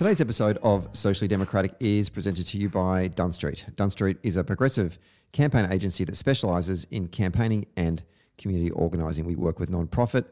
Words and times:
Today's 0.00 0.22
episode 0.22 0.56
of 0.62 0.88
Socially 0.96 1.28
Democratic 1.28 1.74
is 1.78 2.08
presented 2.08 2.46
to 2.46 2.56
you 2.56 2.70
by 2.70 3.08
Dunn 3.08 3.34
Street. 3.34 3.66
Dunn 3.76 3.90
Street 3.90 4.16
is 4.22 4.38
a 4.38 4.42
progressive 4.42 4.98
campaign 5.32 5.70
agency 5.70 6.04
that 6.04 6.16
specialises 6.16 6.86
in 6.90 7.06
campaigning 7.08 7.66
and 7.76 8.02
community 8.38 8.70
organising. 8.70 9.26
We 9.26 9.36
work 9.36 9.58
with 9.58 9.68
non-profit, 9.68 10.24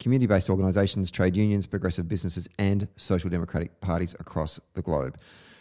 community-based 0.00 0.50
organisations, 0.50 1.12
trade 1.12 1.36
unions, 1.36 1.64
progressive 1.64 2.08
businesses, 2.08 2.48
and 2.58 2.88
social 2.96 3.30
democratic 3.30 3.80
parties 3.80 4.16
across 4.18 4.58
the 4.72 4.82
globe. 4.82 5.16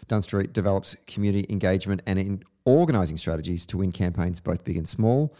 Dunn 0.07 0.23
Street 0.23 0.51
develops 0.51 0.95
community 1.05 1.45
engagement 1.47 2.01
and 2.07 2.17
in 2.17 2.43
organising 2.65 3.17
strategies 3.17 3.67
to 3.67 3.77
win 3.77 3.91
campaigns 3.91 4.39
both 4.39 4.63
big 4.63 4.77
and 4.77 4.89
small. 4.89 5.31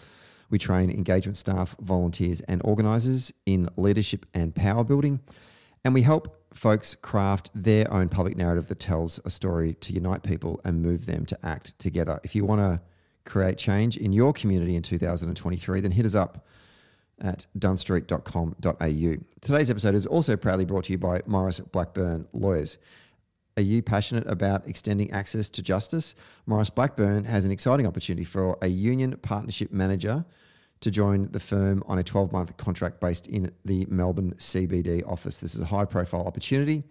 We 0.52 0.60
train 0.60 0.92
engagement 0.92 1.38
staff, 1.38 1.76
volunteers, 1.82 2.42
and 2.42 2.62
organisers 2.64 3.34
in 3.48 3.70
leadership 3.76 4.28
and 4.36 4.54
power 4.54 4.84
building. 4.84 5.22
And 5.86 5.94
we 5.94 6.04
help 6.04 6.40
folks 6.54 6.96
craft 6.96 7.50
their 7.54 7.92
own 7.92 8.10
public 8.10 8.38
narrative 8.38 8.68
that 8.68 8.80
tells 8.80 9.20
a 9.26 9.30
story 9.30 9.74
to 9.76 9.94
unite 9.94 10.24
people 10.24 10.62
and 10.64 10.82
move 10.82 11.06
them 11.06 11.26
to 11.26 11.38
act 11.44 11.78
together. 11.80 12.20
If 12.24 12.36
you 12.36 12.46
want 12.46 12.62
to 12.62 12.82
create 13.26 13.58
change 13.58 13.98
in 13.98 14.14
your 14.14 14.34
community 14.34 14.76
in 14.76 14.84
2023, 14.84 15.82
then 15.82 15.92
hit 15.92 16.06
us 16.06 16.16
up 16.16 16.46
at 17.20 17.46
dunnstreet.com.au. 17.58 19.16
Today's 19.42 19.70
episode 19.70 19.96
is 19.96 20.06
also 20.06 20.36
proudly 20.36 20.66
brought 20.66 20.86
to 20.86 20.94
you 20.94 20.98
by 20.98 21.22
Maurice 21.26 21.60
Blackburn 21.60 22.28
Lawyers. 22.34 22.78
Are 23.56 23.64
you 23.64 23.82
passionate 23.84 24.26
about 24.28 24.68
extending 24.68 25.12
access 25.12 25.50
to 25.52 25.62
justice? 25.62 26.16
Maurice 26.46 26.72
Blackburn 26.72 27.26
has 27.26 27.46
an 27.46 27.52
exciting 27.52 27.86
opportunity 27.86 28.24
for 28.24 28.58
a 28.62 28.68
union 28.68 29.18
partnership 29.18 29.72
manager 29.72 30.26
to 30.84 30.92
join 30.92 31.30
the 31.32 31.40
firm 31.40 31.82
on 31.88 31.98
a 31.98 32.04
12 32.04 32.34
month 32.34 32.58
contract 32.58 33.00
based 33.00 33.28
in 33.28 33.50
the 33.64 33.86
Melbourne 33.90 34.34
CBD 34.34 35.02
office. 35.10 35.40
This 35.40 35.56
is 35.56 35.62
a 35.62 35.66
high 35.66 35.86
profile 35.86 36.28
opportunity 36.28 36.84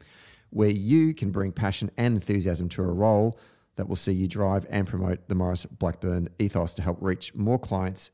where 0.48 0.70
you 0.70 1.12
can 1.12 1.30
bring 1.30 1.52
passion 1.52 1.90
and 1.98 2.14
enthusiasm 2.14 2.70
to 2.70 2.82
a 2.82 2.86
role 2.86 3.38
that 3.76 3.88
will 3.88 3.96
see 3.96 4.12
you 4.12 4.26
drive 4.26 4.66
and 4.70 4.86
promote 4.86 5.28
the 5.28 5.34
Maurice 5.34 5.66
Blackburn 5.66 6.30
ethos 6.38 6.72
to 6.74 6.82
help 6.82 6.98
reach 7.02 7.34
more 7.34 7.58
clients 7.58 8.10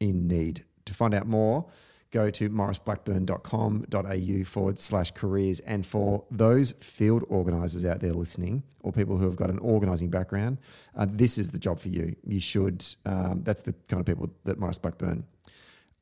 in 0.00 0.26
need. 0.26 0.64
To 0.86 0.94
find 0.94 1.14
out 1.14 1.28
more, 1.28 1.66
go 2.10 2.30
to 2.30 2.50
mauriceblackburn.com.au 2.50 4.44
forward 4.44 4.78
slash 4.78 5.12
careers. 5.12 5.60
And 5.60 5.86
for 5.86 6.24
those 6.30 6.72
field 6.72 7.24
organisers 7.28 7.84
out 7.84 8.00
there 8.00 8.12
listening, 8.12 8.62
or 8.80 8.92
people 8.92 9.16
who 9.16 9.24
have 9.26 9.36
got 9.36 9.50
an 9.50 9.58
organising 9.58 10.10
background, 10.10 10.58
uh, 10.96 11.06
this 11.08 11.38
is 11.38 11.50
the 11.50 11.58
job 11.58 11.78
for 11.78 11.88
you. 11.88 12.16
You 12.26 12.40
should, 12.40 12.84
um, 13.06 13.42
that's 13.44 13.62
the 13.62 13.74
kind 13.88 14.00
of 14.00 14.06
people 14.06 14.30
that 14.44 14.58
Maurice 14.58 14.78
Blackburn 14.78 15.24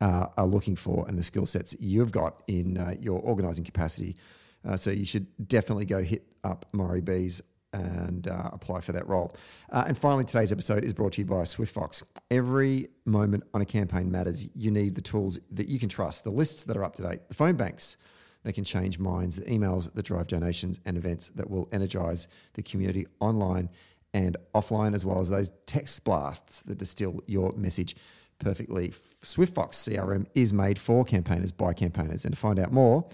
uh, 0.00 0.26
are 0.36 0.46
looking 0.46 0.76
for 0.76 1.06
and 1.08 1.18
the 1.18 1.22
skill 1.22 1.46
sets 1.46 1.74
you've 1.78 2.12
got 2.12 2.42
in 2.46 2.78
uh, 2.78 2.94
your 3.00 3.20
organising 3.20 3.64
capacity. 3.64 4.16
Uh, 4.64 4.76
so 4.76 4.90
you 4.90 5.04
should 5.04 5.26
definitely 5.48 5.84
go 5.84 6.02
hit 6.02 6.24
up 6.44 6.66
Murray 6.72 7.00
Bees 7.00 7.42
and 7.72 8.28
uh, 8.28 8.50
apply 8.52 8.80
for 8.80 8.92
that 8.92 9.06
role. 9.08 9.36
Uh, 9.70 9.84
and 9.86 9.98
finally, 9.98 10.24
today's 10.24 10.52
episode 10.52 10.84
is 10.84 10.92
brought 10.92 11.12
to 11.14 11.20
you 11.20 11.26
by 11.26 11.42
SwiftFox. 11.42 12.02
Every 12.30 12.88
moment 13.04 13.44
on 13.54 13.60
a 13.60 13.66
campaign 13.66 14.10
matters. 14.10 14.46
You 14.54 14.70
need 14.70 14.94
the 14.94 15.02
tools 15.02 15.38
that 15.52 15.68
you 15.68 15.78
can 15.78 15.88
trust, 15.88 16.24
the 16.24 16.30
lists 16.30 16.64
that 16.64 16.76
are 16.76 16.84
up 16.84 16.94
to 16.96 17.02
date, 17.02 17.28
the 17.28 17.34
phone 17.34 17.56
banks 17.56 17.96
that 18.44 18.52
can 18.54 18.64
change 18.64 18.98
minds, 18.98 19.36
the 19.36 19.44
emails 19.46 19.92
that 19.92 20.04
drive 20.04 20.26
donations, 20.26 20.80
and 20.86 20.96
events 20.96 21.28
that 21.30 21.50
will 21.50 21.68
energize 21.72 22.28
the 22.54 22.62
community 22.62 23.06
online 23.20 23.68
and 24.14 24.36
offline, 24.54 24.94
as 24.94 25.04
well 25.04 25.20
as 25.20 25.28
those 25.28 25.50
text 25.66 26.04
blasts 26.04 26.62
that 26.62 26.78
distill 26.78 27.20
your 27.26 27.52
message 27.56 27.96
perfectly. 28.38 28.94
SwiftFox 29.22 29.72
CRM 29.72 30.26
is 30.34 30.52
made 30.52 30.78
for 30.78 31.04
campaigners 31.04 31.52
by 31.52 31.72
campaigners. 31.72 32.24
And 32.24 32.34
to 32.34 32.40
find 32.40 32.58
out 32.58 32.72
more, 32.72 33.04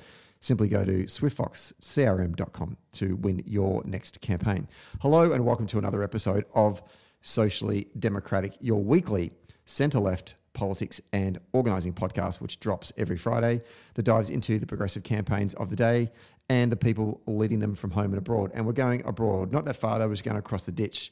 simply 0.45 0.69
go 0.69 0.85
to 0.85 1.05
swiftfoxcrm.com 1.05 2.77
to 2.93 3.17
win 3.17 3.43
your 3.47 3.83
next 3.87 4.21
campaign. 4.21 4.69
Hello, 5.01 5.33
and 5.33 5.45
welcome 5.45 5.67
to 5.69 5.79
another 5.79 6.03
episode 6.03 6.45
of 6.55 6.83
Socially 7.23 7.87
Democratic, 7.99 8.59
your 8.61 8.83
weekly 8.83 9.33
centre 9.65 10.01
left 10.01 10.35
politics 10.53 11.01
and 11.15 11.39
organising 11.55 11.95
podcast, 11.95 12.43
which 12.43 12.61
drops 12.61 12.93
every 12.99 13.17
Friday, 13.17 13.63
that 13.95 14.03
dives 14.03 14.29
into 14.29 14.59
the 14.59 14.67
progressive 14.67 15.03
campaigns 15.03 15.55
of 15.55 15.71
the 15.71 15.77
day 15.77 16.13
and 16.51 16.71
the 16.71 16.77
people 16.77 17.23
leading 17.27 17.59
them 17.59 17.75
from 17.75 17.91
home 17.91 18.13
and 18.13 18.19
abroad. 18.19 18.51
And 18.53 18.67
we're 18.67 18.73
going 18.75 19.03
abroad, 19.07 19.51
not 19.51 19.65
that 19.65 19.77
far, 19.77 19.99
though, 19.99 20.09
we're 20.09 20.17
going 20.17 20.37
across 20.37 20.67
the 20.67 20.73
ditch 20.73 21.11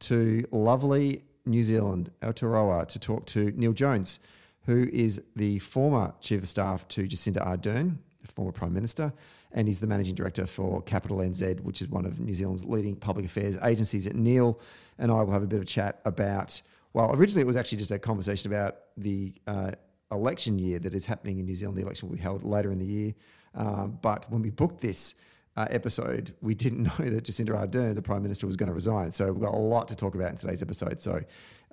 to 0.00 0.44
lovely 0.50 1.22
New 1.46 1.62
Zealand, 1.62 2.10
Aotearoa, 2.20 2.88
to 2.88 2.98
talk 2.98 3.26
to 3.26 3.52
Neil 3.52 3.72
Jones, 3.72 4.18
who 4.66 4.88
is 4.92 5.22
the 5.36 5.60
former 5.60 6.14
chief 6.20 6.42
of 6.42 6.48
staff 6.48 6.88
to 6.88 7.06
Jacinda 7.06 7.46
Ardern 7.46 7.98
former 8.34 8.52
Prime 8.52 8.72
Minister, 8.72 9.12
and 9.52 9.68
he's 9.68 9.80
the 9.80 9.86
Managing 9.86 10.14
Director 10.14 10.46
for 10.46 10.82
Capital 10.82 11.18
NZ, 11.18 11.60
which 11.60 11.82
is 11.82 11.88
one 11.88 12.04
of 12.06 12.20
New 12.20 12.34
Zealand's 12.34 12.64
leading 12.64 12.96
public 12.96 13.26
affairs 13.26 13.58
agencies. 13.62 14.06
At 14.06 14.16
Neil 14.16 14.58
and 14.98 15.10
I 15.10 15.22
will 15.22 15.32
have 15.32 15.42
a 15.42 15.46
bit 15.46 15.56
of 15.56 15.62
a 15.62 15.66
chat 15.66 16.00
about, 16.04 16.60
well, 16.92 17.14
originally 17.14 17.42
it 17.42 17.46
was 17.46 17.56
actually 17.56 17.78
just 17.78 17.90
a 17.90 17.98
conversation 17.98 18.52
about 18.52 18.76
the 18.96 19.32
uh, 19.46 19.72
election 20.10 20.58
year 20.58 20.78
that 20.78 20.94
is 20.94 21.06
happening 21.06 21.38
in 21.38 21.46
New 21.46 21.54
Zealand. 21.54 21.76
The 21.78 21.82
election 21.82 22.08
will 22.08 22.16
be 22.16 22.22
held 22.22 22.44
later 22.44 22.72
in 22.72 22.78
the 22.78 22.86
year. 22.86 23.14
Um, 23.54 23.98
but 24.02 24.30
when 24.30 24.42
we 24.42 24.50
booked 24.50 24.80
this, 24.80 25.14
uh, 25.56 25.66
episode, 25.70 26.34
we 26.40 26.54
didn't 26.54 26.82
know 26.98 27.04
that 27.06 27.24
Jacinda 27.24 27.50
Ardern, 27.50 27.94
the 27.94 28.02
Prime 28.02 28.22
Minister, 28.22 28.46
was 28.46 28.56
going 28.56 28.68
to 28.68 28.74
resign. 28.74 29.12
So 29.12 29.30
we've 29.30 29.42
got 29.42 29.54
a 29.54 29.58
lot 29.58 29.88
to 29.88 29.96
talk 29.96 30.14
about 30.14 30.30
in 30.30 30.36
today's 30.36 30.62
episode. 30.62 31.00
So 31.00 31.20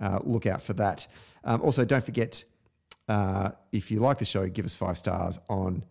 uh, 0.01 0.19
look 0.23 0.45
out 0.45 0.61
for 0.61 0.73
that. 0.73 1.07
Um, 1.43 1.61
also, 1.61 1.85
don't 1.85 2.03
forget 2.03 2.43
uh, 3.07 3.51
if 3.71 3.89
you 3.89 3.99
like 3.99 4.19
the 4.19 4.25
show, 4.25 4.47
give 4.47 4.65
us 4.65 4.75
five 4.75 4.97
stars 4.97 5.39
on 5.49 5.83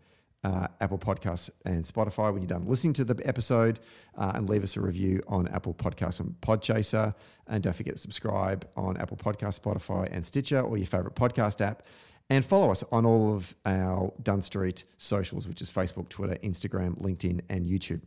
uh, 0.45 0.69
Apple 0.81 0.99
Podcasts 0.99 1.51
and 1.65 1.85
Spotify 1.85 2.33
when 2.33 2.43
you're 2.43 2.49
done 2.49 2.67
listening 2.67 2.93
to 2.95 3.05
the 3.05 3.27
episode, 3.27 3.81
uh, 4.17 4.33
and 4.35 4.49
leave 4.49 4.63
us 4.63 4.77
a 4.77 4.81
review 4.81 5.23
on 5.29 5.49
Apple 5.49 5.75
Podcasts 5.75 6.21
and 6.21 6.35
Podchaser. 6.41 7.15
And 7.47 7.63
don't 7.63 7.75
forget 7.75 7.95
to 7.95 8.01
subscribe 8.01 8.69
on 8.77 8.97
Apple 8.99 9.17
Podcasts, 9.17 9.61
Spotify, 9.61 10.09
and 10.11 10.25
Stitcher, 10.25 10.61
or 10.61 10.77
your 10.77 10.87
favorite 10.87 11.15
podcast 11.15 11.61
app. 11.61 11.83
And 12.31 12.45
follow 12.45 12.71
us 12.71 12.85
on 12.93 13.07
all 13.07 13.35
of 13.35 13.55
our 13.65 14.13
Dunn 14.23 14.43
Street 14.43 14.85
socials, 14.99 15.49
which 15.49 15.63
is 15.63 15.71
Facebook, 15.71 16.09
Twitter, 16.11 16.37
Instagram, 16.45 17.01
LinkedIn, 17.01 17.41
and 17.49 17.67
YouTube. 17.67 18.03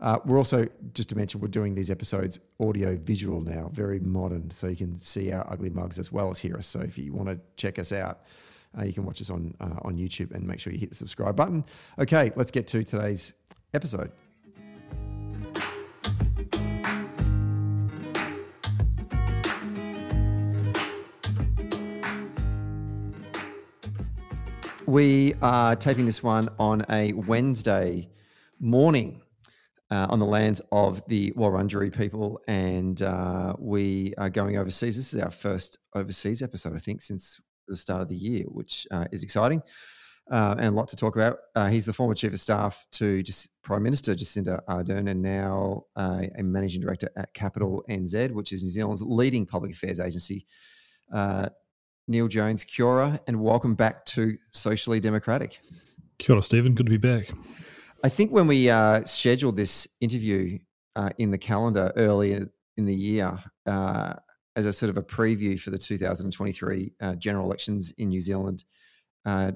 Uh, 0.00 0.18
we're 0.24 0.36
also, 0.38 0.66
just 0.94 1.08
to 1.08 1.16
mention, 1.16 1.40
we're 1.40 1.48
doing 1.48 1.74
these 1.74 1.90
episodes 1.90 2.38
audio 2.60 2.96
visual 2.96 3.40
now, 3.40 3.70
very 3.72 3.98
modern, 4.00 4.50
so 4.50 4.66
you 4.66 4.76
can 4.76 4.98
see 5.00 5.32
our 5.32 5.50
ugly 5.50 5.70
mugs 5.70 5.98
as 5.98 6.12
well 6.12 6.30
as 6.30 6.38
hear 6.38 6.56
us. 6.56 6.66
So 6.66 6.80
if 6.80 6.98
you 6.98 7.12
want 7.12 7.28
to 7.28 7.40
check 7.56 7.78
us 7.78 7.92
out, 7.92 8.20
uh, 8.78 8.84
you 8.84 8.92
can 8.92 9.04
watch 9.04 9.20
us 9.20 9.30
on 9.30 9.54
uh, 9.60 9.78
on 9.82 9.96
YouTube 9.96 10.32
and 10.32 10.46
make 10.46 10.60
sure 10.60 10.72
you 10.72 10.78
hit 10.78 10.90
the 10.90 10.94
subscribe 10.94 11.36
button. 11.36 11.64
Okay, 11.98 12.32
let's 12.36 12.50
get 12.50 12.66
to 12.68 12.84
today's 12.84 13.34
episode. 13.74 14.10
We 24.86 25.34
are 25.42 25.74
taping 25.74 26.06
this 26.06 26.22
one 26.22 26.48
on 26.60 26.82
a 26.88 27.12
Wednesday 27.12 28.08
morning 28.60 29.20
uh, 29.90 30.06
on 30.08 30.20
the 30.20 30.26
lands 30.26 30.62
of 30.70 31.04
the 31.08 31.32
Wurundjeri 31.32 31.96
people, 31.96 32.40
and 32.46 33.02
uh, 33.02 33.54
we 33.58 34.14
are 34.16 34.30
going 34.30 34.56
overseas. 34.56 34.96
This 34.96 35.12
is 35.12 35.20
our 35.20 35.32
first 35.32 35.78
overseas 35.94 36.40
episode, 36.40 36.76
I 36.76 36.78
think, 36.78 37.02
since 37.02 37.40
the 37.68 37.76
start 37.76 38.02
of 38.02 38.08
the 38.08 38.16
year, 38.16 38.44
which 38.44 38.86
uh, 38.90 39.06
is 39.12 39.22
exciting 39.22 39.62
uh, 40.30 40.56
and 40.58 40.66
a 40.66 40.70
lot 40.70 40.88
to 40.88 40.96
talk 40.96 41.16
about. 41.16 41.38
Uh, 41.54 41.68
he's 41.68 41.86
the 41.86 41.92
former 41.92 42.14
chief 42.14 42.32
of 42.32 42.40
staff 42.40 42.84
to 42.92 43.22
just 43.22 43.50
Prime 43.62 43.82
Minister 43.82 44.14
Jacinda 44.14 44.60
Ardern 44.68 45.08
and 45.10 45.22
now 45.22 45.84
uh, 45.94 46.22
a 46.36 46.42
managing 46.42 46.80
director 46.80 47.10
at 47.16 47.32
Capital 47.34 47.84
NZ, 47.88 48.32
which 48.32 48.52
is 48.52 48.62
New 48.62 48.70
Zealand's 48.70 49.02
leading 49.02 49.46
public 49.46 49.72
affairs 49.72 50.00
agency. 50.00 50.46
Uh, 51.12 51.48
Neil 52.08 52.28
Jones, 52.28 52.64
kia 52.64 52.86
ora, 52.86 53.20
and 53.26 53.40
welcome 53.40 53.74
back 53.74 54.04
to 54.06 54.36
Socially 54.50 55.00
Democratic. 55.00 55.60
Kia 56.18 56.34
ora, 56.34 56.42
Stephen. 56.42 56.74
Good 56.74 56.86
to 56.86 56.90
be 56.90 56.96
back. 56.96 57.30
I 58.04 58.08
think 58.08 58.30
when 58.30 58.46
we 58.46 58.70
uh, 58.70 59.04
scheduled 59.04 59.56
this 59.56 59.88
interview 60.00 60.58
in 61.18 61.30
the 61.30 61.38
calendar 61.38 61.92
earlier 61.96 62.48
in 62.76 62.86
the 62.86 62.94
year, 62.94 63.38
as 64.56 64.64
a 64.64 64.72
sort 64.72 64.90
of 64.90 64.96
a 64.96 65.02
preview 65.02 65.60
for 65.60 65.70
the 65.70 65.78
2023 65.78 66.92
uh, 67.00 67.14
general 67.14 67.44
elections 67.44 67.92
in 67.98 68.08
New 68.08 68.20
Zealand. 68.20 68.64
Uh, 69.24 69.52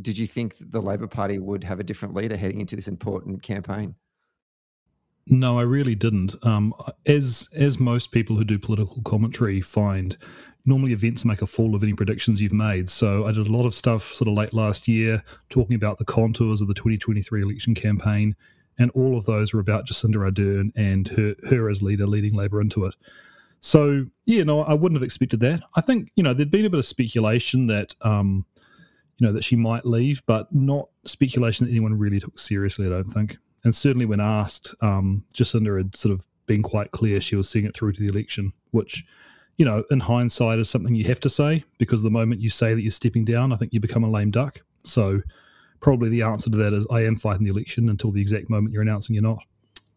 did 0.00 0.16
you 0.16 0.26
think 0.26 0.54
the 0.60 0.80
Labor 0.80 1.06
Party 1.06 1.38
would 1.38 1.64
have 1.64 1.80
a 1.80 1.84
different 1.84 2.14
leader 2.14 2.36
heading 2.36 2.60
into 2.60 2.76
this 2.76 2.86
important 2.86 3.42
campaign? 3.42 3.94
No, 5.26 5.58
I 5.58 5.62
really 5.62 5.94
didn't. 5.94 6.34
Um, 6.44 6.74
as 7.06 7.48
as 7.54 7.78
most 7.78 8.10
people 8.10 8.36
who 8.36 8.44
do 8.44 8.58
political 8.58 9.02
commentary 9.02 9.60
find, 9.60 10.16
normally 10.64 10.92
events 10.92 11.24
make 11.24 11.42
a 11.42 11.46
fool 11.46 11.74
of 11.74 11.82
any 11.82 11.92
predictions 11.92 12.40
you've 12.40 12.52
made. 12.52 12.90
So 12.90 13.26
I 13.26 13.32
did 13.32 13.46
a 13.46 13.52
lot 13.52 13.66
of 13.66 13.74
stuff 13.74 14.12
sort 14.12 14.28
of 14.28 14.34
late 14.34 14.52
last 14.52 14.88
year 14.88 15.22
talking 15.48 15.76
about 15.76 15.98
the 15.98 16.04
contours 16.04 16.60
of 16.60 16.68
the 16.68 16.74
2023 16.74 17.42
election 17.42 17.74
campaign, 17.74 18.34
and 18.78 18.90
all 18.92 19.16
of 19.16 19.26
those 19.26 19.52
were 19.52 19.60
about 19.60 19.86
Jacinda 19.86 20.16
Ardern 20.16 20.72
and 20.74 21.08
her 21.08 21.34
her 21.48 21.70
as 21.70 21.82
leader 21.82 22.06
leading 22.06 22.34
Labor 22.34 22.60
into 22.60 22.86
it. 22.86 22.94
So 23.60 24.06
yeah, 24.24 24.44
no, 24.44 24.62
I 24.62 24.74
wouldn't 24.74 24.96
have 24.96 25.04
expected 25.04 25.40
that. 25.40 25.62
I 25.74 25.80
think 25.80 26.10
you 26.16 26.22
know 26.22 26.34
there'd 26.34 26.50
been 26.50 26.64
a 26.64 26.70
bit 26.70 26.78
of 26.78 26.86
speculation 26.86 27.66
that 27.66 27.94
um, 28.02 28.44
you 29.18 29.26
know 29.26 29.32
that 29.32 29.44
she 29.44 29.56
might 29.56 29.84
leave, 29.84 30.22
but 30.26 30.52
not 30.54 30.88
speculation 31.04 31.66
that 31.66 31.72
anyone 31.72 31.98
really 31.98 32.20
took 32.20 32.38
seriously. 32.38 32.86
I 32.86 32.90
don't 32.90 33.04
think. 33.04 33.38
and 33.64 33.74
certainly 33.74 34.06
when 34.06 34.20
asked, 34.20 34.74
um, 34.80 35.24
Jacinda 35.34 35.76
had 35.76 35.94
sort 35.94 36.14
of 36.14 36.26
been 36.46 36.62
quite 36.62 36.90
clear 36.92 37.20
she 37.20 37.36
was 37.36 37.48
seeing 37.48 37.64
it 37.64 37.76
through 37.76 37.92
to 37.92 38.00
the 38.00 38.08
election, 38.08 38.52
which, 38.72 39.04
you 39.56 39.64
know, 39.64 39.84
in 39.90 40.00
hindsight 40.00 40.58
is 40.58 40.68
something 40.68 40.94
you 40.94 41.04
have 41.04 41.20
to 41.20 41.30
say 41.30 41.62
because 41.78 42.02
the 42.02 42.10
moment 42.10 42.40
you 42.40 42.50
say 42.50 42.74
that 42.74 42.80
you're 42.80 42.90
stepping 42.90 43.24
down, 43.24 43.52
I 43.52 43.56
think 43.56 43.72
you 43.72 43.80
become 43.80 44.02
a 44.02 44.10
lame 44.10 44.30
duck. 44.30 44.60
So 44.84 45.20
probably 45.80 46.08
the 46.08 46.22
answer 46.22 46.50
to 46.50 46.56
that 46.56 46.72
is 46.72 46.86
I 46.90 47.04
am 47.04 47.16
fighting 47.16 47.42
the 47.42 47.50
election 47.50 47.88
until 47.88 48.10
the 48.10 48.20
exact 48.20 48.50
moment 48.50 48.72
you're 48.72 48.82
announcing 48.82 49.14
you're 49.14 49.22
not. 49.22 49.38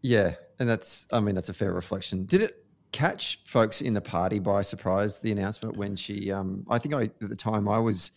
Yeah, 0.02 0.36
and 0.60 0.70
that's 0.70 1.08
I 1.12 1.22
mean 1.22 1.34
that's 1.34 1.50
a 1.50 1.54
fair 1.54 1.74
reflection. 1.74 2.26
Did 2.26 2.42
it 2.42 2.63
catch 2.94 3.42
folks 3.44 3.82
in 3.82 3.94
the 3.94 4.02
party 4.02 4.40
by 4.40 4.62
surprise 4.62 5.20
the 5.20 5.32
announcement 5.34 5.76
when 5.76 5.98
she? 5.98 6.32
Um, 6.32 6.66
I 6.70 6.80
think 6.80 6.96
I 6.96 7.04
at 7.04 7.30
the 7.30 7.36
time 7.36 7.68
I 7.68 7.80
was 7.80 8.12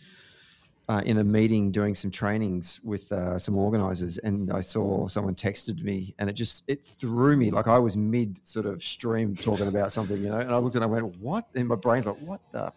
uh, 0.88 1.02
in 1.04 1.18
a 1.18 1.24
meeting 1.24 1.72
doing 1.72 1.94
some 1.94 2.10
trainings 2.10 2.80
with 2.84 3.10
uh, 3.10 3.38
some 3.38 3.56
organizers 3.56 4.18
and 4.18 4.52
I 4.52 4.60
saw 4.60 5.08
someone 5.08 5.34
texted 5.34 5.82
me 5.82 6.14
and 6.18 6.30
it 6.30 6.34
just 6.34 6.68
it 6.68 6.86
threw 6.86 7.36
me 7.36 7.50
like 7.50 7.66
I 7.66 7.78
was 7.78 7.96
mid 7.96 8.46
sort 8.46 8.66
of 8.66 8.82
stream 8.84 9.34
talking 9.34 9.66
about 9.66 9.92
something 9.92 10.22
you 10.22 10.28
know 10.28 10.38
and 10.38 10.52
I 10.52 10.58
looked 10.58 10.76
and 10.76 10.84
I 10.84 10.86
went 10.86 11.16
what 11.18 11.48
and 11.56 11.66
my 11.66 11.74
brain's 11.74 12.06
like 12.06 12.18
what 12.20 12.40
the 12.52 12.72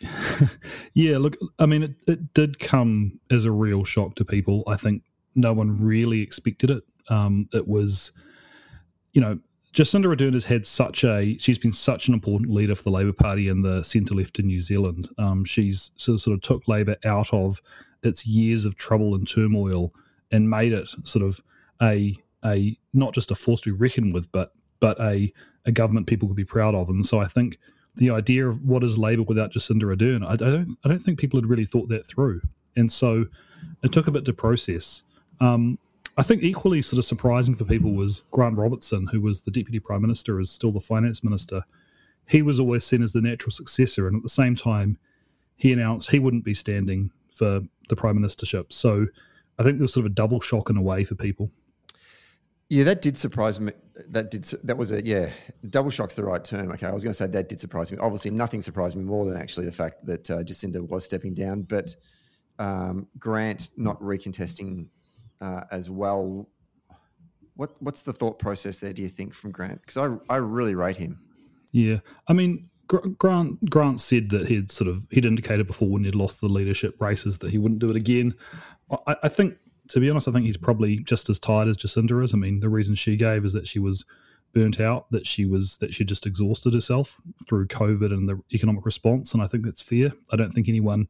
yeah 0.94 1.18
look 1.18 1.36
I 1.58 1.66
mean 1.66 1.82
it, 1.82 1.94
it 2.06 2.32
did 2.32 2.58
come 2.58 3.20
as 3.30 3.44
a 3.44 3.52
real 3.52 3.84
shock 3.84 4.14
to 4.16 4.24
people 4.24 4.62
I 4.66 4.76
think 4.76 5.02
no 5.34 5.52
one 5.52 5.82
really 5.82 6.22
expected 6.22 6.70
it 6.70 6.82
um, 7.10 7.48
it 7.52 7.68
was 7.68 8.12
you 9.12 9.20
know 9.20 9.38
Jacinda 9.76 10.06
Ardern 10.06 10.32
has 10.32 10.46
had 10.46 10.66
such 10.66 11.04
a 11.04 11.36
she's 11.36 11.58
been 11.58 11.70
such 11.70 12.08
an 12.08 12.14
important 12.14 12.50
leader 12.50 12.74
for 12.74 12.84
the 12.84 12.90
Labour 12.90 13.12
Party 13.12 13.50
and 13.50 13.62
the 13.62 13.82
centre 13.82 14.14
left 14.14 14.38
in 14.38 14.46
New 14.46 14.62
Zealand. 14.62 15.10
Um, 15.18 15.44
she's 15.44 15.90
sort 15.96 16.14
of, 16.14 16.22
sort 16.22 16.34
of 16.34 16.40
took 16.40 16.66
Labour 16.66 16.96
out 17.04 17.30
of 17.34 17.60
its 18.02 18.26
years 18.26 18.64
of 18.64 18.76
trouble 18.76 19.14
and 19.14 19.28
turmoil 19.28 19.92
and 20.32 20.48
made 20.48 20.72
it 20.72 20.88
sort 21.04 21.26
of 21.26 21.42
a 21.82 22.16
a 22.42 22.78
not 22.94 23.12
just 23.12 23.30
a 23.30 23.34
force 23.34 23.60
to 23.60 23.74
be 23.74 23.78
reckoned 23.78 24.14
with, 24.14 24.32
but 24.32 24.52
but 24.80 24.98
a 24.98 25.30
a 25.66 25.72
government 25.72 26.06
people 26.06 26.26
could 26.26 26.38
be 26.38 26.44
proud 26.44 26.74
of. 26.74 26.88
And 26.88 27.04
so 27.04 27.20
I 27.20 27.28
think 27.28 27.58
the 27.96 28.08
idea 28.08 28.48
of 28.48 28.62
what 28.62 28.82
is 28.82 28.96
Labour 28.96 29.24
without 29.24 29.52
Jacinda 29.52 29.94
Ardern, 29.94 30.24
I, 30.24 30.32
I 30.32 30.36
don't 30.36 30.78
I 30.86 30.88
don't 30.88 31.00
think 31.00 31.18
people 31.18 31.38
had 31.38 31.50
really 31.50 31.66
thought 31.66 31.90
that 31.90 32.06
through. 32.06 32.40
And 32.76 32.90
so 32.90 33.26
it 33.82 33.92
took 33.92 34.06
a 34.06 34.10
bit 34.10 34.24
to 34.24 34.32
process. 34.32 35.02
Um, 35.38 35.78
I 36.18 36.22
think 36.22 36.42
equally 36.42 36.80
sort 36.80 36.98
of 36.98 37.04
surprising 37.04 37.54
for 37.54 37.64
people 37.64 37.92
was 37.92 38.22
Grant 38.30 38.56
Robertson, 38.56 39.06
who 39.06 39.20
was 39.20 39.42
the 39.42 39.50
deputy 39.50 39.78
prime 39.78 40.00
minister, 40.00 40.40
is 40.40 40.50
still 40.50 40.72
the 40.72 40.80
finance 40.80 41.22
minister. 41.22 41.62
He 42.26 42.42
was 42.42 42.58
always 42.58 42.84
seen 42.84 43.02
as 43.02 43.12
the 43.12 43.20
natural 43.20 43.52
successor, 43.52 44.08
and 44.08 44.16
at 44.16 44.22
the 44.22 44.28
same 44.28 44.56
time, 44.56 44.98
he 45.56 45.72
announced 45.72 46.10
he 46.10 46.18
wouldn't 46.18 46.44
be 46.44 46.54
standing 46.54 47.10
for 47.34 47.60
the 47.88 47.96
prime 47.96 48.18
ministership. 48.18 48.72
So 48.72 49.06
I 49.58 49.62
think 49.62 49.76
there 49.76 49.84
was 49.84 49.92
sort 49.92 50.06
of 50.06 50.12
a 50.12 50.14
double 50.14 50.40
shock 50.40 50.70
in 50.70 50.76
a 50.76 50.82
way 50.82 51.04
for 51.04 51.14
people. 51.14 51.50
Yeah, 52.68 52.84
that 52.84 53.00
did 53.02 53.16
surprise 53.16 53.60
me. 53.60 53.72
That 54.08 54.30
did. 54.30 54.44
That 54.64 54.76
was 54.76 54.90
a 54.90 55.04
yeah. 55.04 55.30
Double 55.70 55.90
shock's 55.90 56.14
the 56.14 56.24
right 56.24 56.42
term. 56.42 56.72
Okay, 56.72 56.86
I 56.86 56.92
was 56.92 57.04
going 57.04 57.12
to 57.12 57.16
say 57.16 57.26
that 57.26 57.48
did 57.48 57.60
surprise 57.60 57.92
me. 57.92 57.98
Obviously, 57.98 58.30
nothing 58.30 58.60
surprised 58.60 58.96
me 58.96 59.04
more 59.04 59.24
than 59.24 59.36
actually 59.36 59.66
the 59.66 59.72
fact 59.72 60.04
that 60.06 60.30
uh, 60.30 60.38
Jacinda 60.42 60.80
was 60.88 61.04
stepping 61.04 61.32
down, 61.32 61.62
but 61.62 61.94
um, 62.58 63.06
Grant 63.18 63.70
not 63.76 64.00
recontesting 64.00 64.86
uh, 65.40 65.62
as 65.70 65.90
well. 65.90 66.48
What 67.54 67.80
what's 67.80 68.02
the 68.02 68.12
thought 68.12 68.38
process 68.38 68.78
there? 68.78 68.92
Do 68.92 69.02
you 69.02 69.08
think 69.08 69.32
from 69.32 69.50
Grant? 69.50 69.80
Because 69.80 69.96
I 69.96 70.32
I 70.32 70.36
really 70.36 70.74
rate 70.74 70.96
him. 70.96 71.18
Yeah, 71.72 71.98
I 72.28 72.32
mean 72.32 72.68
Grant 72.86 73.68
Grant 73.68 74.00
said 74.00 74.30
that 74.30 74.48
he'd 74.48 74.70
sort 74.70 74.88
of 74.88 75.06
he'd 75.10 75.24
indicated 75.24 75.66
before 75.66 75.88
when 75.88 76.04
he'd 76.04 76.14
lost 76.14 76.40
the 76.40 76.48
leadership 76.48 77.00
races 77.00 77.38
that 77.38 77.50
he 77.50 77.58
wouldn't 77.58 77.80
do 77.80 77.90
it 77.90 77.96
again. 77.96 78.34
I, 79.06 79.16
I 79.24 79.28
think 79.28 79.56
to 79.88 80.00
be 80.00 80.10
honest, 80.10 80.28
I 80.28 80.32
think 80.32 80.46
he's 80.46 80.56
probably 80.56 80.98
just 80.98 81.30
as 81.30 81.38
tired 81.38 81.68
as 81.68 81.76
Jacinda 81.76 82.22
is. 82.22 82.34
I 82.34 82.36
mean, 82.36 82.60
the 82.60 82.68
reason 82.68 82.94
she 82.94 83.16
gave 83.16 83.44
is 83.44 83.52
that 83.52 83.68
she 83.68 83.78
was 83.78 84.04
burnt 84.52 84.80
out, 84.80 85.10
that 85.10 85.26
she 85.26 85.44
was 85.44 85.76
that 85.78 85.94
she 85.94 86.04
just 86.04 86.26
exhausted 86.26 86.74
herself 86.74 87.20
through 87.48 87.66
COVID 87.68 88.12
and 88.12 88.28
the 88.28 88.40
economic 88.52 88.84
response, 88.84 89.34
and 89.34 89.42
I 89.42 89.46
think 89.46 89.64
that's 89.64 89.82
fair. 89.82 90.12
I 90.30 90.36
don't 90.36 90.52
think 90.52 90.68
anyone, 90.68 91.08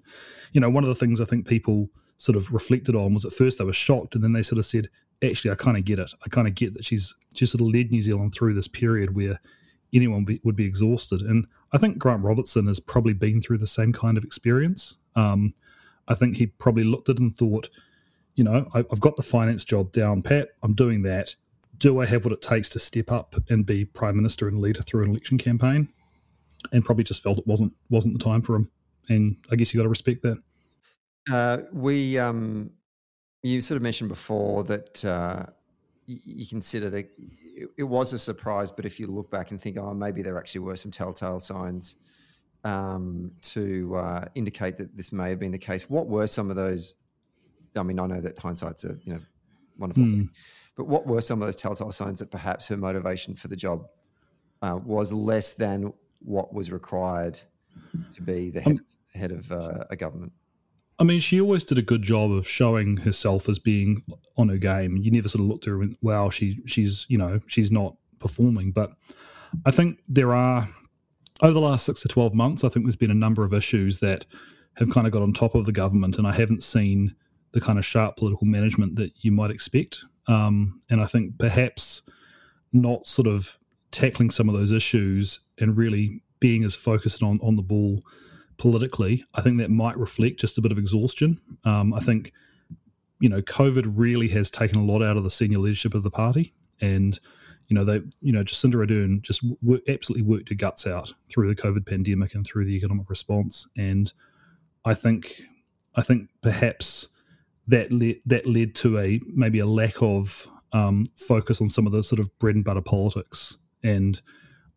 you 0.52 0.60
know, 0.60 0.70
one 0.70 0.84
of 0.84 0.88
the 0.88 0.94
things 0.94 1.20
I 1.20 1.26
think 1.26 1.46
people 1.46 1.88
sort 2.18 2.36
of 2.36 2.52
reflected 2.52 2.94
on 2.94 3.14
was 3.14 3.24
at 3.24 3.32
first 3.32 3.58
they 3.58 3.64
were 3.64 3.72
shocked 3.72 4.14
and 4.14 4.24
then 4.24 4.32
they 4.32 4.42
sort 4.42 4.58
of 4.58 4.66
said, 4.66 4.88
actually, 5.22 5.50
I 5.50 5.54
kind 5.54 5.76
of 5.76 5.84
get 5.84 5.98
it. 5.98 6.10
I 6.24 6.28
kind 6.28 6.48
of 6.48 6.54
get 6.54 6.74
that 6.74 6.84
she's 6.84 7.14
she 7.34 7.46
sort 7.46 7.60
of 7.60 7.68
led 7.68 7.90
New 7.90 8.02
Zealand 8.02 8.34
through 8.34 8.54
this 8.54 8.68
period 8.68 9.14
where 9.14 9.38
anyone 9.92 10.24
be, 10.24 10.40
would 10.44 10.56
be 10.56 10.64
exhausted. 10.64 11.22
And 11.22 11.46
I 11.72 11.78
think 11.78 11.98
Grant 11.98 12.22
Robertson 12.22 12.66
has 12.66 12.80
probably 12.80 13.12
been 13.12 13.40
through 13.40 13.58
the 13.58 13.66
same 13.66 13.92
kind 13.92 14.16
of 14.16 14.24
experience. 14.24 14.96
Um, 15.14 15.54
I 16.08 16.14
think 16.14 16.36
he 16.36 16.46
probably 16.46 16.84
looked 16.84 17.08
at 17.08 17.16
it 17.16 17.20
and 17.20 17.36
thought, 17.36 17.68
you 18.34 18.44
know, 18.44 18.68
I, 18.74 18.80
I've 18.80 19.00
got 19.00 19.16
the 19.16 19.22
finance 19.22 19.64
job 19.64 19.92
down 19.92 20.22
pat. 20.22 20.50
I'm 20.62 20.74
doing 20.74 21.02
that. 21.02 21.34
Do 21.78 22.00
I 22.00 22.06
have 22.06 22.24
what 22.24 22.32
it 22.32 22.42
takes 22.42 22.68
to 22.70 22.78
step 22.78 23.10
up 23.12 23.34
and 23.50 23.66
be 23.66 23.84
prime 23.84 24.16
minister 24.16 24.48
and 24.48 24.60
leader 24.60 24.82
through 24.82 25.04
an 25.04 25.10
election 25.10 25.38
campaign? 25.38 25.88
And 26.72 26.84
probably 26.84 27.04
just 27.04 27.22
felt 27.22 27.38
it 27.38 27.46
wasn't 27.46 27.72
wasn't 27.90 28.18
the 28.18 28.24
time 28.24 28.42
for 28.42 28.56
him. 28.56 28.70
And 29.08 29.36
I 29.50 29.56
guess 29.56 29.72
you 29.72 29.78
got 29.78 29.84
to 29.84 29.88
respect 29.90 30.22
that. 30.22 30.42
Uh, 31.30 31.58
we, 31.72 32.18
um, 32.18 32.70
you 33.42 33.60
sort 33.60 33.76
of 33.76 33.82
mentioned 33.82 34.08
before 34.08 34.64
that 34.64 35.04
uh, 35.04 35.46
you, 36.06 36.18
you 36.24 36.46
consider 36.46 36.88
that 36.90 37.10
it, 37.18 37.68
it, 37.76 37.82
was 37.82 38.12
a 38.12 38.18
surprise, 38.18 38.70
but 38.70 38.84
if 38.84 39.00
you 39.00 39.06
look 39.06 39.30
back 39.30 39.50
and 39.50 39.60
think, 39.60 39.76
oh, 39.76 39.92
maybe 39.92 40.22
there 40.22 40.38
actually 40.38 40.60
were 40.60 40.76
some 40.76 40.90
telltale 40.90 41.40
signs 41.40 41.96
um, 42.64 43.30
to 43.42 43.96
uh, 43.96 44.24
indicate 44.34 44.78
that 44.78 44.96
this 44.96 45.12
may 45.12 45.30
have 45.30 45.38
been 45.38 45.52
the 45.52 45.58
case. 45.58 45.88
What 45.88 46.08
were 46.08 46.26
some 46.26 46.50
of 46.50 46.56
those? 46.56 46.96
I 47.76 47.82
mean, 47.82 48.00
I 48.00 48.06
know 48.06 48.20
that 48.20 48.38
hindsight's 48.38 48.84
a 48.84 48.96
you 49.04 49.14
know 49.14 49.20
wonderful 49.78 50.04
mm. 50.04 50.12
thing, 50.12 50.30
but 50.76 50.86
what 50.86 51.06
were 51.06 51.20
some 51.20 51.40
of 51.42 51.46
those 51.46 51.56
telltale 51.56 51.92
signs 51.92 52.18
that 52.18 52.30
perhaps 52.30 52.66
her 52.68 52.76
motivation 52.76 53.34
for 53.34 53.48
the 53.48 53.56
job 53.56 53.86
uh, 54.62 54.78
was 54.84 55.12
less 55.12 55.52
than 55.52 55.92
what 56.20 56.52
was 56.52 56.72
required 56.72 57.38
to 58.10 58.22
be 58.22 58.50
the 58.50 58.60
head, 58.60 58.78
um, 58.78 58.86
head 59.14 59.32
of 59.32 59.52
uh, 59.52 59.84
a 59.90 59.96
government? 59.96 60.32
I 60.98 61.04
mean, 61.04 61.20
she 61.20 61.40
always 61.40 61.62
did 61.62 61.78
a 61.78 61.82
good 61.82 62.02
job 62.02 62.32
of 62.32 62.48
showing 62.48 62.98
herself 62.98 63.48
as 63.48 63.58
being 63.58 64.02
on 64.36 64.48
her 64.48 64.56
game. 64.56 64.96
You 64.96 65.10
never 65.10 65.28
sort 65.28 65.40
of 65.40 65.48
looked 65.48 65.66
at 65.66 65.70
her 65.70 65.82
and 65.82 65.96
wow, 66.00 66.30
she 66.30 66.60
she's 66.66 67.04
you 67.08 67.18
know 67.18 67.40
she's 67.46 67.70
not 67.70 67.96
performing. 68.18 68.72
But 68.72 68.92
I 69.64 69.70
think 69.70 69.98
there 70.08 70.34
are 70.34 70.68
over 71.42 71.52
the 71.52 71.60
last 71.60 71.84
six 71.84 72.00
to 72.02 72.08
twelve 72.08 72.34
months, 72.34 72.64
I 72.64 72.68
think 72.68 72.86
there's 72.86 72.96
been 72.96 73.10
a 73.10 73.14
number 73.14 73.44
of 73.44 73.52
issues 73.52 74.00
that 74.00 74.24
have 74.74 74.90
kind 74.90 75.06
of 75.06 75.12
got 75.12 75.22
on 75.22 75.32
top 75.32 75.54
of 75.54 75.66
the 75.66 75.72
government, 75.72 76.18
and 76.18 76.26
I 76.26 76.32
haven't 76.32 76.62
seen 76.62 77.14
the 77.52 77.60
kind 77.60 77.78
of 77.78 77.84
sharp 77.84 78.16
political 78.16 78.46
management 78.46 78.96
that 78.96 79.12
you 79.20 79.32
might 79.32 79.50
expect. 79.50 80.04
Um, 80.28 80.80
and 80.90 81.00
I 81.00 81.06
think 81.06 81.38
perhaps 81.38 82.02
not 82.72 83.06
sort 83.06 83.28
of 83.28 83.58
tackling 83.90 84.30
some 84.30 84.48
of 84.48 84.54
those 84.54 84.72
issues 84.72 85.40
and 85.58 85.76
really 85.76 86.22
being 86.40 86.64
as 86.64 86.74
focused 86.74 87.22
on 87.22 87.38
on 87.42 87.56
the 87.56 87.62
ball 87.62 88.02
politically, 88.58 89.24
I 89.34 89.42
think 89.42 89.58
that 89.58 89.70
might 89.70 89.96
reflect 89.98 90.40
just 90.40 90.58
a 90.58 90.60
bit 90.60 90.72
of 90.72 90.78
exhaustion. 90.78 91.40
Um, 91.64 91.92
I 91.94 92.00
think, 92.00 92.32
you 93.20 93.28
know, 93.28 93.42
COVID 93.42 93.92
really 93.94 94.28
has 94.28 94.50
taken 94.50 94.78
a 94.78 94.84
lot 94.84 95.02
out 95.02 95.16
of 95.16 95.24
the 95.24 95.30
senior 95.30 95.58
leadership 95.58 95.94
of 95.94 96.02
the 96.02 96.10
party, 96.10 96.54
and 96.80 97.18
you 97.68 97.74
know 97.74 97.84
they, 97.84 98.00
you 98.20 98.32
know, 98.32 98.44
Jacinda 98.44 98.74
Ardern 98.74 99.22
just 99.22 99.42
w- 99.60 99.82
absolutely 99.88 100.22
worked 100.22 100.50
her 100.50 100.54
guts 100.54 100.86
out 100.86 101.12
through 101.28 101.52
the 101.52 101.60
COVID 101.60 101.86
pandemic 101.86 102.34
and 102.34 102.46
through 102.46 102.64
the 102.64 102.76
economic 102.76 103.10
response, 103.10 103.66
and 103.76 104.12
I 104.84 104.94
think, 104.94 105.40
I 105.94 106.02
think 106.02 106.28
perhaps 106.42 107.08
that 107.68 107.88
that 108.26 108.46
led 108.46 108.74
to 108.76 108.98
a 108.98 109.20
maybe 109.26 109.58
a 109.58 109.66
lack 109.66 110.00
of 110.02 110.46
um, 110.72 111.06
focus 111.16 111.60
on 111.60 111.68
some 111.68 111.86
of 111.86 111.92
the 111.92 112.02
sort 112.02 112.20
of 112.20 112.36
bread 112.38 112.54
and 112.54 112.64
butter 112.64 112.82
politics, 112.82 113.58
and 113.82 114.20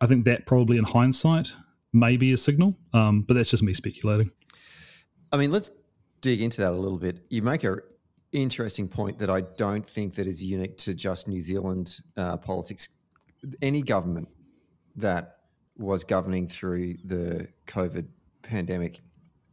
I 0.02 0.08
think 0.08 0.26
that 0.26 0.46
probably 0.46 0.78
in 0.78 0.86
hindsight 0.86 1.54
maybe 1.94 2.34
a 2.34 2.38
signal, 2.38 2.78
um, 2.94 3.22
but 3.22 3.36
that's 3.36 3.50
just 3.50 3.64
me 3.64 3.74
speculating. 3.74 4.32
I 5.32 5.38
mean, 5.38 5.52
let's 5.52 5.72
dig 6.22 6.42
into 6.42 6.62
that 6.62 6.72
a 6.72 6.78
little 6.78 6.98
bit. 6.98 7.26
You 7.30 7.42
make 7.42 7.64
a 7.64 7.78
interesting 8.32 8.88
point 8.88 9.18
that 9.20 9.30
I 9.30 9.42
don't 9.42 9.88
think 9.88 10.16
that 10.16 10.28
is 10.28 10.44
unique 10.44 10.78
to 10.80 10.94
just 10.94 11.28
New 11.28 11.42
Zealand 11.42 12.00
uh, 12.18 12.38
politics. 12.38 12.90
Any 13.62 13.82
government 13.82 14.28
that 14.96 15.38
was 15.78 16.04
governing 16.04 16.48
through 16.48 16.96
the 17.06 17.48
COVID 17.68 18.08
pandemic, 18.44 19.02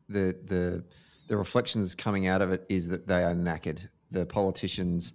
the 0.08 0.36
the 0.44 0.84
the 1.28 1.36
reflections 1.36 1.94
coming 1.94 2.26
out 2.26 2.42
of 2.42 2.52
it 2.52 2.64
is 2.68 2.88
that 2.88 3.06
they 3.06 3.24
are 3.24 3.34
knackered. 3.34 3.88
The 4.10 4.26
politicians, 4.26 5.14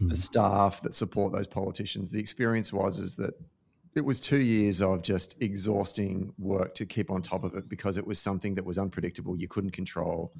mm. 0.00 0.08
the 0.08 0.14
hmm. 0.14 0.20
staff 0.20 0.82
that 0.82 0.94
support 0.94 1.32
those 1.32 1.46
politicians. 1.46 2.10
The 2.10 2.20
experience 2.20 2.72
was 2.72 2.98
is 2.98 3.16
that 3.16 3.34
it 3.94 4.04
was 4.04 4.20
two 4.20 4.40
years 4.40 4.80
of 4.80 5.02
just 5.02 5.36
exhausting 5.40 6.32
work 6.38 6.74
to 6.76 6.86
keep 6.86 7.10
on 7.10 7.22
top 7.22 7.44
of 7.44 7.54
it 7.54 7.68
because 7.68 7.96
it 7.96 8.06
was 8.06 8.18
something 8.18 8.54
that 8.54 8.64
was 8.64 8.78
unpredictable. 8.78 9.36
You 9.36 9.48
couldn't 9.48 9.70
control. 9.70 10.32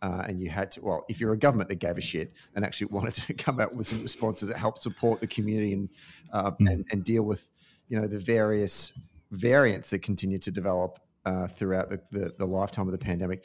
Uh, 0.00 0.24
and 0.28 0.40
you 0.40 0.48
had 0.48 0.70
to, 0.70 0.80
well, 0.80 1.04
if 1.08 1.20
you're 1.20 1.32
a 1.32 1.38
government 1.38 1.68
that 1.68 1.80
gave 1.80 1.98
a 1.98 2.00
shit 2.00 2.32
and 2.54 2.64
actually 2.64 2.86
wanted 2.90 3.14
to 3.14 3.34
come 3.34 3.58
out 3.58 3.74
with 3.74 3.86
some 3.86 4.00
responses 4.02 4.48
that 4.48 4.56
help 4.56 4.78
support 4.78 5.20
the 5.20 5.26
community 5.26 5.72
and, 5.72 5.88
uh, 6.32 6.52
mm. 6.52 6.70
and, 6.70 6.86
and, 6.92 7.02
deal 7.02 7.24
with, 7.24 7.50
you 7.88 8.00
know, 8.00 8.06
the 8.06 8.18
various 8.18 8.92
variants 9.32 9.90
that 9.90 10.00
continue 10.00 10.38
to 10.38 10.52
develop 10.52 11.00
uh, 11.26 11.48
throughout 11.48 11.90
the, 11.90 12.00
the, 12.12 12.32
the, 12.38 12.46
lifetime 12.46 12.86
of 12.86 12.92
the 12.92 12.98
pandemic, 12.98 13.44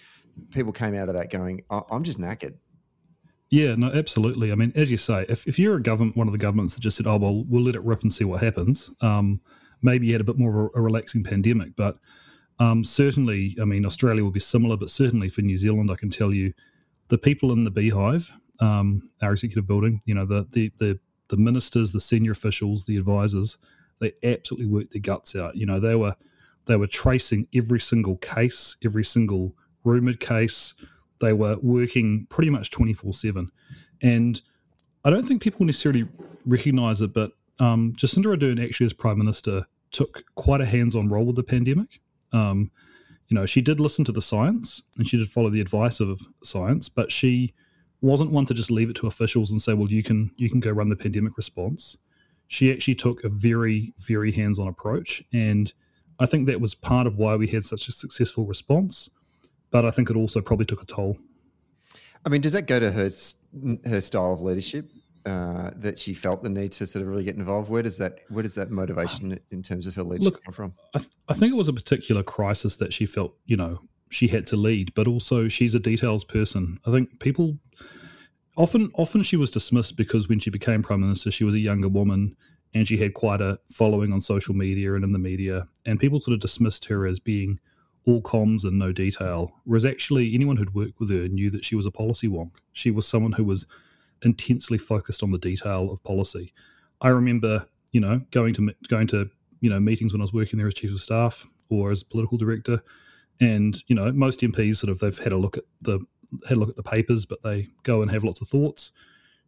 people 0.51 0.71
came 0.71 0.95
out 0.95 1.09
of 1.09 1.15
that 1.15 1.31
going, 1.31 1.63
I'm 1.69 2.03
just 2.03 2.19
knackered. 2.19 2.53
Yeah, 3.53 3.75
no, 3.75 3.91
absolutely. 3.91 4.51
I 4.51 4.55
mean, 4.55 4.73
as 4.73 4.89
you 4.89 4.97
say, 4.97 5.27
if, 5.29 5.45
if 5.47 5.59
you're 5.59 5.75
a 5.75 5.81
government, 5.83 6.17
one 6.17 6.27
of 6.27 6.31
the 6.31 6.39
governments 6.39 6.73
that 6.73 6.81
just 6.81 6.97
said, 6.97 7.05
"Oh 7.05 7.17
well, 7.17 7.43
we'll 7.47 7.61
let 7.61 7.75
it 7.75 7.83
rip 7.83 8.01
and 8.01 8.11
see 8.11 8.23
what 8.23 8.41
happens," 8.41 8.89
um, 9.01 9.39
maybe 9.83 10.07
you 10.07 10.13
had 10.13 10.21
a 10.21 10.23
bit 10.23 10.39
more 10.39 10.49
of 10.49 10.71
a, 10.73 10.79
a 10.79 10.81
relaxing 10.81 11.23
pandemic. 11.23 11.75
But 11.75 11.99
um, 12.57 12.83
certainly, 12.83 13.55
I 13.61 13.65
mean, 13.65 13.85
Australia 13.85 14.23
will 14.23 14.31
be 14.31 14.39
similar, 14.39 14.75
but 14.75 14.89
certainly 14.89 15.29
for 15.29 15.43
New 15.43 15.59
Zealand, 15.59 15.91
I 15.91 15.95
can 15.97 16.09
tell 16.09 16.33
you, 16.33 16.51
the 17.09 17.17
people 17.19 17.51
in 17.51 17.63
the 17.63 17.69
beehive, 17.69 18.31
um, 18.59 19.11
our 19.21 19.33
executive 19.33 19.67
building, 19.67 20.01
you 20.05 20.15
know, 20.15 20.25
the, 20.25 20.47
the 20.49 20.71
the 20.79 20.99
the 21.27 21.37
ministers, 21.37 21.91
the 21.91 21.99
senior 21.99 22.31
officials, 22.31 22.85
the 22.85 22.97
advisors, 22.97 23.59
they 23.99 24.13
absolutely 24.23 24.65
worked 24.65 24.93
their 24.93 25.01
guts 25.01 25.35
out. 25.35 25.55
You 25.55 25.67
know, 25.67 25.79
they 25.79 25.93
were 25.93 26.15
they 26.65 26.75
were 26.75 26.87
tracing 26.87 27.47
every 27.53 27.79
single 27.79 28.17
case, 28.17 28.77
every 28.83 29.03
single 29.03 29.55
rumored 29.83 30.19
case 30.19 30.73
they 31.23 31.33
were 31.33 31.57
working 31.61 32.27
pretty 32.29 32.49
much 32.49 32.69
24 32.69 33.13
7. 33.13 33.49
And 34.01 34.41
I 35.05 35.09
don't 35.09 35.25
think 35.25 35.41
people 35.41 35.65
necessarily 35.65 36.07
recognize 36.45 37.01
it, 37.01 37.13
but 37.13 37.31
um, 37.59 37.93
Jacinda 37.97 38.35
Ardern, 38.35 38.63
actually, 38.63 38.85
as 38.85 38.93
Prime 38.93 39.17
Minister, 39.17 39.65
took 39.91 40.23
quite 40.35 40.61
a 40.61 40.65
hands 40.65 40.95
on 40.95 41.09
role 41.09 41.25
with 41.25 41.35
the 41.35 41.43
pandemic. 41.43 42.01
Um, 42.33 42.71
you 43.29 43.35
know, 43.35 43.45
she 43.45 43.61
did 43.61 43.79
listen 43.79 44.03
to 44.05 44.11
the 44.11 44.21
science 44.21 44.81
and 44.97 45.07
she 45.07 45.17
did 45.17 45.31
follow 45.31 45.49
the 45.49 45.61
advice 45.61 45.99
of 45.99 46.21
science, 46.43 46.89
but 46.89 47.11
she 47.11 47.53
wasn't 48.01 48.31
one 48.31 48.45
to 48.47 48.53
just 48.53 48.69
leave 48.69 48.89
it 48.89 48.95
to 48.97 49.07
officials 49.07 49.49
and 49.49 49.61
say, 49.61 49.73
"Well, 49.73 49.89
you 49.89 50.03
can 50.03 50.31
you 50.35 50.49
can 50.49 50.59
go 50.59 50.71
run 50.71 50.89
the 50.89 50.95
pandemic 50.95 51.37
response." 51.37 51.97
She 52.47 52.71
actually 52.71 52.95
took 52.95 53.23
a 53.23 53.29
very 53.29 53.93
very 53.97 54.31
hands 54.31 54.59
on 54.59 54.67
approach, 54.67 55.23
and 55.31 55.71
I 56.19 56.25
think 56.25 56.47
that 56.47 56.59
was 56.59 56.75
part 56.75 57.07
of 57.07 57.17
why 57.17 57.35
we 57.35 57.47
had 57.47 57.63
such 57.63 57.87
a 57.87 57.91
successful 57.93 58.45
response 58.45 59.09
but 59.73 59.85
I 59.85 59.91
think 59.91 60.09
it 60.09 60.15
also 60.15 60.39
probably 60.39 60.67
took 60.67 60.83
a 60.83 60.85
toll. 60.85 61.17
I 62.25 62.29
mean, 62.29 62.39
does 62.39 62.53
that 62.53 62.67
go 62.67 62.79
to 62.79 62.91
her 62.91 63.09
her 63.85 63.99
style 63.99 64.31
of 64.31 64.41
leadership 64.41 64.89
uh, 65.25 65.71
that 65.75 65.99
she 65.99 66.13
felt 66.13 66.43
the 66.43 66.49
need 66.49 66.71
to 66.73 66.87
sort 66.87 67.01
of 67.01 67.09
really 67.09 67.23
get 67.25 67.35
involved? 67.35 67.69
Where 67.69 67.81
does 67.81 67.97
that 67.97 68.19
where 68.29 68.43
does 68.43 68.55
that 68.55 68.69
motivation 68.69 69.37
in 69.51 69.63
terms 69.63 69.87
of 69.87 69.95
her 69.95 70.03
leadership 70.03 70.35
Look, 70.35 70.43
come 70.45 70.53
from? 70.53 70.73
I, 70.93 70.99
th- 70.99 71.11
I 71.27 71.33
think 71.33 71.51
it 71.51 71.57
was 71.57 71.67
a 71.67 71.73
particular 71.73 72.23
crisis 72.23 72.77
that 72.77 72.93
she 72.93 73.05
felt, 73.05 73.33
you 73.45 73.57
know, 73.57 73.81
she 74.09 74.27
had 74.27 74.45
to 74.47 74.55
lead, 74.55 74.93
but 74.93 75.07
also 75.07 75.47
she's 75.49 75.75
a 75.75 75.79
details 75.79 76.23
person. 76.23 76.79
I 76.85 76.91
think 76.91 77.19
people 77.19 77.57
often 78.55 78.91
often 78.93 79.23
she 79.23 79.37
was 79.37 79.49
dismissed 79.49 79.97
because 79.97 80.29
when 80.29 80.39
she 80.39 80.51
became 80.51 80.83
prime 80.83 81.01
minister, 81.01 81.31
she 81.31 81.43
was 81.43 81.55
a 81.55 81.59
younger 81.59 81.89
woman 81.89 82.37
and 82.75 82.87
she 82.87 82.97
had 82.97 83.15
quite 83.15 83.41
a 83.41 83.59
following 83.71 84.13
on 84.13 84.21
social 84.21 84.53
media 84.53 84.93
and 84.93 85.03
in 85.03 85.13
the 85.13 85.19
media, 85.19 85.67
and 85.85 85.99
people 85.99 86.21
sort 86.21 86.35
of 86.35 86.41
dismissed 86.41 86.85
her 86.85 87.07
as 87.07 87.19
being 87.19 87.59
all 88.05 88.21
comms 88.21 88.63
and 88.63 88.77
no 88.77 88.91
detail. 88.91 89.51
Whereas 89.63 89.85
actually, 89.85 90.33
anyone 90.33 90.57
who'd 90.57 90.75
worked 90.75 90.99
with 90.99 91.09
her 91.09 91.27
knew 91.27 91.49
that 91.51 91.65
she 91.65 91.75
was 91.75 91.85
a 91.85 91.91
policy 91.91 92.27
wonk. 92.27 92.51
She 92.73 92.91
was 92.91 93.07
someone 93.07 93.31
who 93.31 93.43
was 93.43 93.65
intensely 94.23 94.77
focused 94.77 95.23
on 95.23 95.31
the 95.31 95.37
detail 95.37 95.91
of 95.91 96.03
policy. 96.03 96.53
I 97.01 97.09
remember, 97.09 97.65
you 97.91 97.99
know, 97.99 98.21
going 98.31 98.53
to 98.55 98.73
going 98.87 99.07
to 99.07 99.29
you 99.61 99.69
know 99.69 99.79
meetings 99.79 100.13
when 100.13 100.21
I 100.21 100.23
was 100.23 100.33
working 100.33 100.57
there 100.57 100.67
as 100.67 100.73
chief 100.73 100.91
of 100.91 101.01
staff 101.01 101.45
or 101.69 101.91
as 101.91 102.03
political 102.03 102.37
director, 102.37 102.81
and 103.39 103.81
you 103.87 103.95
know, 103.95 104.11
most 104.11 104.41
MPs 104.41 104.77
sort 104.77 104.91
of 104.91 104.99
they've 104.99 105.17
had 105.17 105.31
a 105.31 105.37
look 105.37 105.57
at 105.57 105.63
the 105.81 105.99
had 106.47 106.57
a 106.57 106.59
look 106.59 106.69
at 106.69 106.75
the 106.75 106.83
papers, 106.83 107.25
but 107.25 107.43
they 107.43 107.69
go 107.83 108.01
and 108.01 108.11
have 108.11 108.23
lots 108.23 108.41
of 108.41 108.47
thoughts. 108.47 108.91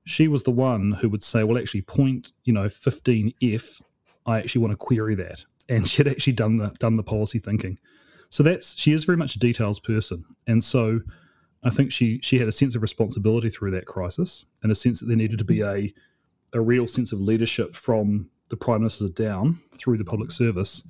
She 0.05 0.27
was 0.27 0.43
the 0.43 0.51
one 0.51 0.91
who 0.91 1.09
would 1.09 1.23
say, 1.23 1.43
"Well, 1.43 1.57
actually, 1.57 1.81
point 1.81 2.31
you 2.43 2.53
know 2.53 2.69
15F, 2.69 3.81
I 4.25 4.37
actually 4.37 4.61
want 4.61 4.71
to 4.71 4.77
query 4.77 5.15
that," 5.15 5.43
and 5.67 5.89
she'd 5.89 6.07
actually 6.07 6.33
done 6.33 6.57
the 6.57 6.69
done 6.79 6.95
the 6.95 7.03
policy 7.03 7.39
thinking. 7.39 7.79
So 8.35 8.43
that's 8.43 8.77
she 8.77 8.91
is 8.91 9.05
very 9.05 9.17
much 9.17 9.37
a 9.37 9.39
details 9.39 9.79
person, 9.79 10.25
and 10.45 10.61
so 10.61 10.99
I 11.63 11.69
think 11.69 11.93
she 11.93 12.19
she 12.21 12.37
had 12.37 12.49
a 12.49 12.51
sense 12.51 12.75
of 12.75 12.81
responsibility 12.81 13.49
through 13.49 13.71
that 13.71 13.85
crisis, 13.85 14.43
and 14.61 14.69
a 14.73 14.75
sense 14.75 14.99
that 14.99 15.05
there 15.05 15.15
needed 15.15 15.39
to 15.39 15.45
be 15.45 15.61
a 15.61 15.93
a 16.51 16.59
real 16.59 16.85
sense 16.85 17.13
of 17.13 17.21
leadership 17.21 17.77
from 17.77 18.29
the 18.49 18.57
prime 18.57 18.81
minister 18.81 19.07
down 19.07 19.61
through 19.77 19.97
the 19.97 20.03
public 20.03 20.31
service, 20.31 20.83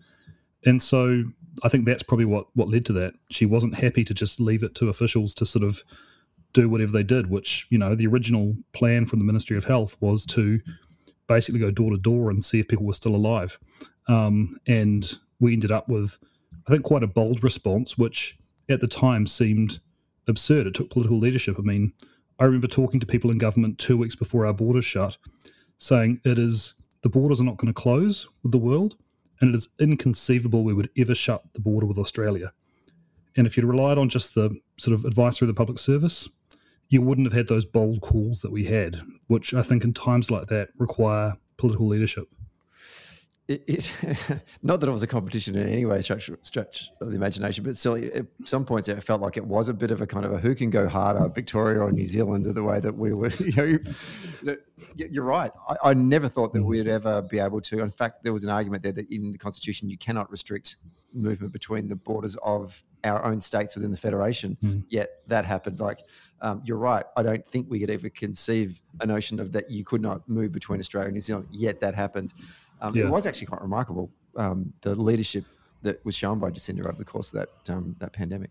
and 0.66 0.82
so 0.82 1.24
I 1.62 1.70
think 1.70 1.86
that's 1.86 2.02
probably 2.02 2.26
what 2.26 2.48
what 2.56 2.68
led 2.68 2.84
to 2.88 2.94
that. 2.94 3.14
She 3.30 3.46
wasn't 3.46 3.76
happy 3.76 4.04
to 4.06 4.14
just 4.16 4.40
leave 4.40 4.64
it 4.64 4.74
to 4.78 4.90
officials 4.90 5.36
to 5.36 5.46
sort 5.46 5.66
of 5.66 5.84
do 6.54 6.68
whatever 6.68 6.94
they 6.94 7.04
did, 7.04 7.30
which 7.30 7.68
you 7.70 7.78
know 7.78 7.94
the 7.94 8.08
original 8.08 8.56
plan 8.74 9.06
from 9.06 9.20
the 9.20 9.26
Ministry 9.26 9.56
of 9.56 9.66
Health 9.66 9.96
was 10.00 10.26
to 10.26 10.60
basically 11.28 11.60
go 11.60 11.70
door 11.70 11.92
to 11.92 11.98
door 11.98 12.32
and 12.32 12.44
see 12.44 12.60
if 12.60 12.68
people 12.68 12.88
were 12.88 12.96
still 12.96 13.16
alive, 13.16 13.60
um, 14.08 14.58
and 14.66 15.14
we 15.40 15.54
ended 15.54 15.72
up 15.72 15.88
with 15.88 16.18
I 16.68 16.72
think, 16.72 16.84
quite 16.84 17.04
a 17.04 17.08
bold 17.08 17.44
response, 17.44 17.98
which 17.98 18.38
at 18.70 18.82
the 18.82 18.88
time 18.88 19.28
seemed 19.28 19.80
absurd. 20.28 20.68
It 20.68 20.74
took 20.74 20.90
political 20.90 21.20
leadership. 21.20 21.58
I 21.60 21.62
mean, 21.62 21.94
I 22.40 22.46
remember 22.46 22.68
talking 22.68 23.00
to 23.00 23.06
people 23.06 23.32
in 23.32 23.38
government 23.38 23.78
two 23.78 23.98
weeks 23.98 24.16
before 24.16 24.46
our 24.46 24.54
borders 24.54 24.86
shut, 24.86 25.18
saying 25.78 26.22
it 26.26 26.40
is 26.40 26.74
the 27.04 27.10
borders 27.10 27.40
are 27.40 27.46
not 27.46 27.58
going 27.58 27.74
to 27.74 27.82
close 27.82 28.28
with 28.42 28.52
the 28.52 28.58
world, 28.58 28.96
and 29.40 29.54
it 29.54 29.58
is 29.58 29.70
inconceivable 29.80 30.64
we 30.64 30.74
would 30.74 30.90
ever 30.98 31.14
shut 31.14 31.44
the 31.54 31.60
border 31.60 31.86
with 31.86 31.98
Australia. 31.98 32.52
And 33.38 33.46
if 33.46 33.56
you'd 33.56 33.66
relied 33.66 33.98
on 33.98 34.10
just 34.10 34.34
the 34.34 34.50
sort 34.78 34.96
of 34.96 35.06
advice 35.06 35.38
through 35.38 35.48
the 35.48 35.54
public 35.54 35.78
service, 35.78 36.28
you 36.90 37.02
wouldn't 37.02 37.28
have 37.28 37.34
had 37.34 37.48
those 37.48 37.66
bold 37.66 38.02
calls 38.02 38.42
that 38.42 38.52
we 38.52 38.66
had, 38.66 39.02
which 39.28 39.54
I 39.54 39.62
think 39.62 39.84
in 39.84 39.94
times 39.94 40.32
like 40.32 40.48
that 40.48 40.70
require 40.78 41.36
political 41.58 41.88
leadership 41.88 42.28
it, 43.48 43.64
it 43.68 43.94
not 44.64 44.80
that 44.80 44.90
it 44.90 44.92
was 44.92 45.04
a 45.04 45.08
competition 45.08 45.56
in 45.56 45.70
any 45.70 45.86
way 45.86 46.02
stretch, 46.02 46.30
stretch 46.42 46.90
of 47.00 47.10
the 47.10 47.16
imagination, 47.16 47.64
but 47.64 47.78
still, 47.78 47.96
at 47.96 48.26
some 48.44 48.66
points 48.66 48.88
it 48.88 49.02
felt 49.04 49.22
like 49.22 49.38
it 49.38 49.46
was 49.46 49.70
a 49.70 49.74
bit 49.74 49.92
of 49.92 50.02
a 50.02 50.08
kind 50.08 50.26
of 50.26 50.34
a 50.34 50.38
who 50.38 50.56
can 50.56 50.70
go 50.70 50.88
harder, 50.88 51.28
Victoria 51.30 51.80
or 51.80 51.92
New 51.92 52.06
Zealand, 52.06 52.48
or 52.48 52.54
the 52.54 52.64
way 52.64 52.80
that 52.80 52.96
we 52.96 53.14
were. 53.14 53.32
You 53.46 53.80
know, 54.44 54.58
you're 54.96 55.24
right. 55.24 55.52
I, 55.70 55.92
I 55.92 55.94
never 55.94 56.28
thought 56.28 56.54
that 56.54 56.64
we'd 56.64 56.88
ever 56.88 57.22
be 57.22 57.40
able 57.40 57.62
to. 57.62 57.80
In 57.80 57.92
fact, 57.92 58.24
there 58.24 58.34
was 58.34 58.44
an 58.44 58.50
argument 58.50 58.82
there 58.82 58.92
that 58.92 59.10
in 59.12 59.32
the 59.32 59.38
constitution 59.38 59.88
you 59.90 59.98
cannot 59.98 60.32
restrict 60.32 60.78
movement 61.14 61.54
between 61.54 61.88
the 61.88 61.96
borders 61.96 62.36
of 62.44 62.84
our 63.04 63.24
own 63.24 63.40
states 63.40 63.76
within 63.76 63.92
the 63.92 63.98
federation. 63.98 64.58
Mm. 64.64 64.84
Yet 64.90 65.22
that 65.28 65.46
happened. 65.46 65.80
Like 65.80 66.02
um, 66.42 66.62
you're 66.66 66.78
right. 66.78 67.06
I 67.16 67.24
don't 67.24 67.48
think 67.48 67.68
we 67.70 67.80
could 67.80 67.90
ever 67.90 68.10
conceive 68.10 68.82
a 69.00 69.06
notion 69.06 69.40
of 69.40 69.52
that 69.54 69.70
you 69.70 69.84
could 69.84 70.02
not 70.02 70.28
move 70.28 70.52
between 70.52 70.80
Australia 70.80 71.08
and 71.08 71.14
New 71.14 71.22
Zealand. 71.22 71.48
Yet 71.52 71.80
that 71.82 71.96
happened. 71.96 72.34
Um, 72.82 72.96
yeah. 72.96 73.06
It 73.06 73.10
was 73.10 73.26
actually 73.26 73.48
quite 73.48 73.62
remarkable 73.62 74.12
um, 74.36 74.74
the 74.82 74.96
leadership 74.96 75.46
that 75.82 76.04
was 76.06 76.16
shown 76.16 76.40
by 76.40 76.50
Jacinda 76.50 76.86
over 76.86 76.98
the 76.98 77.06
course 77.06 77.34
of 77.34 77.40
that 77.40 77.74
um, 77.74 77.96
that 78.00 78.14
pandemic. 78.14 78.50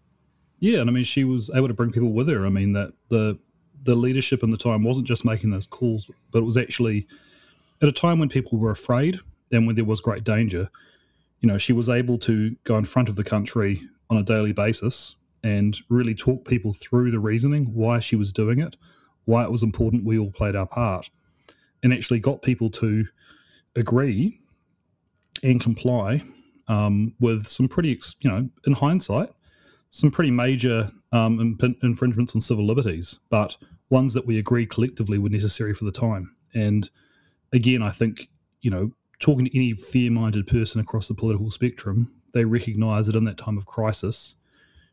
Yeah, 0.60 0.80
and 0.80 0.88
I 0.88 0.92
mean, 0.92 1.04
she 1.04 1.24
was 1.24 1.50
able 1.54 1.68
to 1.68 1.74
bring 1.74 1.92
people 1.92 2.12
with 2.12 2.28
her. 2.28 2.46
I 2.46 2.48
mean, 2.48 2.72
that 2.72 2.92
the 3.10 3.38
the 3.82 3.94
leadership 3.94 4.42
in 4.42 4.50
the 4.50 4.56
time 4.56 4.82
wasn't 4.82 5.06
just 5.06 5.24
making 5.24 5.50
those 5.50 5.66
calls, 5.66 6.10
but 6.30 6.38
it 6.38 6.44
was 6.44 6.56
actually 6.56 7.06
at 7.82 7.88
a 7.88 7.92
time 7.92 8.18
when 8.18 8.28
people 8.28 8.58
were 8.58 8.70
afraid 8.70 9.20
and 9.52 9.66
when 9.66 9.76
there 9.76 9.84
was 9.84 10.00
great 10.00 10.24
danger. 10.24 10.70
You 11.40 11.48
know, 11.48 11.58
she 11.58 11.74
was 11.74 11.90
able 11.90 12.16
to 12.20 12.56
go 12.64 12.78
in 12.78 12.86
front 12.86 13.10
of 13.10 13.16
the 13.16 13.24
country 13.24 13.82
on 14.08 14.16
a 14.16 14.22
daily 14.22 14.52
basis 14.52 15.16
and 15.42 15.78
really 15.90 16.14
talk 16.14 16.48
people 16.48 16.72
through 16.72 17.10
the 17.10 17.18
reasoning, 17.18 17.66
why 17.74 18.00
she 18.00 18.16
was 18.16 18.32
doing 18.32 18.60
it, 18.60 18.76
why 19.26 19.44
it 19.44 19.50
was 19.50 19.62
important 19.62 20.04
we 20.04 20.18
all 20.18 20.30
played 20.30 20.56
our 20.56 20.66
part, 20.66 21.10
and 21.82 21.92
actually 21.92 22.20
got 22.20 22.40
people 22.40 22.70
to 22.70 23.06
agree 23.76 24.40
and 25.42 25.60
comply 25.60 26.22
um, 26.68 27.14
with 27.20 27.46
some 27.46 27.68
pretty, 27.68 28.00
you 28.20 28.30
know, 28.30 28.48
in 28.66 28.72
hindsight, 28.72 29.30
some 29.90 30.10
pretty 30.10 30.30
major 30.30 30.90
um, 31.12 31.40
imp- 31.40 31.82
infringements 31.82 32.34
on 32.34 32.40
civil 32.40 32.66
liberties, 32.66 33.18
but 33.30 33.56
ones 33.90 34.14
that 34.14 34.26
we 34.26 34.38
agree 34.38 34.66
collectively 34.66 35.18
were 35.18 35.28
necessary 35.28 35.74
for 35.74 35.84
the 35.84 35.92
time. 35.92 36.34
And 36.54 36.88
again, 37.52 37.82
I 37.82 37.90
think, 37.90 38.28
you 38.62 38.70
know, 38.70 38.92
talking 39.20 39.44
to 39.44 39.56
any 39.56 39.72
fair 39.74 40.10
minded 40.10 40.46
person 40.46 40.80
across 40.80 41.08
the 41.08 41.14
political 41.14 41.50
spectrum, 41.50 42.12
they 42.32 42.44
recognize 42.44 43.06
that 43.06 43.16
in 43.16 43.24
that 43.24 43.38
time 43.38 43.58
of 43.58 43.66
crisis, 43.66 44.34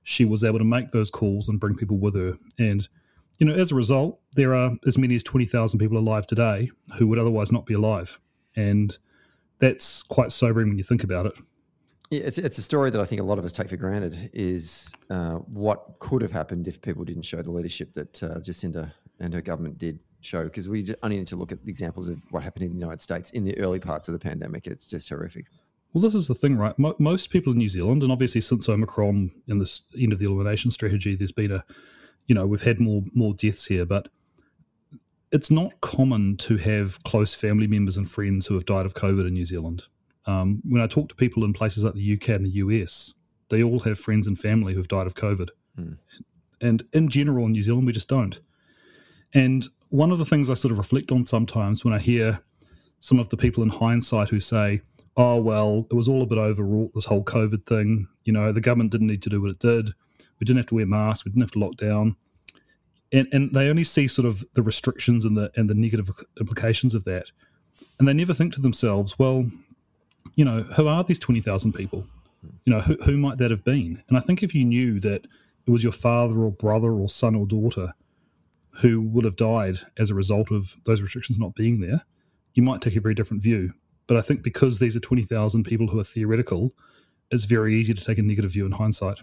she 0.03 0.25
was 0.25 0.43
able 0.43 0.59
to 0.59 0.65
make 0.65 0.91
those 0.91 1.09
calls 1.09 1.47
and 1.47 1.59
bring 1.59 1.75
people 1.75 1.97
with 1.97 2.15
her. 2.15 2.37
And, 2.59 2.87
you 3.39 3.45
know, 3.45 3.53
as 3.53 3.71
a 3.71 3.75
result, 3.75 4.19
there 4.35 4.53
are 4.53 4.73
as 4.85 4.97
many 4.97 5.15
as 5.15 5.23
20,000 5.23 5.79
people 5.79 5.97
alive 5.97 6.27
today 6.27 6.69
who 6.97 7.07
would 7.07 7.19
otherwise 7.19 7.51
not 7.51 7.65
be 7.65 7.73
alive 7.73 8.19
and 8.55 8.97
that's 9.59 10.03
quite 10.03 10.31
sobering 10.31 10.69
when 10.69 10.77
you 10.77 10.83
think 10.83 11.03
about 11.03 11.25
it. 11.27 11.33
Yeah, 12.09 12.23
it's 12.23 12.37
it's 12.37 12.57
a 12.57 12.61
story 12.61 12.91
that 12.91 12.99
I 12.99 13.05
think 13.05 13.21
a 13.21 13.23
lot 13.23 13.39
of 13.39 13.45
us 13.45 13.53
take 13.53 13.69
for 13.69 13.77
granted. 13.77 14.29
Is 14.33 14.93
uh, 15.09 15.35
what 15.35 15.99
could 15.99 16.21
have 16.21 16.31
happened 16.31 16.67
if 16.67 16.81
people 16.81 17.05
didn't 17.05 17.23
show 17.23 17.41
the 17.41 17.51
leadership 17.51 17.93
that 17.93 18.21
uh, 18.21 18.39
Jacinda 18.39 18.91
and 19.19 19.33
her 19.33 19.41
government 19.41 19.77
did 19.77 19.97
show? 20.19 20.43
Because 20.43 20.67
we 20.67 20.93
only 21.03 21.17
need 21.17 21.27
to 21.27 21.37
look 21.37 21.53
at 21.53 21.63
the 21.63 21.69
examples 21.69 22.09
of 22.09 22.19
what 22.31 22.43
happened 22.43 22.65
in 22.65 22.73
the 22.73 22.79
United 22.79 23.01
States 23.01 23.31
in 23.31 23.45
the 23.45 23.57
early 23.59 23.79
parts 23.79 24.09
of 24.09 24.13
the 24.13 24.19
pandemic. 24.19 24.67
It's 24.67 24.85
just 24.85 25.07
horrific. 25.07 25.45
Well, 25.93 26.01
this 26.01 26.15
is 26.15 26.27
the 26.27 26.35
thing, 26.35 26.57
right? 26.57 26.77
Mo- 26.77 26.95
most 26.99 27.29
people 27.29 27.53
in 27.53 27.57
New 27.57 27.69
Zealand, 27.69 28.03
and 28.03 28.11
obviously 28.11 28.41
since 28.41 28.67
Omicron 28.67 29.31
and 29.47 29.61
the 29.61 29.79
end 29.97 30.11
of 30.11 30.19
the 30.19 30.25
elimination 30.25 30.71
strategy, 30.71 31.15
there's 31.15 31.31
been 31.31 31.51
a, 31.51 31.63
you 32.27 32.35
know, 32.35 32.45
we've 32.45 32.61
had 32.61 32.81
more 32.81 33.03
more 33.13 33.33
deaths 33.33 33.65
here, 33.65 33.85
but 33.85 34.09
it's 35.31 35.51
not 35.51 35.79
common 35.81 36.37
to 36.37 36.57
have 36.57 37.01
close 37.03 37.33
family 37.33 37.67
members 37.67 37.97
and 37.97 38.09
friends 38.09 38.45
who 38.45 38.53
have 38.55 38.65
died 38.65 38.85
of 38.85 38.93
COVID 38.93 39.27
in 39.27 39.33
New 39.33 39.45
Zealand. 39.45 39.83
Um, 40.25 40.61
when 40.67 40.81
I 40.81 40.87
talk 40.87 41.09
to 41.09 41.15
people 41.15 41.43
in 41.43 41.53
places 41.53 41.83
like 41.83 41.93
the 41.93 42.13
UK 42.13 42.29
and 42.29 42.45
the 42.45 42.55
US, 42.55 43.13
they 43.49 43.63
all 43.63 43.79
have 43.81 43.99
friends 43.99 44.27
and 44.27 44.39
family 44.39 44.73
who've 44.73 44.87
died 44.87 45.07
of 45.07 45.15
COVID. 45.15 45.49
Mm. 45.79 45.97
And 46.61 46.83
in 46.93 47.09
general, 47.09 47.45
in 47.45 47.53
New 47.53 47.63
Zealand, 47.63 47.87
we 47.87 47.93
just 47.93 48.07
don't. 48.07 48.39
And 49.33 49.67
one 49.89 50.11
of 50.11 50.19
the 50.19 50.25
things 50.25 50.49
I 50.49 50.53
sort 50.53 50.71
of 50.71 50.77
reflect 50.77 51.11
on 51.11 51.25
sometimes 51.25 51.83
when 51.83 51.93
I 51.93 51.99
hear 51.99 52.41
some 52.99 53.19
of 53.19 53.29
the 53.29 53.37
people 53.37 53.63
in 53.63 53.69
hindsight 53.69 54.29
who 54.29 54.39
say, 54.39 54.81
oh, 55.17 55.37
well, 55.37 55.87
it 55.89 55.95
was 55.95 56.07
all 56.07 56.21
a 56.21 56.27
bit 56.27 56.37
overwrought, 56.37 56.93
this 56.93 57.05
whole 57.05 57.23
COVID 57.23 57.65
thing. 57.65 58.07
You 58.23 58.33
know, 58.33 58.51
the 58.51 58.61
government 58.61 58.91
didn't 58.91 59.07
need 59.07 59.23
to 59.23 59.29
do 59.29 59.41
what 59.41 59.51
it 59.51 59.59
did. 59.59 59.91
We 60.39 60.45
didn't 60.45 60.57
have 60.57 60.67
to 60.67 60.75
wear 60.75 60.85
masks. 60.85 61.25
We 61.25 61.31
didn't 61.31 61.43
have 61.43 61.51
to 61.51 61.59
lock 61.59 61.77
down. 61.77 62.15
And, 63.13 63.27
and 63.33 63.53
they 63.53 63.69
only 63.69 63.83
see 63.83 64.07
sort 64.07 64.25
of 64.25 64.45
the 64.53 64.61
restrictions 64.61 65.25
and 65.25 65.35
the 65.35 65.51
and 65.55 65.69
the 65.69 65.73
negative 65.73 66.09
implications 66.39 66.93
of 66.93 67.03
that, 67.05 67.31
and 67.99 68.07
they 68.07 68.13
never 68.13 68.33
think 68.33 68.53
to 68.53 68.61
themselves, 68.61 69.19
well, 69.19 69.45
you 70.35 70.45
know, 70.45 70.63
who 70.63 70.87
are 70.87 71.03
these 71.03 71.19
twenty 71.19 71.41
thousand 71.41 71.73
people? 71.73 72.05
You 72.65 72.73
know, 72.73 72.79
who, 72.79 72.95
who 73.03 73.17
might 73.17 73.37
that 73.37 73.51
have 73.51 73.63
been? 73.63 74.01
And 74.07 74.17
I 74.17 74.21
think 74.21 74.43
if 74.43 74.55
you 74.55 74.65
knew 74.65 74.99
that 75.01 75.27
it 75.67 75.71
was 75.71 75.83
your 75.83 75.91
father 75.91 76.39
or 76.39 76.51
brother 76.51 76.93
or 76.93 77.09
son 77.09 77.35
or 77.35 77.45
daughter 77.45 77.93
who 78.75 79.01
would 79.01 79.25
have 79.25 79.35
died 79.35 79.79
as 79.97 80.09
a 80.09 80.15
result 80.15 80.51
of 80.51 80.75
those 80.85 81.01
restrictions 81.01 81.37
not 81.37 81.53
being 81.55 81.81
there, 81.81 82.03
you 82.53 82.63
might 82.63 82.81
take 82.81 82.95
a 82.95 83.01
very 83.01 83.13
different 83.13 83.43
view. 83.43 83.73
But 84.07 84.17
I 84.17 84.21
think 84.21 84.41
because 84.41 84.79
these 84.79 84.95
are 84.95 84.99
20,000 84.99 85.63
people 85.63 85.87
who 85.87 85.99
are 85.99 86.03
theoretical, 86.03 86.73
it's 87.29 87.45
very 87.45 87.79
easy 87.79 87.93
to 87.93 88.03
take 88.03 88.17
a 88.17 88.21
negative 88.21 88.51
view 88.51 88.65
in 88.65 88.71
hindsight. 88.71 89.19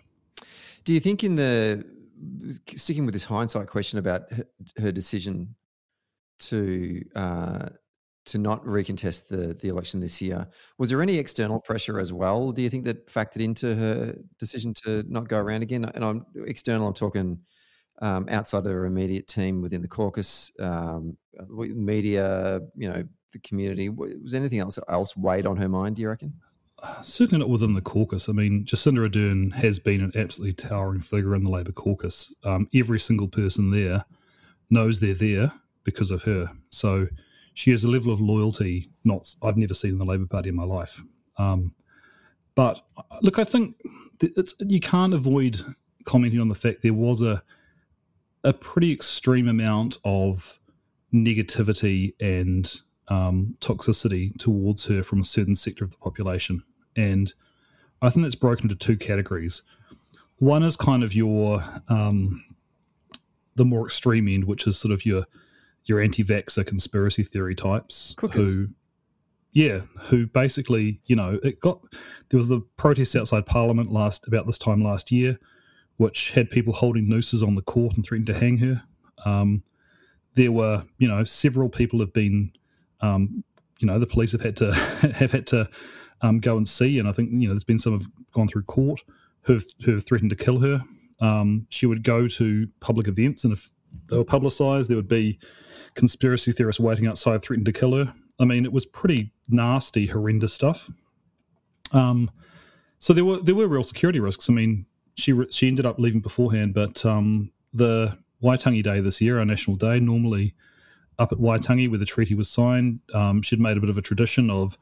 Do 0.84 0.94
you 0.94 1.00
think, 1.00 1.24
in 1.24 1.36
the 1.36 1.84
sticking 2.76 3.04
with 3.04 3.14
this 3.14 3.24
hindsight 3.24 3.66
question 3.66 3.98
about 3.98 4.32
her, 4.32 4.44
her 4.78 4.92
decision 4.92 5.54
to 6.40 7.02
uh, 7.14 7.68
to 8.26 8.38
not 8.38 8.64
recontest 8.64 9.28
the 9.28 9.54
the 9.54 9.68
election 9.68 10.00
this 10.00 10.20
year, 10.20 10.46
was 10.78 10.90
there 10.90 11.02
any 11.02 11.18
external 11.18 11.60
pressure 11.60 11.98
as 11.98 12.12
well? 12.12 12.52
Do 12.52 12.62
you 12.62 12.70
think 12.70 12.84
that 12.84 13.06
factored 13.06 13.42
into 13.42 13.74
her 13.74 14.14
decision 14.38 14.74
to 14.84 15.04
not 15.08 15.28
go 15.28 15.38
around 15.38 15.62
again? 15.62 15.84
And 15.84 16.04
I'm 16.04 16.26
external. 16.46 16.86
I'm 16.86 16.94
talking 16.94 17.38
um, 18.00 18.26
outside 18.30 18.66
of 18.66 18.72
her 18.72 18.86
immediate 18.86 19.26
team 19.26 19.60
within 19.60 19.82
the 19.82 19.88
caucus, 19.88 20.52
um, 20.60 21.16
media, 21.48 22.60
you 22.76 22.88
know, 22.88 23.02
the 23.32 23.38
community. 23.40 23.88
Was 23.88 24.34
anything 24.34 24.60
else 24.60 24.78
else 24.88 25.16
weighed 25.16 25.46
on 25.46 25.56
her 25.56 25.68
mind? 25.68 25.96
Do 25.96 26.02
you 26.02 26.08
reckon? 26.08 26.34
Certainly 27.02 27.40
not 27.40 27.48
within 27.48 27.74
the 27.74 27.80
caucus. 27.80 28.28
I 28.28 28.32
mean, 28.32 28.64
Jacinda 28.64 29.08
Ardern 29.08 29.52
has 29.54 29.78
been 29.78 30.00
an 30.00 30.12
absolutely 30.14 30.54
towering 30.54 31.00
figure 31.00 31.34
in 31.34 31.44
the 31.44 31.50
Labor 31.50 31.72
caucus. 31.72 32.32
Um, 32.44 32.68
every 32.74 33.00
single 33.00 33.28
person 33.28 33.70
there 33.70 34.04
knows 34.70 35.00
they're 35.00 35.14
there 35.14 35.52
because 35.84 36.10
of 36.10 36.22
her. 36.22 36.52
So 36.70 37.08
she 37.54 37.72
has 37.72 37.82
a 37.82 37.88
level 37.88 38.12
of 38.12 38.20
loyalty 38.20 38.90
not 39.04 39.34
I've 39.42 39.56
never 39.56 39.74
seen 39.74 39.92
in 39.92 39.98
the 39.98 40.04
Labor 40.04 40.26
Party 40.26 40.50
in 40.50 40.54
my 40.54 40.64
life. 40.64 41.02
Um, 41.38 41.74
but 42.54 42.82
look, 43.22 43.38
I 43.38 43.44
think 43.44 43.76
you 44.60 44.80
can't 44.80 45.14
avoid 45.14 45.60
commenting 46.04 46.40
on 46.40 46.48
the 46.48 46.54
fact 46.54 46.82
there 46.82 46.94
was 46.94 47.22
a 47.22 47.42
a 48.44 48.52
pretty 48.52 48.92
extreme 48.92 49.48
amount 49.48 49.98
of 50.04 50.60
negativity 51.12 52.14
and 52.20 52.80
um, 53.08 53.56
toxicity 53.60 54.36
towards 54.38 54.84
her 54.84 55.02
from 55.02 55.20
a 55.20 55.24
certain 55.24 55.56
sector 55.56 55.84
of 55.84 55.90
the 55.90 55.96
population. 55.96 56.62
And 56.98 57.32
I 58.02 58.10
think 58.10 58.24
that's 58.24 58.34
broken 58.34 58.64
into 58.64 58.74
two 58.74 58.96
categories. 58.96 59.62
One 60.38 60.62
is 60.62 60.76
kind 60.76 61.02
of 61.02 61.14
your 61.14 61.64
um, 61.88 62.44
the 63.54 63.64
more 63.64 63.86
extreme 63.86 64.28
end, 64.28 64.44
which 64.44 64.66
is 64.66 64.76
sort 64.78 64.92
of 64.92 65.06
your 65.06 65.24
your 65.84 66.00
anti-vaxxer 66.00 66.66
conspiracy 66.66 67.22
theory 67.22 67.54
types 67.54 68.14
Cookers. 68.18 68.52
who 68.52 68.68
yeah, 69.52 69.80
who 69.98 70.26
basically, 70.26 71.00
you 71.06 71.16
know, 71.16 71.40
it 71.42 71.60
got 71.60 71.80
there 72.28 72.38
was 72.38 72.48
the 72.48 72.60
protest 72.76 73.16
outside 73.16 73.46
Parliament 73.46 73.90
last 73.90 74.26
about 74.26 74.46
this 74.46 74.58
time 74.58 74.82
last 74.82 75.10
year, 75.10 75.38
which 75.96 76.32
had 76.32 76.50
people 76.50 76.72
holding 76.72 77.08
nooses 77.08 77.42
on 77.42 77.54
the 77.54 77.62
court 77.62 77.96
and 77.96 78.04
threatening 78.04 78.26
to 78.34 78.38
hang 78.38 78.58
her. 78.58 78.82
Um, 79.24 79.62
there 80.34 80.52
were, 80.52 80.84
you 80.98 81.08
know, 81.08 81.24
several 81.24 81.68
people 81.68 82.00
have 82.00 82.12
been 82.12 82.52
um, 83.00 83.42
you 83.78 83.86
know, 83.86 83.98
the 83.98 84.06
police 84.06 84.32
have 84.32 84.40
had 84.40 84.56
to 84.56 84.74
have 85.14 85.32
had 85.32 85.46
to 85.48 85.68
um, 86.22 86.40
go 86.40 86.56
and 86.56 86.68
see, 86.68 86.98
and 86.98 87.08
I 87.08 87.12
think 87.12 87.30
you 87.32 87.48
know 87.48 87.54
there's 87.54 87.64
been 87.64 87.78
some 87.78 87.92
have 87.92 88.08
gone 88.32 88.48
through 88.48 88.62
court 88.62 89.02
who've 89.42 89.64
who've 89.84 90.04
threatened 90.04 90.30
to 90.30 90.36
kill 90.36 90.58
her. 90.60 90.82
Um, 91.20 91.66
she 91.68 91.86
would 91.86 92.02
go 92.02 92.28
to 92.28 92.68
public 92.80 93.08
events, 93.08 93.44
and 93.44 93.52
if 93.52 93.68
they 94.08 94.16
were 94.16 94.24
publicised, 94.24 94.88
there 94.88 94.96
would 94.96 95.08
be 95.08 95.38
conspiracy 95.94 96.52
theorists 96.52 96.80
waiting 96.80 97.06
outside 97.06 97.42
threatening 97.42 97.64
to 97.64 97.72
kill 97.72 97.94
her. 97.94 98.14
I 98.38 98.44
mean, 98.44 98.64
it 98.64 98.72
was 98.72 98.86
pretty 98.86 99.32
nasty, 99.48 100.06
horrendous 100.06 100.52
stuff. 100.52 100.90
Um, 101.92 102.30
so 102.98 103.12
there 103.12 103.24
were 103.24 103.40
there 103.40 103.54
were 103.54 103.68
real 103.68 103.84
security 103.84 104.20
risks. 104.20 104.48
I 104.48 104.52
mean, 104.52 104.86
she 105.14 105.34
she 105.50 105.68
ended 105.68 105.86
up 105.86 105.98
leaving 105.98 106.20
beforehand, 106.20 106.74
but 106.74 107.04
um, 107.04 107.50
the 107.72 108.16
Waitangi 108.42 108.82
Day 108.82 109.00
this 109.00 109.20
year, 109.20 109.38
our 109.38 109.44
national 109.44 109.76
day, 109.76 109.98
normally 110.00 110.54
up 111.18 111.32
at 111.32 111.38
Waitangi 111.38 111.88
where 111.88 111.98
the 111.98 112.04
treaty 112.04 112.34
was 112.34 112.48
signed. 112.48 113.00
Um, 113.12 113.42
she'd 113.42 113.60
made 113.60 113.76
a 113.76 113.80
bit 113.80 113.90
of 113.90 113.98
a 113.98 114.02
tradition 114.02 114.50
of, 114.50 114.78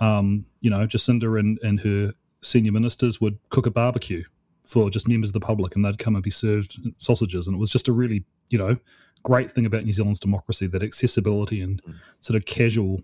um, 0.00 0.46
you 0.60 0.70
know, 0.70 0.86
Jacinda 0.86 1.38
and, 1.38 1.58
and 1.62 1.80
her 1.80 2.12
senior 2.42 2.72
ministers 2.72 3.20
would 3.20 3.38
cook 3.50 3.66
a 3.66 3.70
barbecue 3.70 4.24
for 4.64 4.90
just 4.90 5.08
members 5.08 5.30
of 5.30 5.34
the 5.34 5.40
public 5.40 5.76
and 5.76 5.84
they'd 5.84 5.98
come 5.98 6.14
and 6.14 6.24
be 6.24 6.30
served 6.30 6.78
sausages. 6.98 7.46
And 7.46 7.54
it 7.54 7.58
was 7.58 7.70
just 7.70 7.88
a 7.88 7.92
really, 7.92 8.24
you 8.48 8.58
know, 8.58 8.76
great 9.22 9.52
thing 9.52 9.66
about 9.66 9.84
New 9.84 9.92
Zealand's 9.92 10.20
democracy, 10.20 10.66
that 10.66 10.82
accessibility 10.82 11.60
and 11.60 11.82
mm. 11.84 11.94
sort 12.20 12.36
of 12.36 12.44
casual 12.44 13.00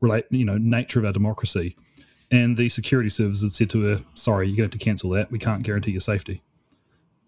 relate, 0.00 0.26
you 0.30 0.44
know, 0.44 0.58
nature 0.58 0.98
of 0.98 1.04
our 1.04 1.12
democracy. 1.12 1.76
And 2.30 2.56
the 2.56 2.68
security 2.68 3.10
services 3.10 3.42
had 3.42 3.52
said 3.52 3.70
to 3.70 3.82
her, 3.84 4.04
sorry, 4.14 4.48
you're 4.48 4.56
going 4.56 4.70
to 4.70 4.74
have 4.74 4.80
to 4.80 4.84
cancel 4.84 5.10
that. 5.10 5.30
We 5.30 5.38
can't 5.38 5.62
guarantee 5.62 5.92
your 5.92 6.00
safety. 6.00 6.42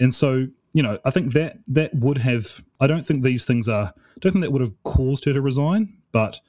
And 0.00 0.14
so 0.14 0.46
you 0.74 0.82
know, 0.82 0.98
I 1.04 1.10
think 1.10 1.32
that 1.32 1.58
that 1.68 1.94
would 1.94 2.18
have. 2.18 2.60
I 2.80 2.86
don't 2.86 3.06
think 3.06 3.22
these 3.22 3.44
things 3.44 3.68
are. 3.68 3.94
I 3.96 4.18
don't 4.20 4.32
think 4.32 4.42
that 4.42 4.50
would 4.50 4.60
have 4.60 4.74
caused 4.82 5.24
her 5.24 5.32
to 5.32 5.40
resign, 5.40 5.96
but 6.12 6.40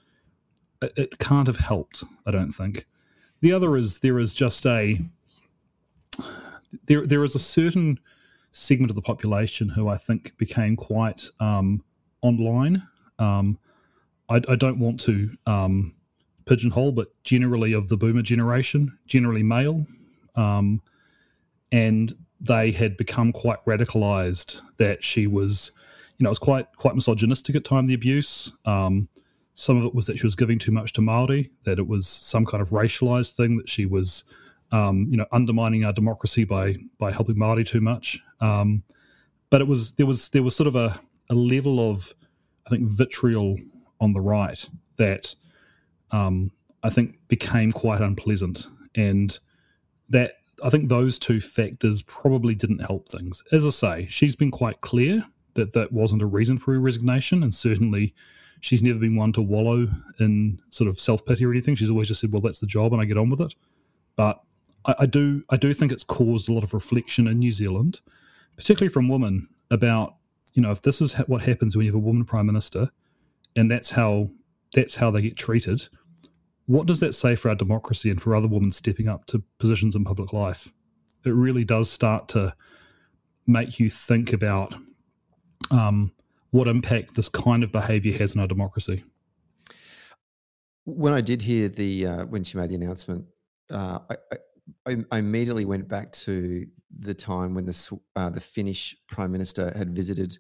it, 0.86 0.94
it 0.96 1.20
can't 1.20 1.48
have 1.48 1.58
helped. 1.58 2.04
I 2.26 2.32
don't 2.32 2.52
think. 2.52 2.86
The 3.42 3.52
other 3.52 3.76
is 3.76 4.00
there 4.00 4.20
is 4.20 4.34
just 4.34 4.66
a 4.66 5.00
there 6.88 7.06
there 7.06 7.24
is 7.24 7.36
a 7.36 7.40
certain 7.40 8.00
segment 8.52 8.90
of 8.90 8.96
the 8.96 9.02
population 9.02 9.70
who 9.70 9.90
I 9.90 9.98
think 9.98 10.38
became 10.38 10.76
quite 10.76 11.30
um, 11.40 11.84
online. 12.22 12.88
Um, 13.20 13.58
I, 14.30 14.42
I, 14.48 14.56
don't 14.56 14.80
want 14.80 15.00
to 15.02 15.30
um, 15.46 15.94
pigeonhole, 16.46 16.94
but 16.94 17.08
generally 17.24 17.74
of 17.74 17.90
the 17.90 17.98
boomer 17.98 18.22
generation, 18.22 18.98
generally 19.06 19.44
male, 19.44 19.86
um, 20.36 20.82
and 21.72 22.16
they 22.42 22.72
had 22.72 22.98
become 22.98 23.32
quite 23.32 23.64
radicalized 23.66 24.62
that 24.78 25.04
she 25.04 25.28
was 25.28 25.72
you 26.18 26.24
know 26.24 26.30
it 26.30 26.32
was 26.32 26.40
quite 26.40 26.68
quite 26.78 26.96
misogynistic 26.96 27.56
at 27.56 27.66
time 27.66 27.86
the 27.86 27.94
abuse 27.94 28.52
um, 28.66 29.08
some 29.56 29.78
of 29.78 29.86
it 29.86 29.96
was 29.96 30.06
that 30.06 30.20
she 30.20 30.28
was 30.28 30.36
giving 30.36 30.60
too 30.60 30.72
much 30.72 30.94
to 30.94 31.02
Maori 31.02 31.52
that 31.64 31.80
it 31.80 31.88
was 31.88 32.08
some 32.08 32.46
kind 32.46 32.62
of 32.62 32.70
racialized 32.70 33.36
thing 33.36 33.58
that 33.58 33.70
she 33.70 33.86
was 33.86 34.24
um, 34.72 35.08
you 35.10 35.18
know 35.18 35.26
undermining 35.32 35.86
our 35.86 35.94
democracy 35.94 36.44
by 36.44 36.76
by 36.98 37.12
helping 37.12 37.38
Maori 37.38 37.64
too 37.64 37.82
much 37.82 38.20
um, 38.42 38.84
but 39.50 39.62
it 39.62 39.68
was 39.68 39.94
there 39.94 40.06
was 40.06 40.30
there 40.30 40.44
was 40.44 40.56
sort 40.56 40.68
of 40.68 40.76
a, 40.76 41.00
a 41.30 41.36
level 41.36 41.92
of 41.92 42.14
I 42.68 42.70
think 42.70 42.88
vitriol 42.88 43.58
on 44.00 44.14
the 44.14 44.22
right 44.22 44.68
that 44.98 45.34
um, 46.12 46.52
I 46.84 46.90
think 46.90 47.18
became 47.28 47.72
quite 47.72 48.02
unpleasant 48.02 48.68
and 48.96 49.38
that 50.10 50.38
I 50.64 50.70
think 50.70 50.90
those 50.90 51.20
two 51.20 51.42
factors 51.42 52.02
probably 52.04 52.56
didn't 52.56 52.80
help 52.80 53.10
things. 53.10 53.44
As 53.52 53.66
I 53.66 53.70
say, 53.70 54.08
she's 54.10 54.36
been 54.36 54.52
quite 54.52 54.80
clear 54.82 55.26
that 55.56 55.74
that 55.74 55.92
wasn't 55.92 56.22
a 56.22 56.26
reason 56.26 56.58
for 56.58 56.74
her 56.74 56.80
resignation, 56.80 57.44
and 57.44 57.54
certainly 57.54 58.14
she's 58.66 58.82
never 58.82 58.98
been 58.98 59.16
one 59.16 59.32
to 59.34 59.42
wallow 59.42 59.88
in 60.20 60.60
sort 60.72 60.90
of 60.90 61.00
self 61.00 61.26
pity 61.26 61.46
or 61.46 61.52
anything. 61.52 61.76
She's 61.76 61.90
always 61.90 62.08
just 62.08 62.22
said, 62.22 62.32
"Well, 62.32 62.42
that's 62.42 62.60
the 62.60 62.68
job, 62.68 62.94
and 62.94 63.02
I 63.02 63.06
get 63.06 63.18
on 63.18 63.30
with 63.30 63.42
it." 63.42 63.54
But 64.16 64.42
I, 64.86 64.96
I 65.00 65.06
do, 65.06 65.44
I 65.50 65.58
do 65.58 65.74
think 65.74 65.92
it's 65.92 66.04
caused 66.04 66.50
a 66.50 66.54
lot 66.54 66.64
of 66.64 66.74
reflection 66.74 67.28
in 67.28 67.40
New 67.40 67.52
Zealand, 67.52 68.02
particularly 68.56 68.92
from 68.92 69.08
women, 69.08 69.48
about 69.72 70.16
you 70.54 70.62
know 70.62 70.72
if 70.72 70.82
this 70.82 71.02
is 71.02 71.14
what 71.28 71.42
happens 71.42 71.76
when 71.76 71.86
you 71.86 71.92
have 71.92 72.02
a 72.02 72.06
woman 72.06 72.26
prime 72.26 72.48
minister, 72.48 72.90
and 73.56 73.70
that's 73.70 73.92
how 73.92 74.30
that's 74.74 74.96
how 74.96 75.12
they 75.12 75.22
get 75.22 75.38
treated 75.38 75.88
what 76.68 76.88
does 76.88 77.00
that 77.00 77.14
say 77.14 77.36
for 77.36 77.50
our 77.50 77.56
democracy 77.56 78.10
and 78.10 78.22
for 78.22 78.36
other 78.36 78.48
women 78.48 78.72
stepping 78.72 79.08
up 79.08 79.26
to 79.28 79.44
positions 79.60 79.96
in 79.96 80.04
public 80.04 80.34
life? 80.34 80.68
It 81.24 81.30
really 81.32 81.64
does 81.64 81.92
start 81.92 82.28
to 82.30 82.56
make 83.48 83.80
you 83.80 83.90
think 83.90 84.34
about 84.34 84.74
um, 85.70 86.12
what 86.56 86.68
impact 86.68 87.16
this 87.16 87.30
kind 87.30 87.64
of 87.64 87.72
behaviour 87.72 88.18
has 88.18 88.36
on 88.36 88.42
our 88.42 88.48
democracy. 88.48 89.04
When 90.86 91.14
I 91.14 91.22
did 91.22 91.42
hear 91.42 91.68
the 91.68 92.08
uh, 92.08 92.26
when 92.26 92.44
she 92.44 92.58
made 92.58 92.70
the 92.70 92.76
announcement, 92.76 93.26
uh, 93.72 94.00
I, 94.10 94.16
I, 94.86 94.96
I, 95.12 95.18
immediately 95.18 95.66
went 95.66 95.88
back 95.88 96.12
to 96.14 96.66
the 97.00 97.14
time 97.14 97.56
when 97.56 97.66
the 97.66 98.00
uh, 98.16 98.30
the 98.30 98.40
Finnish 98.40 98.96
prime 99.08 99.32
minister 99.32 99.74
had 99.76 99.96
visited 99.96 100.38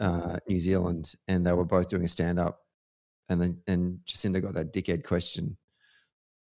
uh, 0.00 0.38
New 0.48 0.58
Zealand, 0.58 1.14
and 1.28 1.44
they 1.44 1.52
were 1.52 1.64
both 1.64 1.88
doing 1.88 2.04
a 2.04 2.08
stand 2.08 2.38
up 2.38 2.62
and 3.32 3.40
then 3.40 3.58
and 3.66 3.98
Jacinda 4.06 4.40
got 4.40 4.54
that 4.54 4.72
dickhead 4.72 5.04
question 5.04 5.56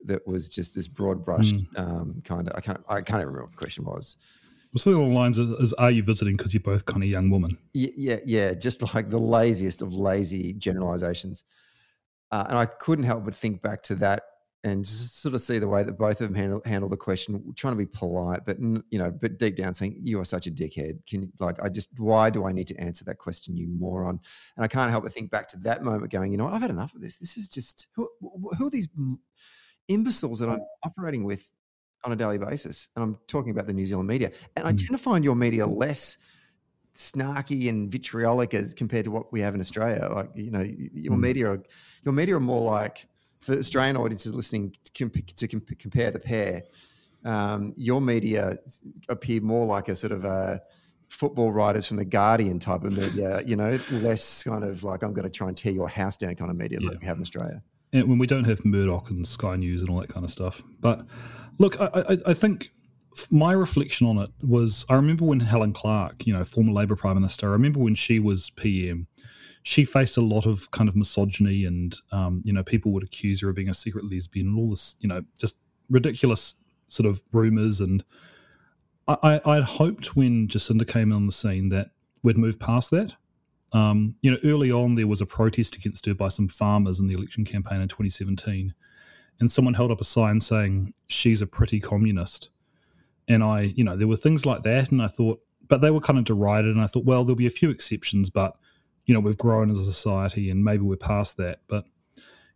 that 0.05 0.27
was 0.27 0.49
just 0.49 0.75
this 0.75 0.89
broad 0.89 1.25
brush 1.25 1.53
mm. 1.53 1.67
um, 1.79 2.23
kind 2.25 2.49
of. 2.49 2.55
I 2.57 2.61
can't 2.61 2.81
I 2.89 3.01
can't 3.01 3.21
even 3.21 3.29
remember 3.29 3.45
what 3.45 3.53
the 3.53 3.59
question 3.59 3.85
was, 3.85 4.17
something 4.77 5.01
along 5.01 5.13
the 5.13 5.19
lines 5.19 5.39
of, 5.39 5.51
is, 5.61 5.73
are 5.75 5.91
you 5.91 6.03
visiting 6.03 6.37
because 6.37 6.55
you're 6.55 6.63
both 6.63 6.85
kind 6.85 7.03
of 7.03 7.09
young 7.09 7.31
women? 7.31 7.59
Yeah, 7.75 7.91
yeah, 7.97 8.17
yeah, 8.25 8.55
just 8.55 8.95
like 8.95 9.11
the 9.11 9.19
laziest 9.19 9.83
of 9.83 9.95
lazy 9.95 10.53
generalizations. 10.55 11.45
Uh, 12.31 12.45
and 12.49 12.59
I 12.59 12.67
couldn't 12.67 13.05
help 13.05 13.25
but 13.25 13.35
think 13.35 13.63
back 13.63 13.83
to 13.85 13.97
that 13.97 14.23
and 14.63 14.85
just 14.85 15.21
sort 15.21 15.35
of 15.35 15.41
see 15.41 15.59
the 15.59 15.69
way 15.69 15.83
that 15.83 15.99
both 15.99 16.21
of 16.21 16.29
them 16.29 16.35
handle, 16.35 16.61
handle 16.65 16.89
the 16.89 16.97
question, 16.97 17.53
trying 17.57 17.73
to 17.73 17.79
be 17.79 17.87
polite, 17.87 18.45
but 18.45 18.61
you 18.61 18.99
know, 18.99 19.11
but 19.11 19.39
deep 19.39 19.57
down 19.57 19.73
saying, 19.73 19.97
"You 20.03 20.21
are 20.21 20.25
such 20.25 20.47
a 20.47 20.51
dickhead." 20.51 20.99
Can 21.07 21.23
you, 21.23 21.33
like 21.39 21.63
I 21.63 21.71
just 21.71 21.89
why 21.99 22.29
do 22.29 22.45
I 22.45 22.53
need 22.53 22.67
to 22.69 22.77
answer 22.77 23.05
that 23.07 23.19
question, 23.19 23.57
you 23.57 23.69
moron? 23.69 24.21
And 24.57 24.65
I 24.65 24.69
can't 24.69 24.91
help 24.91 25.05
but 25.05 25.13
think 25.15 25.31
back 25.31 25.49
to 25.49 25.57
that 25.61 25.83
moment, 25.83 26.13
going, 26.13 26.31
you 26.31 26.39
know, 26.39 26.47
I've 26.47 26.61
had 26.61 26.71
enough 26.71 26.95
of 26.95 27.01
this. 27.01 27.17
This 27.17 27.39
is 27.39 27.49
just 27.49 27.87
who, 27.97 28.09
who 28.59 28.67
are 28.67 28.71
these 28.71 28.89
imbeciles 29.89 30.39
that 30.41 30.51
I'm 30.51 30.61
operating 30.85 31.25
with 31.25 31.49
on 32.05 32.13
a 32.13 32.17
daily 32.17 32.39
basis? 32.39 32.89
And 32.95 33.03
I'm 33.03 33.19
talking 33.27 33.51
about 33.51 33.67
the 33.67 33.73
New 33.73 33.87
Zealand 33.87 34.09
media, 34.09 34.31
and 34.57 34.67
I 34.67 34.73
mm. 34.73 34.79
tend 34.79 34.91
to 34.91 34.99
find 34.99 35.25
your 35.25 35.35
media 35.35 35.67
less 35.67 36.19
snarky 36.95 37.69
and 37.69 37.91
vitriolic 37.91 38.53
as 38.53 38.75
compared 38.75 39.05
to 39.05 39.11
what 39.11 39.33
we 39.33 39.41
have 39.41 39.55
in 39.55 39.61
Australia. 39.61 40.09
Like 40.13 40.31
you 40.35 40.51
know, 40.51 40.63
your 40.63 41.17
mm. 41.17 41.21
media, 41.21 41.51
are, 41.51 41.63
your 42.05 42.13
media 42.13 42.37
are 42.37 42.41
more 42.41 42.71
like 42.71 43.07
for 43.41 43.57
Australian 43.57 43.97
audiences 43.97 44.35
listening 44.35 44.75
to, 44.85 44.93
comp- 44.93 45.27
to 45.37 45.49
comp- 45.49 45.79
compare 45.79 46.11
the 46.11 46.19
pair, 46.19 46.63
um, 47.25 47.75
your 47.77 48.01
media 48.01 48.59
appear 49.09 49.41
more 49.41 49.67
like 49.67 49.89
a 49.89 49.97
sort 49.97 50.13
of 50.13 50.25
a 50.25 50.61
football 51.09 51.51
writers 51.53 51.87
from 51.87 51.97
the 51.97 52.05
Guardian 52.05 52.59
type 52.59 52.85
of 52.85 52.97
media, 52.97 53.43
you 53.45 53.57
know, 53.57 53.79
less 53.91 54.45
kind 54.45 54.65
of 54.65 54.85
like 54.85 55.03
I'm 55.03 55.13
going 55.13 55.25
to 55.25 55.31
try 55.31 55.49
and 55.49 55.57
tear 55.57 55.73
your 55.73 55.89
house 55.89 56.17
down 56.17 56.35
kind 56.37 56.51
of 56.51 56.57
media 56.57 56.79
yeah. 56.81 56.91
like 56.91 57.01
we 57.01 57.07
have 57.07 57.17
in 57.17 57.23
Australia. 57.23 57.63
And 57.93 58.09
when 58.09 58.19
we 58.19 58.27
don't 58.27 58.45
have 58.45 58.65
Murdoch 58.65 59.11
and 59.11 59.27
Sky 59.27 59.57
News 59.57 59.83
and 59.83 59.91
all 59.91 60.01
that 60.01 60.09
kind 60.09 60.25
of 60.25 60.31
stuff. 60.31 60.63
But 60.81 61.05
look, 61.61 61.81
I, 61.81 61.87
I, 61.87 62.19
I 62.27 62.35
think 62.35 62.73
my 63.31 63.53
reflection 63.53 64.07
on 64.07 64.19
it 64.19 64.31
was 64.43 64.85
I 64.89 64.95
remember 64.95 65.25
when 65.25 65.41
Helen 65.41 65.73
Clark, 65.73 66.27
you 66.27 66.33
know, 66.33 66.45
former 66.45 66.73
Labour 66.73 66.97
Prime 66.97 67.15
Minister, 67.15 67.49
I 67.49 67.53
remember 67.53 67.79
when 67.79 67.95
she 67.95 68.19
was 68.19 68.51
PM 68.51 69.07
she 69.63 69.85
faced 69.85 70.17
a 70.17 70.23
lot 70.23 70.47
of 70.47 70.71
kind 70.71 70.89
of 70.89 70.97
misogyny 70.97 71.65
and 71.65 71.97
um, 72.13 72.43
you 72.45 72.53
know 72.53 72.63
people 72.63 72.93
would 72.93 73.03
accuse 73.03 73.41
her 73.41 73.51
of 73.51 73.57
being 73.57 73.69
a 73.69 73.75
secret 73.75 74.05
lesbian 74.11 74.49
and 74.49 74.59
all 74.59 74.71
this 74.71 74.97
you 75.01 75.09
know 75.09 75.23
just 75.39 75.57
ridiculous 75.91 76.55
sort 76.89 77.07
of 77.07 77.23
rumors 77.33 77.81
and 77.81 78.05
I, 79.09 79.41
I 79.45 79.55
would 79.57 79.65
hoped 79.65 80.15
when 80.15 80.47
Jacinda 80.47 80.87
came 80.87 81.13
on 81.13 81.27
the 81.27 81.33
scene 81.33 81.69
that 81.71 81.91
we'd 82.23 82.39
move 82.39 82.61
past 82.61 82.93
that. 82.93 83.15
Um, 83.73 84.15
you 84.21 84.31
know, 84.31 84.37
early 84.45 84.71
on 84.71 84.95
there 84.95 85.09
was 85.09 85.21
a 85.21 85.27
protest 85.27 85.75
against 85.75 86.07
her 86.07 86.15
by 86.15 86.29
some 86.29 86.47
farmers 86.47 87.01
in 87.01 87.09
the 87.09 87.15
election 87.15 87.45
campaign 87.45 87.81
in 87.81 87.89
2017, 87.89 88.73
and 89.41 89.51
someone 89.51 89.75
held 89.75 89.91
up 89.91 90.01
a 90.01 90.05
sign 90.05 90.41
saying 90.41 90.95
she's 91.09 91.43
a 91.43 91.47
pretty 91.47 91.81
communist. 91.81 92.51
And 93.29 93.43
I, 93.43 93.73
you 93.75 93.85
know, 93.85 93.97
there 93.97 94.09
were 94.09 94.17
things 94.17 94.47
like 94.47 94.63
that, 94.65 94.91
and 94.91 95.03
I 95.03 95.09
thought, 95.09 95.41
but 95.69 95.81
they 95.81 95.91
were 95.91 96.01
kind 96.01 96.19
of 96.19 96.25
derided, 96.25 96.75
and 96.75 96.83
I 96.83 96.87
thought, 96.87 97.05
well, 97.05 97.25
there'll 97.25 97.37
be 97.37 97.47
a 97.47 97.51
few 97.51 97.71
exceptions, 97.71 98.29
but 98.31 98.57
you 99.07 99.15
know 99.15 99.21
we've 99.21 99.39
grown 99.39 99.71
as 99.73 99.79
a 99.79 99.85
society 99.85 100.51
and 100.51 100.63
maybe 100.63 100.85
we're 100.85 100.95
past 100.95 101.37
that. 101.37 101.61
But 101.67 101.85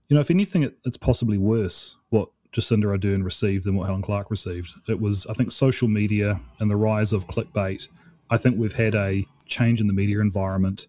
you 0.09 0.15
know, 0.15 0.21
if 0.21 0.31
anything, 0.31 0.63
it, 0.63 0.79
it's 0.85 0.97
possibly 0.97 1.39
worse 1.39 1.97
what 2.11 2.29
Jacinda 2.53 2.85
Ardern 2.85 3.25
received 3.25 3.65
than 3.65 3.75
what 3.75 3.87
Helen 3.87 4.03
Clark 4.03 4.31
received. 4.31 4.73
It 4.89 5.01
was, 5.01 5.27
I 5.27 5.33
think, 5.33 5.51
social 5.51 5.89
media 5.89 6.41
and 6.61 6.71
the 6.71 6.77
rise 6.77 7.13
of 7.13 7.27
clickbait. 7.27 7.89
I 8.31 8.37
think 8.37 8.57
we've 8.57 8.73
had 8.73 8.95
a 8.95 9.27
change 9.47 9.81
in 9.81 9.89
the 9.89 9.93
media 9.93 10.21
environment 10.21 10.87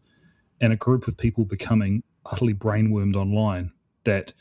and 0.62 0.72
a 0.72 0.76
group 0.76 1.08
of 1.08 1.18
people 1.18 1.46
becoming 1.46 2.04
utterly 2.26 2.54
brainwormed 2.54 3.16
online. 3.16 3.72
That, 4.04 4.34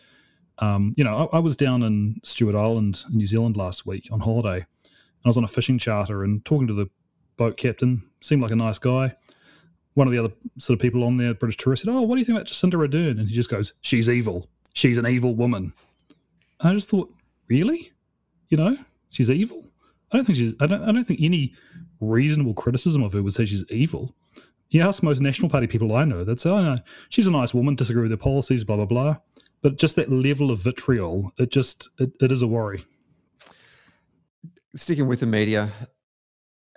um, 0.59 0.95
you 0.97 1.05
know, 1.05 1.29
I, 1.33 1.37
I, 1.37 1.41
was 1.41 1.57
down 1.57 1.83
in 1.83 2.21
Stewart 2.23 2.55
Island, 2.55 3.05
in 3.11 3.17
New 3.17 3.27
Zealand 3.27 3.57
last 3.57 3.87
week 3.87 4.09
on 4.13 4.21
holiday, 4.21 4.57
and 4.57 5.25
I 5.25 5.29
was 5.29 5.37
on 5.37 5.45
a 5.45 5.49
fishing 5.49 5.79
charter 5.79 6.23
and 6.23 6.45
talking 6.45 6.69
to 6.69 6.75
the 6.75 6.89
boat 7.37 7.57
captain. 7.57 8.03
Seemed 8.21 8.41
like 8.41 8.53
a 8.53 8.57
nice 8.57 8.79
guy 8.79 9.15
one 9.95 10.09
of 10.09 10.13
the 10.13 10.19
other 10.19 10.33
sort 10.59 10.77
of 10.77 10.83
people 10.83 11.05
on 11.05 11.17
there, 11.17 11.35
British 11.35 11.57
tourist, 11.57 11.85
said, 11.85 11.93
"Oh, 11.93 12.03
what 12.03 12.17
do 12.17 12.21
you 12.21 12.25
think 12.25 12.37
about 12.37 12.49
Jacinda 12.49 12.75
Ardern?" 12.75 13.19
And 13.19 13.29
he 13.29 13.35
just 13.35 13.51
goes, 13.51 13.73
"She's 13.81 14.09
evil. 14.09 14.49
She's 14.75 14.99
an 14.99 15.07
evil 15.07 15.35
woman." 15.35 15.73
And 16.61 16.71
I 16.71 16.75
just 16.75 16.89
thought, 16.89 17.13
really, 17.49 17.93
you 18.49 18.57
know, 18.57 18.77
she's 19.11 19.31
evil. 19.31 19.65
I 20.13 20.17
don't 20.17 20.25
think 20.25 20.37
she's. 20.37 20.55
I 20.61 20.67
don't. 20.67 20.83
I 20.83 20.93
don't 20.93 21.05
think 21.05 21.21
any 21.23 21.55
reasonable 22.01 22.55
criticism 22.55 23.03
of 23.03 23.13
her 23.13 23.23
would 23.23 23.35
say 23.35 23.47
she's 23.47 23.65
evil. 23.71 24.15
You 24.71 24.83
ask 24.83 25.03
most 25.03 25.21
National 25.21 25.49
Party 25.49 25.69
people 25.69 25.95
I 25.95 26.05
know, 26.05 26.25
they'd 26.25 26.41
say, 26.41 26.51
"Oh 26.51 26.63
no, 26.63 26.79
she's 27.09 27.29
a 27.29 27.31
nice 27.31 27.55
woman. 27.55 27.77
Disagree 27.77 28.03
with 28.03 28.11
her 28.11 28.17
policies, 28.17 28.65
blah 28.65 28.77
blah 28.77 28.87
blah." 28.87 29.17
But 29.65 29.79
just 29.79 29.97
that 29.97 30.13
level 30.13 30.53
of 30.53 30.61
vitriol, 30.61 31.33
it 31.39 31.51
just 31.51 31.89
it, 31.99 32.13
it 32.21 32.31
is 32.31 32.43
a 32.43 32.47
worry. 32.47 32.85
Sticking 34.77 35.09
with 35.09 35.19
the 35.19 35.27
media, 35.27 35.73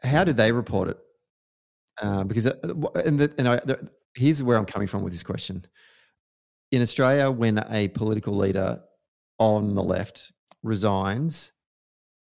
how 0.02 0.24
did 0.24 0.38
they 0.38 0.52
report 0.52 0.90
it? 0.90 0.98
uh, 2.02 2.24
because 2.24 2.48
uh, 2.48 2.54
and, 3.06 3.20
the, 3.20 3.34
and 3.38 3.48
I, 3.48 3.56
the, 3.58 3.90
here's 4.16 4.42
where 4.44 4.58
I'm 4.58 4.66
coming 4.66 4.88
from 4.88 5.04
with 5.04 5.14
this 5.14 5.24
question. 5.24 5.66
In 6.72 6.82
Australia, 6.82 7.32
when 7.32 7.64
a 7.70 7.88
political 7.90 8.36
leader 8.36 8.82
on 9.40 9.74
the 9.74 9.84
left 9.84 10.32
resigns 10.64 11.54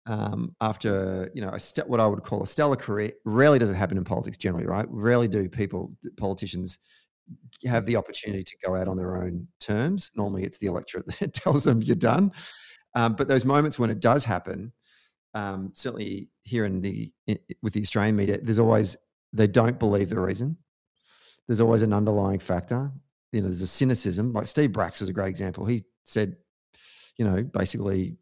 um, 0.06 0.56
after 0.62 1.32
you 1.34 1.41
know 1.41 1.49
a 1.49 1.60
st- 1.60 1.88
what 1.88 1.99
I 1.99 2.08
would 2.08 2.23
call 2.23 2.43
a 2.43 2.47
stellar 2.47 2.75
career, 2.75 3.12
rarely 3.25 3.60
does 3.60 3.69
it 3.69 3.75
happen 3.75 3.97
in 3.97 4.04
politics. 4.04 4.38
Generally, 4.38 4.67
right? 4.67 4.86
Rarely 4.89 5.28
do 5.28 5.49
people 5.49 5.95
politicians 6.17 6.80
have 7.65 7.85
the 7.85 7.95
opportunity 7.95 8.43
to 8.43 8.55
go 8.63 8.75
out 8.75 8.88
on 8.88 8.97
their 8.97 9.17
own 9.17 9.47
terms. 9.59 10.11
Normally, 10.15 10.43
it's 10.43 10.57
the 10.57 10.67
electorate 10.67 11.07
that 11.19 11.33
tells 11.33 11.63
them 11.63 11.81
you're 11.81 11.95
done. 11.95 12.31
Um, 12.95 13.13
but 13.15 13.27
those 13.27 13.45
moments 13.45 13.77
when 13.77 13.89
it 13.89 13.99
does 13.99 14.23
happen, 14.23 14.71
um, 15.33 15.71
certainly 15.73 16.29
here 16.43 16.65
in 16.65 16.81
the 16.81 17.11
in, 17.27 17.38
with 17.61 17.73
the 17.73 17.81
Australian 17.81 18.15
media, 18.15 18.39
there's 18.41 18.59
always 18.59 18.95
they 19.33 19.47
don't 19.47 19.77
believe 19.77 20.09
the 20.09 20.19
reason. 20.19 20.57
There's 21.47 21.61
always 21.61 21.81
an 21.81 21.93
underlying 21.93 22.39
factor. 22.39 22.91
You 23.31 23.41
know, 23.41 23.47
there's 23.47 23.61
a 23.61 23.67
cynicism. 23.67 24.33
Like 24.33 24.47
Steve 24.47 24.71
Bracks 24.71 25.01
is 25.01 25.09
a 25.09 25.13
great 25.13 25.27
example. 25.27 25.65
He 25.65 25.83
said, 26.03 26.38
you 27.17 27.25
know, 27.25 27.43
basically, 27.43 28.17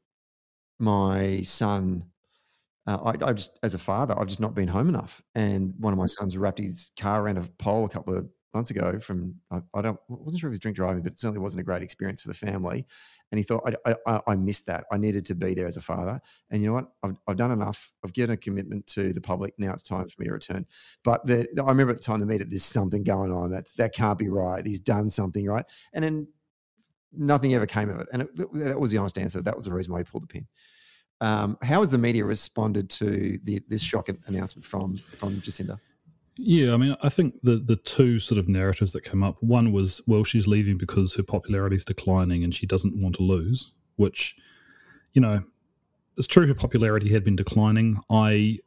my 0.79 1.41
son, 1.43 2.03
uh, 2.87 2.97
I, 2.97 3.29
I, 3.29 3.33
just, 3.33 3.59
as 3.61 3.75
a 3.75 3.79
father, 3.79 4.15
I've 4.17 4.27
just 4.27 4.39
not 4.39 4.55
been 4.55 4.67
home 4.67 4.89
enough. 4.89 5.21
And 5.35 5.73
one 5.77 5.93
of 5.93 5.99
my 5.99 6.07
sons 6.07 6.37
wrapped 6.37 6.59
his 6.59 6.91
car 6.99 7.21
around 7.21 7.37
a 7.37 7.43
pole 7.59 7.85
a 7.85 7.89
couple 7.89 8.17
of 8.17 8.27
months 8.53 8.71
ago 8.71 8.99
from 8.99 9.35
I, 9.51 9.61
I 9.73 9.81
don't 9.81 9.99
wasn't 10.07 10.39
sure 10.39 10.47
if 10.47 10.51
he 10.51 10.53
was 10.53 10.59
drink 10.59 10.75
driving, 10.75 11.03
but 11.03 11.13
it 11.13 11.19
certainly 11.19 11.39
wasn't 11.39 11.61
a 11.61 11.63
great 11.63 11.81
experience 11.81 12.21
for 12.21 12.27
the 12.27 12.33
family. 12.33 12.85
And 13.31 13.39
he 13.39 13.43
thought 13.43 13.75
I, 13.85 13.95
I, 14.05 14.21
I 14.27 14.35
missed 14.35 14.65
that. 14.67 14.85
I 14.91 14.97
needed 14.97 15.25
to 15.27 15.35
be 15.35 15.53
there 15.53 15.67
as 15.67 15.77
a 15.77 15.81
father. 15.81 16.21
And 16.51 16.61
you 16.61 16.67
know 16.67 16.73
what? 16.73 16.91
I've, 17.03 17.17
I've 17.27 17.37
done 17.37 17.51
enough. 17.51 17.91
I've 18.03 18.13
given 18.13 18.33
a 18.33 18.37
commitment 18.37 18.85
to 18.87 19.13
the 19.13 19.21
public. 19.21 19.53
Now 19.57 19.73
it's 19.73 19.83
time 19.83 20.07
for 20.07 20.21
me 20.21 20.27
to 20.27 20.33
return. 20.33 20.65
But 21.03 21.25
the, 21.25 21.47
I 21.57 21.69
remember 21.69 21.91
at 21.91 21.97
the 21.97 22.03
time 22.03 22.19
the 22.19 22.37
that 22.37 22.49
there's 22.49 22.63
something 22.63 23.03
going 23.03 23.31
on. 23.31 23.51
That 23.51 23.67
that 23.77 23.93
can't 23.93 24.19
be 24.19 24.29
right. 24.29 24.65
He's 24.65 24.79
done 24.79 25.09
something 25.09 25.45
right. 25.45 25.65
And 25.93 26.03
then 26.03 26.27
nothing 27.11 27.53
ever 27.53 27.65
came 27.65 27.89
of 27.89 27.99
it. 27.99 28.07
And 28.13 28.23
it, 28.23 28.29
that 28.53 28.79
was 28.79 28.91
the 28.91 28.97
honest 28.97 29.17
answer. 29.17 29.41
That 29.41 29.55
was 29.55 29.65
the 29.65 29.73
reason 29.73 29.93
why 29.93 29.99
he 29.99 30.03
pulled 30.03 30.23
the 30.23 30.27
pin. 30.27 30.47
Um, 31.21 31.57
how 31.61 31.79
has 31.79 31.91
the 31.91 31.97
media 31.97 32.25
responded 32.25 32.89
to 32.91 33.39
the, 33.43 33.61
this 33.69 33.81
shock 33.81 34.09
announcement 34.27 34.65
from 34.65 34.99
from 35.15 35.39
Jacinda? 35.41 35.79
Yeah, 36.35 36.73
I 36.73 36.77
mean, 36.77 36.95
I 37.03 37.09
think 37.09 37.35
the 37.43 37.57
the 37.57 37.75
two 37.75 38.19
sort 38.19 38.39
of 38.39 38.47
narratives 38.47 38.91
that 38.93 39.03
came 39.03 39.23
up. 39.23 39.41
One 39.41 39.71
was, 39.71 40.01
well, 40.07 40.23
she's 40.23 40.47
leaving 40.47 40.77
because 40.77 41.13
her 41.15 41.23
popularity 41.23 41.75
is 41.75 41.85
declining 41.85 42.43
and 42.43 42.53
she 42.53 42.65
doesn't 42.65 42.95
want 42.95 43.15
to 43.17 43.23
lose. 43.23 43.71
Which, 43.97 44.35
you 45.13 45.21
know, 45.21 45.43
it's 46.17 46.27
true. 46.27 46.47
Her 46.47 46.55
popularity 46.55 47.11
had 47.13 47.23
been 47.23 47.35
declining. 47.35 47.99
I, 48.09 48.59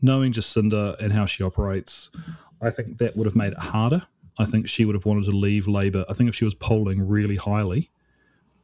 knowing 0.00 0.32
Jacinda 0.32 0.98
and 0.98 1.12
how 1.12 1.26
she 1.26 1.42
operates, 1.42 2.10
I 2.62 2.70
think 2.70 2.98
that 2.98 3.16
would 3.16 3.26
have 3.26 3.36
made 3.36 3.52
it 3.52 3.58
harder. 3.58 4.02
I 4.38 4.46
think 4.46 4.68
she 4.68 4.84
would 4.84 4.94
have 4.94 5.04
wanted 5.04 5.26
to 5.26 5.36
leave 5.36 5.68
Labor. 5.68 6.04
I 6.08 6.14
think 6.14 6.28
if 6.28 6.34
she 6.34 6.46
was 6.46 6.54
polling 6.54 7.06
really 7.06 7.36
highly, 7.36 7.90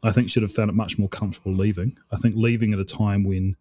I 0.03 0.12
think 0.12 0.31
she'd 0.31 0.42
have 0.42 0.53
found 0.53 0.70
it 0.70 0.74
much 0.74 0.98
more 0.98 1.09
comfortable 1.09 1.55
leaving. 1.55 1.96
I 2.11 2.16
think 2.16 2.35
leaving 2.37 2.72
at 2.72 2.79
a 2.79 2.85
time 2.85 3.22
when 3.22 3.57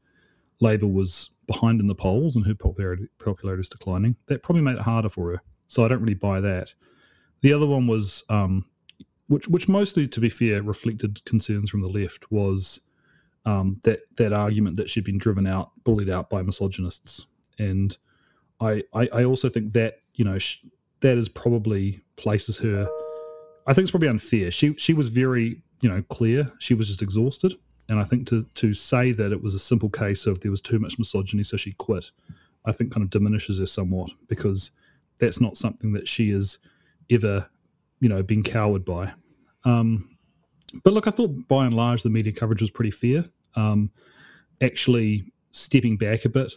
Labor 0.61 0.87
was 0.87 1.31
behind 1.47 1.79
in 1.79 1.87
the 1.87 1.95
polls 1.95 2.35
and 2.35 2.45
her 2.45 2.53
popularity, 2.53 3.07
popularity 3.17 3.61
is 3.61 3.69
declining, 3.69 4.15
that 4.27 4.43
probably 4.43 4.61
made 4.61 4.75
it 4.75 4.81
harder 4.81 5.09
for 5.09 5.31
her. 5.31 5.41
So 5.67 5.85
I 5.85 5.87
don't 5.87 6.01
really 6.01 6.13
buy 6.13 6.41
that. 6.41 6.73
The 7.41 7.53
other 7.53 7.65
one 7.65 7.87
was, 7.87 8.23
um, 8.29 8.65
which 9.27 9.47
which 9.47 9.67
mostly, 9.67 10.07
to 10.07 10.19
be 10.19 10.29
fair, 10.29 10.61
reflected 10.61 11.23
concerns 11.25 11.69
from 11.69 11.81
the 11.81 11.87
left, 11.87 12.31
was 12.31 12.81
um, 13.45 13.79
that 13.83 14.01
that 14.17 14.33
argument 14.33 14.75
that 14.77 14.89
she'd 14.89 15.05
been 15.05 15.17
driven 15.17 15.47
out, 15.47 15.71
bullied 15.83 16.09
out 16.09 16.29
by 16.29 16.41
misogynists, 16.41 17.27
and 17.57 17.97
I 18.59 18.83
I, 18.93 19.07
I 19.13 19.23
also 19.23 19.49
think 19.49 19.73
that 19.73 19.99
you 20.15 20.25
know 20.25 20.37
sh- 20.37 20.65
that 21.01 21.17
is 21.17 21.29
probably 21.29 22.01
places 22.17 22.57
her. 22.57 22.87
I 23.67 23.73
think 23.73 23.83
it's 23.83 23.91
probably 23.91 24.09
unfair. 24.09 24.51
She 24.51 24.75
she 24.75 24.93
was 24.93 25.09
very 25.09 25.61
you 25.81 25.89
know 25.89 26.03
clear. 26.09 26.51
She 26.59 26.73
was 26.73 26.87
just 26.87 27.01
exhausted 27.01 27.55
and 27.89 27.99
I 27.99 28.03
think 28.05 28.27
to 28.29 28.45
to 28.55 28.73
say 28.73 29.11
that 29.11 29.31
it 29.31 29.43
was 29.43 29.55
a 29.55 29.59
simple 29.59 29.89
case 29.89 30.25
of 30.25 30.39
there 30.39 30.51
was 30.51 30.61
too 30.61 30.79
much 30.79 30.97
misogyny, 30.97 31.43
so 31.43 31.57
she 31.57 31.73
quit, 31.73 32.11
I 32.65 32.71
think 32.71 32.93
kind 32.93 33.03
of 33.03 33.09
diminishes 33.09 33.59
her 33.59 33.65
somewhat 33.65 34.11
because 34.27 34.71
that's 35.17 35.41
not 35.41 35.57
something 35.57 35.91
that 35.93 36.07
she 36.07 36.29
has 36.29 36.59
ever, 37.09 37.49
you 37.99 38.07
know, 38.07 38.23
been 38.23 38.43
cowered 38.43 38.85
by. 38.85 39.11
Um, 39.65 40.15
but 40.83 40.93
look, 40.93 41.07
I 41.07 41.11
thought 41.11 41.47
by 41.47 41.65
and 41.65 41.73
large 41.75 42.03
the 42.03 42.09
media 42.09 42.31
coverage 42.31 42.61
was 42.61 42.71
pretty 42.71 42.91
fair. 42.91 43.25
Um, 43.55 43.91
actually, 44.61 45.25
stepping 45.51 45.97
back 45.97 46.25
a 46.25 46.29
bit, 46.29 46.53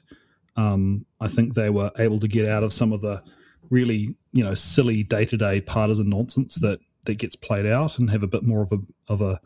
Um, 0.56 1.06
I 1.20 1.28
think 1.28 1.54
they 1.54 1.70
were 1.70 1.90
able 1.98 2.20
to 2.20 2.28
get 2.28 2.46
out 2.46 2.62
of 2.62 2.72
some 2.72 2.92
of 2.92 3.00
the 3.00 3.22
really, 3.70 4.14
you 4.32 4.44
know, 4.44 4.54
silly 4.54 5.02
day 5.02 5.24
to 5.24 5.36
day 5.36 5.60
partisan 5.60 6.10
nonsense 6.10 6.56
that 6.56 6.78
that 7.04 7.18
gets 7.18 7.36
played 7.36 7.66
out, 7.66 7.98
and 7.98 8.10
have 8.10 8.22
a 8.22 8.28
bit 8.28 8.42
more 8.42 8.62
of 8.62 8.72
a 8.72 8.78
of 9.08 9.22
a 9.22 9.40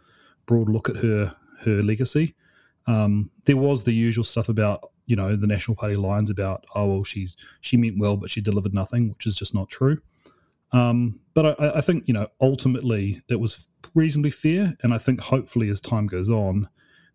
broad 0.47 0.69
look 0.69 0.89
at 0.89 0.97
her 0.97 1.35
her 1.61 1.83
legacy. 1.83 2.35
Um, 2.87 3.31
there 3.45 3.57
was 3.57 3.83
the 3.83 3.93
usual 3.93 4.25
stuff 4.25 4.49
about 4.49 4.91
you 5.07 5.17
know 5.17 5.37
the 5.37 5.47
National 5.47 5.77
Party 5.77 5.97
lines 5.97 6.31
about 6.31 6.65
oh 6.75 6.87
well 6.87 7.05
she's 7.05 7.37
she 7.61 7.77
meant 7.77 7.99
well 7.99 8.17
but 8.17 8.31
she 8.31 8.41
delivered 8.41 8.75
nothing, 8.75 9.09
which 9.09 9.27
is 9.27 9.35
just 9.35 9.55
not 9.55 9.69
true. 9.69 9.99
Um, 10.73 11.21
but 11.35 11.61
I, 11.61 11.79
I, 11.79 11.81
think 11.81 12.05
you 12.07 12.15
know 12.15 12.27
ultimately 12.41 13.23
it 13.29 13.37
was 13.37 13.69
reasonably 13.95 14.31
fair, 14.31 14.77
and 14.83 14.93
I 14.93 14.99
think 14.99 15.21
hopefully 15.21 15.69
as 15.71 15.81
time 15.81 16.07
goes 16.07 16.29
on, 16.29 16.69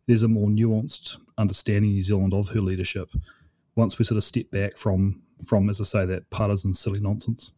there's 0.07 0.23
a 0.23 0.27
more 0.27 0.47
nuanced 0.47 1.17
understanding 1.37 1.91
in 1.91 1.95
New 1.97 2.03
Zealand 2.03 2.33
of 2.33 2.49
her 2.49 2.61
leadership 2.61 3.09
once 3.75 3.99
we 3.99 4.05
sort 4.05 4.17
of 4.17 4.23
step 4.23 4.49
back 4.51 4.77
from 4.77 5.21
from 5.45 5.69
as 5.69 5.81
I 5.81 5.83
say 5.83 6.05
that 6.05 6.29
partisan 6.29 6.73
silly 6.73 6.99
nonsense. 6.99 7.51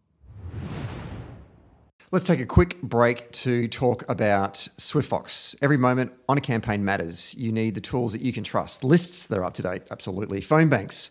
Let's 2.14 2.26
take 2.26 2.42
a 2.42 2.46
quick 2.46 2.80
break 2.84 3.32
to 3.32 3.68
talk 3.68 4.08
about 4.08 4.54
SwiftFox. 4.78 5.56
Every 5.64 5.78
moment 5.78 6.12
on 6.30 6.38
a 6.38 6.42
campaign 6.42 6.86
matters. 6.86 7.34
You 7.34 7.52
need 7.52 7.74
the 7.74 7.82
tools 7.82 8.14
that 8.14 8.22
you 8.22 8.32
can 8.32 8.44
trust, 8.44 8.84
lists 8.84 9.26
that 9.26 9.40
are 9.40 9.44
up 9.44 9.56
to 9.56 9.64
date, 9.64 9.82
absolutely, 9.90 10.40
phone 10.40 10.70
banks 10.70 11.10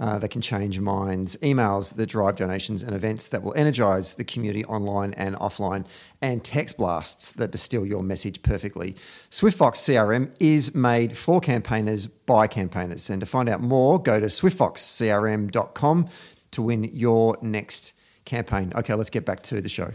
uh, 0.00 0.18
that 0.18 0.30
can 0.30 0.42
change 0.42 0.80
minds, 0.80 1.36
emails 1.36 1.94
that 1.94 2.08
drive 2.08 2.34
donations, 2.34 2.82
and 2.82 2.96
events 2.96 3.28
that 3.28 3.44
will 3.44 3.54
energize 3.54 4.14
the 4.14 4.24
community 4.24 4.64
online 4.64 5.12
and 5.12 5.36
offline, 5.36 5.86
and 6.20 6.42
text 6.42 6.76
blasts 6.78 7.30
that 7.30 7.52
distill 7.52 7.86
your 7.86 8.02
message 8.02 8.42
perfectly. 8.42 8.96
SwiftFox 9.30 9.76
CRM 9.76 10.34
is 10.40 10.74
made 10.74 11.16
for 11.16 11.40
campaigners 11.40 12.08
by 12.08 12.48
campaigners. 12.48 13.08
And 13.08 13.20
to 13.20 13.26
find 13.26 13.48
out 13.48 13.60
more, 13.60 14.02
go 14.02 14.18
to 14.18 14.26
swiftfoxcrm.com 14.26 16.08
to 16.50 16.60
win 16.60 16.90
your 16.92 17.38
next 17.40 17.92
campaign. 18.24 18.72
Okay, 18.74 18.94
let's 18.94 19.10
get 19.10 19.24
back 19.24 19.42
to 19.42 19.60
the 19.60 19.68
show. 19.68 19.92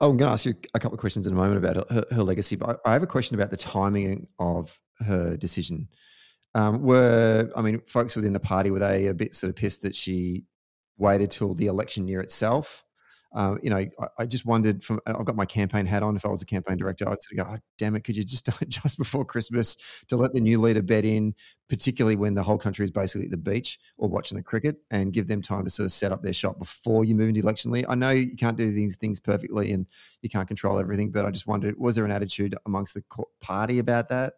I'm 0.00 0.16
going 0.16 0.28
to 0.28 0.32
ask 0.32 0.44
you 0.46 0.54
a 0.74 0.78
couple 0.78 0.94
of 0.94 1.00
questions 1.00 1.26
in 1.26 1.32
a 1.32 1.36
moment 1.36 1.58
about 1.58 1.90
her, 1.90 2.04
her 2.12 2.22
legacy, 2.22 2.56
but 2.56 2.80
I 2.84 2.92
have 2.92 3.02
a 3.02 3.06
question 3.06 3.34
about 3.34 3.50
the 3.50 3.56
timing 3.56 4.28
of 4.38 4.78
her 5.00 5.36
decision. 5.36 5.88
Um, 6.54 6.82
were 6.82 7.50
I 7.56 7.62
mean, 7.62 7.80
folks 7.86 8.16
within 8.16 8.32
the 8.32 8.40
party 8.40 8.70
were 8.70 8.78
they 8.78 9.06
a 9.06 9.14
bit 9.14 9.34
sort 9.34 9.50
of 9.50 9.56
pissed 9.56 9.82
that 9.82 9.96
she 9.96 10.44
waited 10.96 11.30
till 11.30 11.54
the 11.54 11.66
election 11.66 12.08
year 12.08 12.20
itself? 12.20 12.84
Um, 13.34 13.58
you 13.62 13.68
know, 13.68 13.76
I, 13.76 14.06
I, 14.20 14.26
just 14.26 14.46
wondered. 14.46 14.82
From 14.82 15.00
I've 15.06 15.24
got 15.24 15.36
my 15.36 15.44
campaign 15.44 15.84
hat 15.84 16.02
on. 16.02 16.16
If 16.16 16.24
I 16.24 16.28
was 16.28 16.40
a 16.40 16.46
campaign 16.46 16.78
director, 16.78 17.06
I'd 17.06 17.20
sort 17.22 17.38
of 17.38 17.46
go, 17.46 17.52
oh, 17.54 17.58
"Damn 17.76 17.94
it! 17.94 18.04
Could 18.04 18.16
you 18.16 18.24
just 18.24 18.46
do 18.46 18.52
it 18.60 18.70
just 18.70 18.96
before 18.96 19.24
Christmas 19.24 19.76
to 20.08 20.16
let 20.16 20.32
the 20.32 20.40
new 20.40 20.60
leader 20.60 20.80
bed 20.80 21.04
in, 21.04 21.34
particularly 21.68 22.16
when 22.16 22.34
the 22.34 22.42
whole 22.42 22.56
country 22.56 22.84
is 22.84 22.90
basically 22.90 23.26
at 23.26 23.30
the 23.30 23.36
beach 23.36 23.78
or 23.98 24.08
watching 24.08 24.36
the 24.36 24.42
cricket, 24.42 24.76
and 24.90 25.12
give 25.12 25.28
them 25.28 25.42
time 25.42 25.64
to 25.64 25.70
sort 25.70 25.84
of 25.84 25.92
set 25.92 26.10
up 26.10 26.22
their 26.22 26.32
shop 26.32 26.58
before 26.58 27.04
you 27.04 27.14
move 27.14 27.28
into 27.28 27.40
election 27.42 27.74
year." 27.74 27.84
I 27.88 27.94
know 27.94 28.10
you 28.10 28.36
can't 28.36 28.56
do 28.56 28.72
these 28.72 28.96
things 28.96 29.20
perfectly, 29.20 29.72
and 29.72 29.86
you 30.22 30.30
can't 30.30 30.48
control 30.48 30.78
everything, 30.78 31.10
but 31.10 31.26
I 31.26 31.30
just 31.30 31.46
wondered, 31.46 31.78
was 31.78 31.96
there 31.96 32.06
an 32.06 32.10
attitude 32.10 32.54
amongst 32.64 32.94
the 32.94 33.02
party 33.40 33.78
about 33.78 34.08
that? 34.08 34.34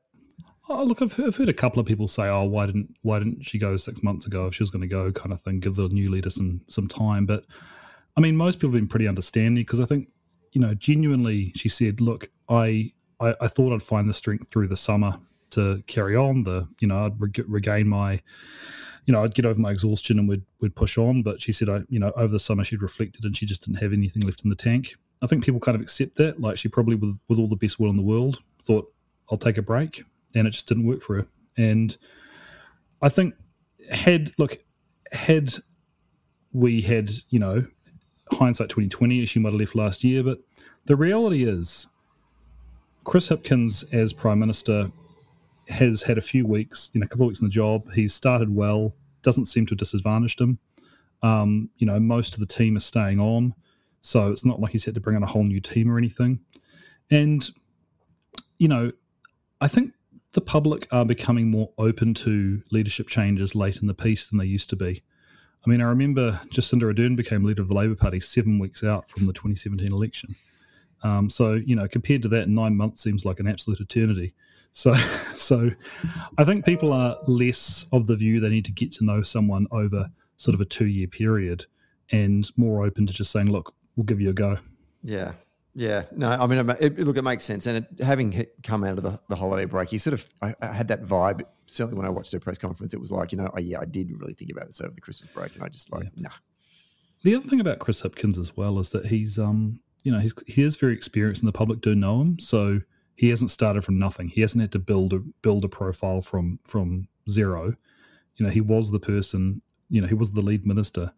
Oh, 0.69 0.85
look, 0.85 1.03
I've 1.03 1.13
heard, 1.13 1.27
I've 1.27 1.37
heard, 1.37 1.49
a 1.49 1.53
couple 1.53 1.81
of 1.81 1.87
people 1.87 2.07
say, 2.07 2.29
"Oh, 2.29 2.45
why 2.45 2.67
didn't 2.67 2.97
why 3.03 3.19
didn't 3.19 3.43
she 3.43 3.59
go 3.59 3.77
six 3.77 4.05
months 4.05 4.27
ago 4.27 4.47
if 4.47 4.55
she 4.55 4.63
was 4.63 4.71
going 4.71 4.83
to 4.83 4.89
go?" 4.89 5.11
Kind 5.11 5.33
of 5.33 5.41
thing. 5.41 5.59
Give 5.59 5.75
the 5.75 5.89
new 5.89 6.11
leader 6.11 6.31
some 6.31 6.61
some 6.69 6.87
time. 6.87 7.27
But 7.27 7.45
I 8.17 8.21
mean, 8.21 8.37
most 8.37 8.57
people 8.57 8.71
have 8.71 8.81
been 8.81 8.89
pretty 8.89 9.09
understanding 9.09 9.63
because 9.63 9.81
I 9.81 9.87
think 9.87 10.09
you 10.53 10.61
know, 10.61 10.75
genuinely, 10.75 11.53
she 11.55 11.69
said, 11.69 12.01
"Look, 12.01 12.29
I, 12.49 12.93
I, 13.21 13.35
I 13.41 13.49
thought 13.49 13.73
I'd 13.73 13.83
find 13.83 14.09
the 14.09 14.15
strength 14.15 14.51
through 14.51 14.69
the 14.69 14.77
summer 14.77 15.19
to 15.51 15.83
carry 15.87 16.17
on. 16.17 16.43
The 16.43 16.69
you 16.81 16.89
know, 16.89 17.07
I'd 17.07 17.21
re- 17.21 17.45
regain 17.47 17.89
my." 17.89 18.21
You 19.07 19.13
know, 19.13 19.25
I'd 19.25 19.35
get 19.35 19.47
over 19.47 19.59
my 19.59 19.71
exhaustion 19.71 20.19
and 20.19 20.29
we'd 20.29 20.43
we'd 20.61 20.75
push 20.75 20.99
on. 20.99 21.23
But 21.23 21.41
she 21.41 21.53
said, 21.53 21.69
I, 21.69 21.81
you 21.89 21.99
know, 21.99 22.13
over 22.17 22.33
the 22.33 22.39
summer 22.39 22.63
she'd 22.63 22.83
reflected 22.83 23.25
and 23.25 23.37
she 23.37 23.47
just 23.47 23.65
didn't 23.65 23.81
have 23.81 23.93
anything 23.93 24.23
left 24.23 24.45
in 24.45 24.51
the 24.51 24.57
tank. 24.57 24.95
I 25.23 25.27
think 25.27 25.45
people 25.45 25.59
kind 25.59 25.75
of 25.75 25.81
accept 25.81 26.17
that. 26.17 26.41
Like 26.41 26.59
she 26.59 26.69
probably, 26.69 26.97
with 26.97 27.19
with 27.29 27.39
all 27.39 27.49
the 27.49 27.57
best 27.57 27.81
will 27.81 27.91
in 27.91 27.97
the 27.97 28.03
world, 28.03 28.43
thought 28.67 28.93
I'll 29.31 29.39
take 29.39 29.59
a 29.59 29.63
break, 29.63 30.05
and 30.35 30.47
it 30.47 30.51
just 30.51 30.67
didn't 30.67 30.87
work 30.87 31.03
for 31.03 31.17
her. 31.17 31.27
And 31.57 31.97
I 33.03 33.09
think 33.09 33.35
had 33.91 34.33
look 34.39 34.59
had 35.13 35.55
we 36.53 36.81
had 36.81 37.11
you 37.31 37.39
know 37.39 37.65
hindsight 38.33 38.69
2020 38.69 39.27
she 39.27 39.39
might 39.39 39.53
have 39.53 39.61
left 39.61 39.75
last 39.75 40.05
year 40.05 40.23
but 40.23 40.39
the 40.87 40.97
reality 40.97 41.45
is 41.45 41.87
chris 43.05 43.29
hipkins 43.29 43.85
as 43.93 44.13
prime 44.13 44.39
minister 44.39 44.91
has 45.71 46.03
had 46.03 46.19
a 46.19 46.23
few 46.23 46.47
weeks 46.47 46.91
you 46.93 47.01
know 47.01 47.05
a 47.05 47.09
couple 47.09 47.25
of 47.25 47.29
weeks 47.29 47.41
in 47.41 47.47
the 47.47 47.53
job. 47.53 47.91
He's 47.93 48.13
started 48.13 48.55
well 48.55 48.95
doesn't 49.23 49.47
seem 49.47 49.67
to 49.67 49.73
have 49.73 49.79
disadvantaged 49.79 50.41
him. 50.41 50.59
Um, 51.23 51.71
you 51.79 51.87
know 51.87 52.01
most 52.01 52.35
of 52.35 52.41
the 52.41 52.47
team 52.47 52.77
is 52.77 52.85
staying 52.85 53.21
on 53.21 53.55
so 54.01 54.31
it's 54.33 54.45
not 54.45 54.61
like 54.61 54.73
he's 54.73 54.85
had 54.85 54.95
to 54.95 55.01
bring 55.01 55.17
in 55.17 55.23
a 55.23 55.27
whole 55.27 55.45
new 55.45 55.61
team 55.61 55.91
or 55.91 55.99
anything. 55.99 56.41
And 57.11 57.49
you 58.59 58.69
know 58.69 58.93
i 59.61 59.69
think 59.69 59.93
the 60.33 60.41
public 60.41 60.87
are 60.93 61.05
becoming 61.05 61.51
more 61.51 61.71
open 61.77 62.15
to 62.15 62.63
leadership 62.71 63.09
changes 63.09 63.55
late 63.55 63.79
in 63.79 63.87
the 63.87 63.95
piece 63.95 64.27
than 64.29 64.39
they 64.39 64.45
used 64.45 64.71
to 64.71 64.77
be. 64.77 65.03
I 65.65 65.71
mean, 65.71 65.81
I 65.81 65.85
remember 65.85 66.41
Jacinda 66.53 66.93
Ardern 66.93 67.17
became 67.17 67.45
leader 67.45 67.63
of 67.63 67.69
the 67.69 67.75
Labour 67.75 67.95
Party 67.95 68.21
seven 68.21 68.59
weeks 68.59 68.83
out 68.83 69.11
from 69.11 69.27
the 69.27 69.33
2017 69.33 69.93
election. 69.93 70.35
Um, 71.03 71.29
so, 71.29 71.55
you 71.55 71.77
know, 71.77 71.89
compared 71.89 72.23
to 72.23 72.29
that, 72.29 72.49
nine 72.49 72.77
months 72.77 73.03
seems 73.03 73.25
like 73.25 73.41
an 73.41 73.47
absolute 73.47 73.81
eternity. 73.81 74.35
So, 74.73 74.95
so 75.37 75.71
I 76.39 76.45
think 76.45 76.65
people 76.65 76.93
are 76.93 77.19
less 77.27 77.85
of 77.93 78.07
the 78.07 78.17
view 78.17 78.41
they 78.41 78.49
need 78.49 78.65
to 78.67 78.73
get 78.73 78.93
to 78.93 79.05
know 79.05 79.23
someone 79.23 79.67
over 79.71 80.11
sort 80.37 80.55
of 80.55 80.61
a 80.61 80.65
two 80.65 80.87
year 80.87 81.07
period 81.07 81.67
and 82.13 82.51
more 82.57 82.85
open 82.85 83.07
to 83.07 83.13
just 83.13 83.31
saying, 83.31 83.51
look, 83.51 83.75
we'll 83.97 84.05
give 84.05 84.21
you 84.21 84.31
a 84.31 84.35
go. 84.35 84.59
Yeah. 85.03 85.33
Yeah, 85.75 86.05
no, 86.11 86.31
I 86.31 86.47
mean, 86.47 86.69
it, 86.81 86.99
look, 86.99 87.17
it 87.17 87.23
makes 87.23 87.45
sense. 87.45 87.67
And 87.67 87.79
it, 87.79 88.05
having 88.05 88.45
come 88.65 88.83
out 88.83 88.99
of 88.99 89.05
the, 89.05 89.21
the 89.29 89.37
holiday 89.37 89.67
break, 89.67 89.93
you 89.93 89.99
sort 89.99 90.15
of, 90.15 90.29
I, 90.43 90.55
I, 90.61 90.67
had 90.67 90.89
that 90.89 91.05
vibe. 91.05 91.43
Certainly 91.67 91.97
when 91.97 92.07
I 92.07 92.11
watched 92.11 92.33
her 92.33 92.41
press 92.41 92.59
conference, 92.59 92.93
it 92.93 93.01
was 93.01 93.13
like, 93.13 93.31
you 93.31 93.39
know, 93.39 93.49
oh, 93.55 93.61
yeah, 93.61 93.79
I 93.81 93.85
did 93.85 94.11
really 94.19 94.35
think 94.35 94.51
about 94.51 94.67
this 94.67 94.81
over 94.81 94.93
the 94.93 95.01
Christmas 95.01 95.31
break. 95.33 95.55
And 95.55 95.63
I 95.63 95.69
just 95.69 95.93
like, 95.93 96.05
yeah. 96.05 96.23
nah. 96.23 96.31
The 97.23 97.37
other 97.37 97.49
thing 97.49 97.61
about 97.61 97.79
Chris 97.79 98.03
Hipkins 98.03 98.39
as 98.39 98.57
well 98.57 98.79
is 98.81 98.91
that 98.91 99.07
he's, 99.07 99.39
um, 99.39 99.79
you 100.03 100.11
know, 100.11 100.19
he's, 100.19 100.35
he 100.47 100.63
is 100.63 100.77
very 100.77 100.95
experienced 100.95 101.43
and 101.43 101.49
the 101.49 101.53
public 101.57 101.83
do 101.83 101.95
know 101.95 102.21
him. 102.21 102.41
So 102.41 102.81
he 103.15 103.29
hasn't 103.29 103.53
started 103.53 103.85
from 103.85 103.99
nothing. 103.99 104.29
He 104.29 104.41
hasn't 104.41 104.61
had 104.61 104.73
to 104.73 104.79
build 104.81 105.13
a, 105.13 105.19
build 105.43 105.65
a 105.65 105.69
profile 105.69 106.21
from, 106.21 106.59
from 106.65 107.07
zero. 107.29 107.75
You 108.37 108.47
know, 108.47 108.51
he 108.51 108.61
was 108.61 108.91
the 108.91 108.99
person, 108.99 109.63
you 109.89 110.01
know, 110.01 110.09
he 110.09 110.15
was 110.15 110.33
the 110.33 110.41
lead 110.41 110.67
minister 110.67 111.13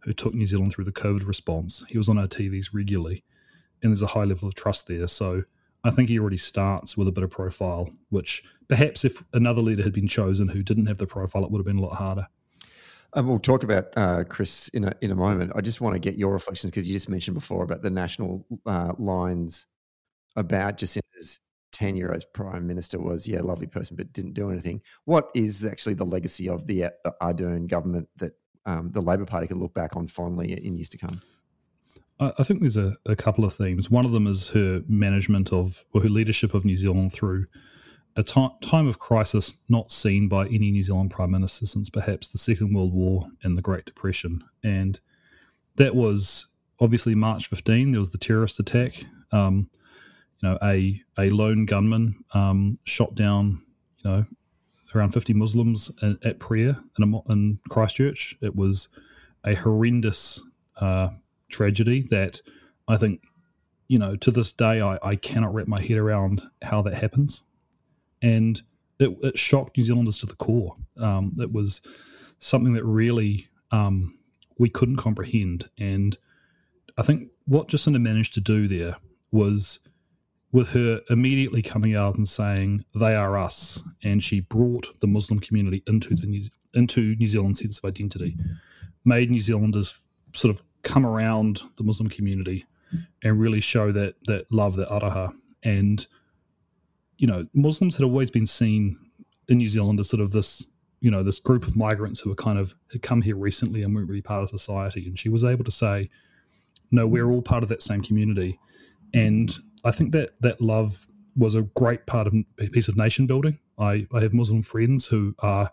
who 0.00 0.12
took 0.12 0.34
New 0.34 0.46
Zealand 0.46 0.72
through 0.72 0.84
the 0.84 0.92
COVID 0.92 1.26
response. 1.26 1.84
He 1.88 1.98
was 1.98 2.08
on 2.08 2.18
our 2.18 2.28
TVs 2.28 2.68
regularly 2.72 3.24
and 3.82 3.92
there's 3.92 4.02
a 4.02 4.06
high 4.06 4.24
level 4.24 4.48
of 4.48 4.54
trust 4.54 4.86
there. 4.86 5.06
So 5.06 5.42
I 5.84 5.90
think 5.90 6.08
he 6.08 6.18
already 6.18 6.36
starts 6.36 6.96
with 6.96 7.08
a 7.08 7.12
bit 7.12 7.24
of 7.24 7.30
profile, 7.30 7.88
which 8.10 8.42
perhaps 8.68 9.04
if 9.04 9.22
another 9.32 9.60
leader 9.60 9.82
had 9.82 9.92
been 9.92 10.08
chosen 10.08 10.48
who 10.48 10.62
didn't 10.62 10.86
have 10.86 10.98
the 10.98 11.06
profile, 11.06 11.44
it 11.44 11.50
would 11.50 11.58
have 11.58 11.66
been 11.66 11.78
a 11.78 11.82
lot 11.82 11.94
harder. 11.94 12.26
Um, 13.12 13.28
we'll 13.28 13.38
talk 13.38 13.62
about 13.62 13.86
uh, 13.96 14.24
Chris 14.24 14.68
in 14.68 14.84
a 14.84 14.92
in 15.00 15.10
a 15.10 15.14
moment. 15.14 15.52
I 15.54 15.60
just 15.60 15.80
want 15.80 15.94
to 15.94 15.98
get 15.98 16.18
your 16.18 16.32
reflections 16.32 16.70
because 16.70 16.86
you 16.86 16.94
just 16.94 17.08
mentioned 17.08 17.34
before 17.34 17.62
about 17.62 17.82
the 17.82 17.90
national 17.90 18.44
uh, 18.66 18.92
lines 18.98 19.66
about 20.34 20.76
Jacinda's 20.76 21.40
tenure 21.72 22.12
as 22.12 22.24
prime 22.24 22.66
minister 22.66 22.98
was 22.98 23.28
yeah, 23.28 23.40
lovely 23.40 23.66
person, 23.66 23.96
but 23.96 24.12
didn't 24.12 24.34
do 24.34 24.50
anything. 24.50 24.82
What 25.04 25.30
is 25.34 25.64
actually 25.64 25.94
the 25.94 26.04
legacy 26.04 26.48
of 26.48 26.66
the 26.66 26.84
uh, 26.84 26.90
Ardern 27.22 27.68
government 27.68 28.08
that 28.16 28.32
um, 28.66 28.90
the 28.92 29.00
Labor 29.00 29.24
Party 29.24 29.46
can 29.46 29.60
look 29.60 29.72
back 29.72 29.96
on 29.96 30.08
fondly 30.08 30.52
in 30.52 30.76
years 30.76 30.88
to 30.90 30.98
come? 30.98 31.22
I 32.18 32.42
think 32.42 32.60
there's 32.60 32.78
a, 32.78 32.96
a, 33.04 33.14
couple 33.14 33.44
of 33.44 33.54
themes. 33.54 33.90
One 33.90 34.06
of 34.06 34.12
them 34.12 34.26
is 34.26 34.48
her 34.48 34.82
management 34.88 35.52
of, 35.52 35.84
or 35.92 36.00
her 36.00 36.08
leadership 36.08 36.54
of 36.54 36.64
New 36.64 36.78
Zealand 36.78 37.12
through 37.12 37.46
a 38.16 38.22
t- 38.22 38.48
time 38.62 38.86
of 38.86 38.98
crisis 38.98 39.54
not 39.68 39.92
seen 39.92 40.26
by 40.26 40.46
any 40.46 40.70
New 40.70 40.82
Zealand 40.82 41.10
Prime 41.10 41.30
Minister 41.30 41.66
since 41.66 41.90
perhaps 41.90 42.28
the 42.28 42.38
Second 42.38 42.74
World 42.74 42.94
War 42.94 43.28
and 43.42 43.56
the 43.56 43.62
Great 43.62 43.84
Depression. 43.84 44.42
And 44.64 44.98
that 45.76 45.94
was 45.94 46.46
obviously 46.80 47.14
March 47.14 47.48
15, 47.48 47.90
there 47.90 48.00
was 48.00 48.10
the 48.10 48.18
terrorist 48.18 48.58
attack. 48.60 49.04
Um, 49.32 49.68
you 50.40 50.48
know, 50.48 50.58
a, 50.62 51.02
a 51.18 51.30
lone 51.30 51.66
gunman 51.66 52.24
um, 52.32 52.78
shot 52.84 53.14
down, 53.14 53.62
you 53.98 54.10
know, 54.10 54.26
around 54.94 55.12
50 55.12 55.34
Muslims 55.34 55.90
at, 56.02 56.24
at 56.24 56.38
prayer 56.38 56.78
in, 56.98 57.14
a, 57.14 57.32
in 57.32 57.58
Christchurch. 57.68 58.36
It 58.40 58.54
was 58.54 58.88
a 59.44 59.54
horrendous 59.54 60.42
uh, 60.80 61.10
tragedy 61.48 62.02
that 62.10 62.40
I 62.88 62.96
think, 62.96 63.22
you 63.88 63.98
know, 63.98 64.16
to 64.16 64.30
this 64.30 64.52
day, 64.52 64.80
I, 64.80 64.98
I 65.02 65.16
cannot 65.16 65.54
wrap 65.54 65.68
my 65.68 65.80
head 65.80 65.98
around 65.98 66.42
how 66.62 66.82
that 66.82 66.94
happens. 66.94 67.42
And 68.22 68.60
it, 68.98 69.16
it 69.22 69.38
shocked 69.38 69.76
New 69.76 69.84
Zealanders 69.84 70.18
to 70.18 70.26
the 70.26 70.34
core. 70.36 70.76
Um, 70.96 71.36
it 71.38 71.52
was 71.52 71.82
something 72.38 72.72
that 72.74 72.84
really 72.84 73.48
um, 73.70 74.18
we 74.58 74.68
couldn't 74.68 74.96
comprehend. 74.96 75.68
And 75.78 76.16
I 76.96 77.02
think 77.02 77.28
what 77.46 77.68
Jacinda 77.68 78.00
managed 78.00 78.34
to 78.34 78.40
do 78.40 78.68
there 78.68 78.96
was 79.30 79.78
with 80.52 80.68
her 80.68 81.00
immediately 81.10 81.60
coming 81.60 81.94
out 81.94 82.16
and 82.16 82.28
saying 82.28 82.84
they 82.94 83.14
are 83.14 83.36
us, 83.36 83.82
and 84.02 84.24
she 84.24 84.40
brought 84.40 84.88
the 85.00 85.06
Muslim 85.06 85.38
community 85.38 85.82
into 85.86 86.14
the 86.14 86.26
New, 86.26 86.48
into 86.74 87.14
New 87.16 87.28
Zealand's 87.28 87.60
sense 87.60 87.78
of 87.78 87.84
identity, 87.84 88.36
made 89.04 89.30
New 89.30 89.40
Zealanders 89.40 89.98
sort 90.32 90.54
of 90.54 90.62
come 90.86 91.04
around 91.04 91.60
the 91.76 91.84
Muslim 91.84 92.08
community 92.08 92.64
and 93.22 93.40
really 93.40 93.60
show 93.60 93.90
that 93.92 94.14
that 94.26 94.50
love, 94.52 94.76
that 94.76 94.88
aroha, 94.88 95.32
and 95.64 96.06
you 97.18 97.26
know 97.26 97.46
Muslims 97.52 97.96
had 97.96 98.04
always 98.04 98.30
been 98.30 98.46
seen 98.46 98.96
in 99.48 99.58
New 99.58 99.68
Zealand 99.68 100.00
as 100.00 100.08
sort 100.08 100.20
of 100.20 100.30
this 100.30 100.64
you 101.00 101.10
know 101.10 101.22
this 101.22 101.40
group 101.40 101.66
of 101.66 101.76
migrants 101.76 102.20
who 102.20 102.30
were 102.30 102.36
kind 102.36 102.58
of 102.58 102.74
had 102.92 103.02
come 103.02 103.20
here 103.20 103.36
recently 103.36 103.82
and 103.82 103.94
weren't 103.94 104.08
really 104.08 104.22
part 104.22 104.44
of 104.44 104.48
society, 104.48 105.06
and 105.06 105.18
she 105.18 105.28
was 105.28 105.42
able 105.44 105.64
to 105.64 105.70
say, 105.70 106.08
no, 106.92 107.06
we're 107.06 107.30
all 107.30 107.42
part 107.42 107.64
of 107.64 107.68
that 107.68 107.82
same 107.82 108.02
community, 108.02 108.58
and 109.12 109.58
I 109.84 109.90
think 109.90 110.12
that 110.12 110.40
that 110.40 110.60
love 110.60 111.06
was 111.36 111.54
a 111.54 111.62
great 111.62 112.06
part 112.06 112.26
of 112.28 112.34
piece 112.72 112.88
of 112.88 112.96
nation 112.96 113.26
building. 113.26 113.58
I, 113.78 114.06
I 114.14 114.20
have 114.20 114.32
Muslim 114.32 114.62
friends 114.62 115.04
who 115.06 115.34
are 115.40 115.70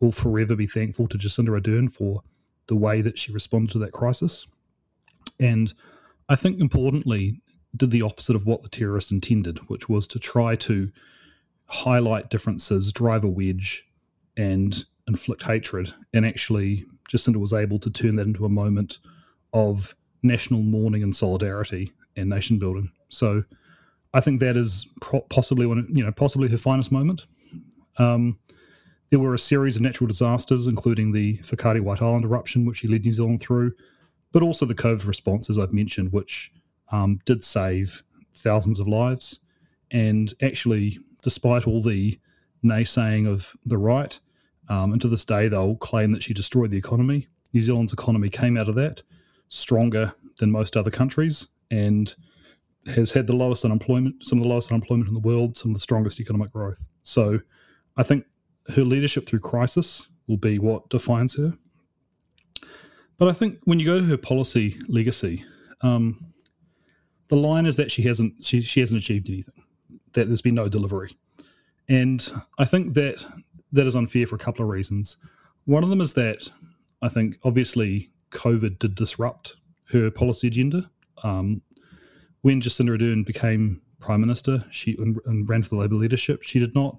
will 0.00 0.12
forever 0.12 0.54
be 0.54 0.66
thankful 0.66 1.08
to 1.08 1.18
Jacinda 1.18 1.48
Ardern 1.48 1.90
for 1.90 2.22
the 2.68 2.76
way 2.76 3.02
that 3.02 3.18
she 3.18 3.32
responded 3.32 3.72
to 3.72 3.78
that 3.80 3.92
crisis. 3.92 4.46
And 5.40 5.74
I 6.28 6.36
think 6.36 6.60
importantly, 6.60 7.40
did 7.76 7.90
the 7.90 8.02
opposite 8.02 8.36
of 8.36 8.46
what 8.46 8.62
the 8.62 8.68
terrorists 8.68 9.10
intended, 9.10 9.58
which 9.68 9.88
was 9.88 10.06
to 10.08 10.18
try 10.18 10.56
to 10.56 10.90
highlight 11.66 12.30
differences, 12.30 12.92
drive 12.92 13.24
a 13.24 13.28
wedge, 13.28 13.86
and 14.36 14.84
inflict 15.06 15.42
hatred. 15.42 15.92
And 16.14 16.24
actually, 16.24 16.86
Jacinda 17.10 17.36
was 17.36 17.52
able 17.52 17.78
to 17.80 17.90
turn 17.90 18.16
that 18.16 18.26
into 18.26 18.44
a 18.44 18.50
moment 18.50 18.98
of 19.52 19.94
national 20.22 20.62
mourning 20.62 21.02
and 21.02 21.14
solidarity 21.14 21.92
and 22.16 22.28
nation 22.28 22.58
building. 22.58 22.90
So 23.08 23.44
I 24.14 24.20
think 24.20 24.40
that 24.40 24.56
is 24.56 24.86
possibly 25.30 25.66
one, 25.66 25.86
you 25.90 26.04
know, 26.04 26.12
possibly 26.12 26.48
her 26.48 26.56
finest 26.56 26.90
moment. 26.90 27.24
Um, 27.98 28.38
there 29.10 29.18
were 29.18 29.34
a 29.34 29.38
series 29.38 29.76
of 29.76 29.82
natural 29.82 30.06
disasters, 30.06 30.66
including 30.66 31.12
the 31.12 31.38
Whakaari 31.38 31.80
White 31.80 32.02
Island 32.02 32.24
eruption, 32.24 32.66
which 32.66 32.78
she 32.78 32.88
led 32.88 33.04
New 33.04 33.12
Zealand 33.12 33.40
through, 33.40 33.72
but 34.32 34.42
also 34.42 34.66
the 34.66 34.74
COVID 34.74 35.06
response, 35.06 35.48
as 35.48 35.58
I've 35.58 35.72
mentioned, 35.72 36.12
which 36.12 36.52
um, 36.92 37.20
did 37.24 37.44
save 37.44 38.02
thousands 38.34 38.80
of 38.80 38.88
lives. 38.88 39.40
And 39.90 40.34
actually, 40.42 40.98
despite 41.22 41.66
all 41.66 41.82
the 41.82 42.18
naysaying 42.64 43.26
of 43.26 43.52
the 43.64 43.78
right, 43.78 44.18
um, 44.68 44.92
and 44.92 45.00
to 45.00 45.08
this 45.08 45.24
day, 45.24 45.48
they'll 45.48 45.76
claim 45.76 46.12
that 46.12 46.22
she 46.22 46.34
destroyed 46.34 46.70
the 46.70 46.76
economy. 46.76 47.28
New 47.54 47.62
Zealand's 47.62 47.94
economy 47.94 48.28
came 48.28 48.58
out 48.58 48.68
of 48.68 48.74
that 48.74 49.02
stronger 49.48 50.12
than 50.38 50.50
most 50.50 50.76
other 50.76 50.90
countries 50.90 51.48
and 51.70 52.14
has 52.86 53.10
had 53.10 53.26
the 53.26 53.32
lowest 53.32 53.64
unemployment, 53.64 54.24
some 54.24 54.38
of 54.38 54.42
the 54.42 54.48
lowest 54.48 54.70
unemployment 54.70 55.08
in 55.08 55.14
the 55.14 55.20
world, 55.20 55.56
some 55.56 55.70
of 55.70 55.74
the 55.74 55.80
strongest 55.80 56.20
economic 56.20 56.52
growth. 56.52 56.84
So 57.02 57.40
I 57.96 58.02
think 58.02 58.24
her 58.70 58.84
leadership 58.84 59.26
through 59.26 59.40
crisis 59.40 60.08
will 60.26 60.36
be 60.36 60.58
what 60.58 60.88
defines 60.90 61.34
her. 61.36 61.56
But 63.16 63.28
I 63.28 63.32
think 63.32 63.58
when 63.64 63.80
you 63.80 63.86
go 63.86 63.98
to 63.98 64.06
her 64.06 64.16
policy 64.16 64.78
legacy, 64.88 65.44
um, 65.80 66.32
the 67.28 67.36
line 67.36 67.66
is 67.66 67.76
that 67.76 67.90
she 67.90 68.02
hasn't 68.02 68.44
she, 68.44 68.62
she 68.62 68.80
hasn't 68.80 69.00
achieved 69.00 69.28
anything, 69.28 69.64
that 70.12 70.28
there's 70.28 70.40
been 70.40 70.54
no 70.54 70.68
delivery, 70.68 71.16
and 71.88 72.30
I 72.58 72.64
think 72.64 72.94
that 72.94 73.24
that 73.72 73.86
is 73.86 73.96
unfair 73.96 74.26
for 74.26 74.36
a 74.36 74.38
couple 74.38 74.64
of 74.64 74.70
reasons. 74.70 75.16
One 75.64 75.82
of 75.82 75.90
them 75.90 76.00
is 76.00 76.14
that 76.14 76.48
I 77.02 77.08
think 77.08 77.38
obviously 77.44 78.10
COVID 78.30 78.78
did 78.78 78.94
disrupt 78.94 79.56
her 79.90 80.10
policy 80.10 80.46
agenda. 80.46 80.90
Um, 81.22 81.60
when 82.42 82.60
Jacinda 82.60 82.96
Ardern 82.96 83.26
became 83.26 83.82
prime 84.00 84.20
minister, 84.20 84.64
she 84.70 84.96
and, 84.98 85.18
and 85.26 85.48
ran 85.48 85.62
for 85.62 85.70
the 85.70 85.76
Labour 85.76 85.96
leadership, 85.96 86.42
she 86.42 86.58
did 86.58 86.74
not 86.74 86.98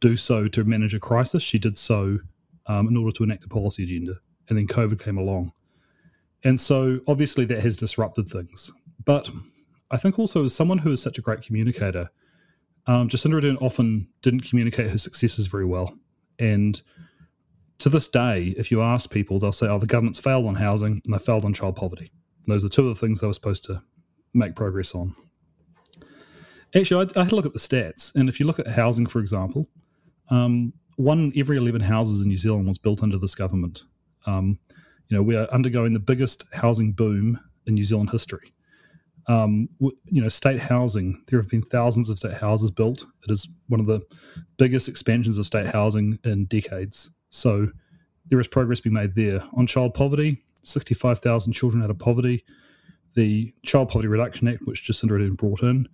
do 0.00 0.16
so 0.16 0.48
to 0.48 0.64
manage 0.64 0.94
a 0.94 1.00
crisis. 1.00 1.42
She 1.42 1.58
did 1.58 1.78
so 1.78 2.18
um, 2.66 2.88
in 2.88 2.96
order 2.96 3.14
to 3.16 3.24
enact 3.24 3.44
a 3.44 3.48
policy 3.48 3.84
agenda. 3.84 4.14
And 4.48 4.56
then 4.56 4.66
COVID 4.66 5.02
came 5.02 5.18
along. 5.18 5.52
And 6.44 6.60
so 6.60 7.00
obviously 7.06 7.44
that 7.46 7.62
has 7.62 7.76
disrupted 7.76 8.28
things. 8.30 8.70
But 9.04 9.28
I 9.90 9.96
think 9.96 10.18
also 10.18 10.44
as 10.44 10.54
someone 10.54 10.78
who 10.78 10.92
is 10.92 11.02
such 11.02 11.18
a 11.18 11.22
great 11.22 11.42
communicator, 11.42 12.10
um, 12.86 13.08
Jacinda 13.08 13.40
Ardern 13.40 13.60
often 13.60 14.08
didn't 14.22 14.42
communicate 14.42 14.90
her 14.90 14.98
successes 14.98 15.46
very 15.46 15.66
well. 15.66 15.94
And 16.38 16.80
to 17.78 17.88
this 17.88 18.08
day, 18.08 18.54
if 18.56 18.70
you 18.70 18.82
ask 18.82 19.10
people, 19.10 19.38
they'll 19.38 19.52
say, 19.52 19.66
oh, 19.66 19.78
the 19.78 19.86
government's 19.86 20.20
failed 20.20 20.46
on 20.46 20.54
housing 20.54 21.02
and 21.04 21.14
they 21.14 21.18
failed 21.18 21.44
on 21.44 21.52
child 21.52 21.76
poverty. 21.76 22.10
And 22.46 22.54
those 22.54 22.64
are 22.64 22.68
two 22.68 22.88
of 22.88 22.94
the 22.94 23.00
things 23.00 23.20
they 23.20 23.26
were 23.26 23.34
supposed 23.34 23.64
to 23.64 23.82
make 24.34 24.54
progress 24.54 24.94
on. 24.94 25.14
Actually, 26.74 27.10
I, 27.16 27.20
I, 27.20 27.24
had 27.24 27.32
a 27.32 27.36
look 27.36 27.46
at 27.46 27.54
the 27.54 27.58
stats, 27.58 28.14
and 28.14 28.28
if 28.28 28.38
you 28.38 28.46
look 28.46 28.58
at 28.58 28.66
housing, 28.66 29.06
for 29.06 29.20
example, 29.20 29.68
um, 30.30 30.72
one 30.96 31.32
every 31.36 31.56
11 31.56 31.80
houses 31.80 32.22
in 32.22 32.28
New 32.28 32.38
Zealand 32.38 32.66
was 32.66 32.78
built 32.78 33.02
under 33.02 33.18
this 33.18 33.34
government. 33.34 33.84
Um, 34.26 34.58
you 35.08 35.16
know, 35.16 35.22
we 35.22 35.36
are 35.36 35.48
undergoing 35.50 35.92
the 35.92 36.00
biggest 36.00 36.44
housing 36.52 36.92
boom 36.92 37.38
in 37.66 37.74
New 37.74 37.84
Zealand 37.84 38.10
history. 38.10 38.52
Um, 39.26 39.68
you 39.78 40.22
know, 40.22 40.28
state 40.28 40.58
housing, 40.58 41.22
there 41.28 41.38
have 41.38 41.50
been 41.50 41.62
thousands 41.62 42.08
of 42.08 42.18
state 42.18 42.34
houses 42.34 42.70
built. 42.70 43.06
It 43.28 43.30
is 43.30 43.46
one 43.68 43.80
of 43.80 43.86
the 43.86 44.00
biggest 44.56 44.88
expansions 44.88 45.38
of 45.38 45.46
state 45.46 45.66
housing 45.66 46.18
in 46.24 46.46
decades. 46.46 47.10
So 47.30 47.68
there 48.30 48.40
is 48.40 48.48
progress 48.48 48.80
being 48.80 48.94
made 48.94 49.14
there. 49.14 49.42
On 49.54 49.66
child 49.66 49.94
poverty, 49.94 50.42
65,000 50.62 51.52
children 51.52 51.82
out 51.82 51.90
of 51.90 51.98
poverty. 51.98 52.44
The 53.14 53.52
Child 53.64 53.88
Poverty 53.88 54.08
Reduction 54.08 54.48
Act, 54.48 54.62
which 54.64 54.86
Jacinda 54.86 55.12
Ardern 55.12 55.36
brought 55.36 55.62
in, 55.62 55.88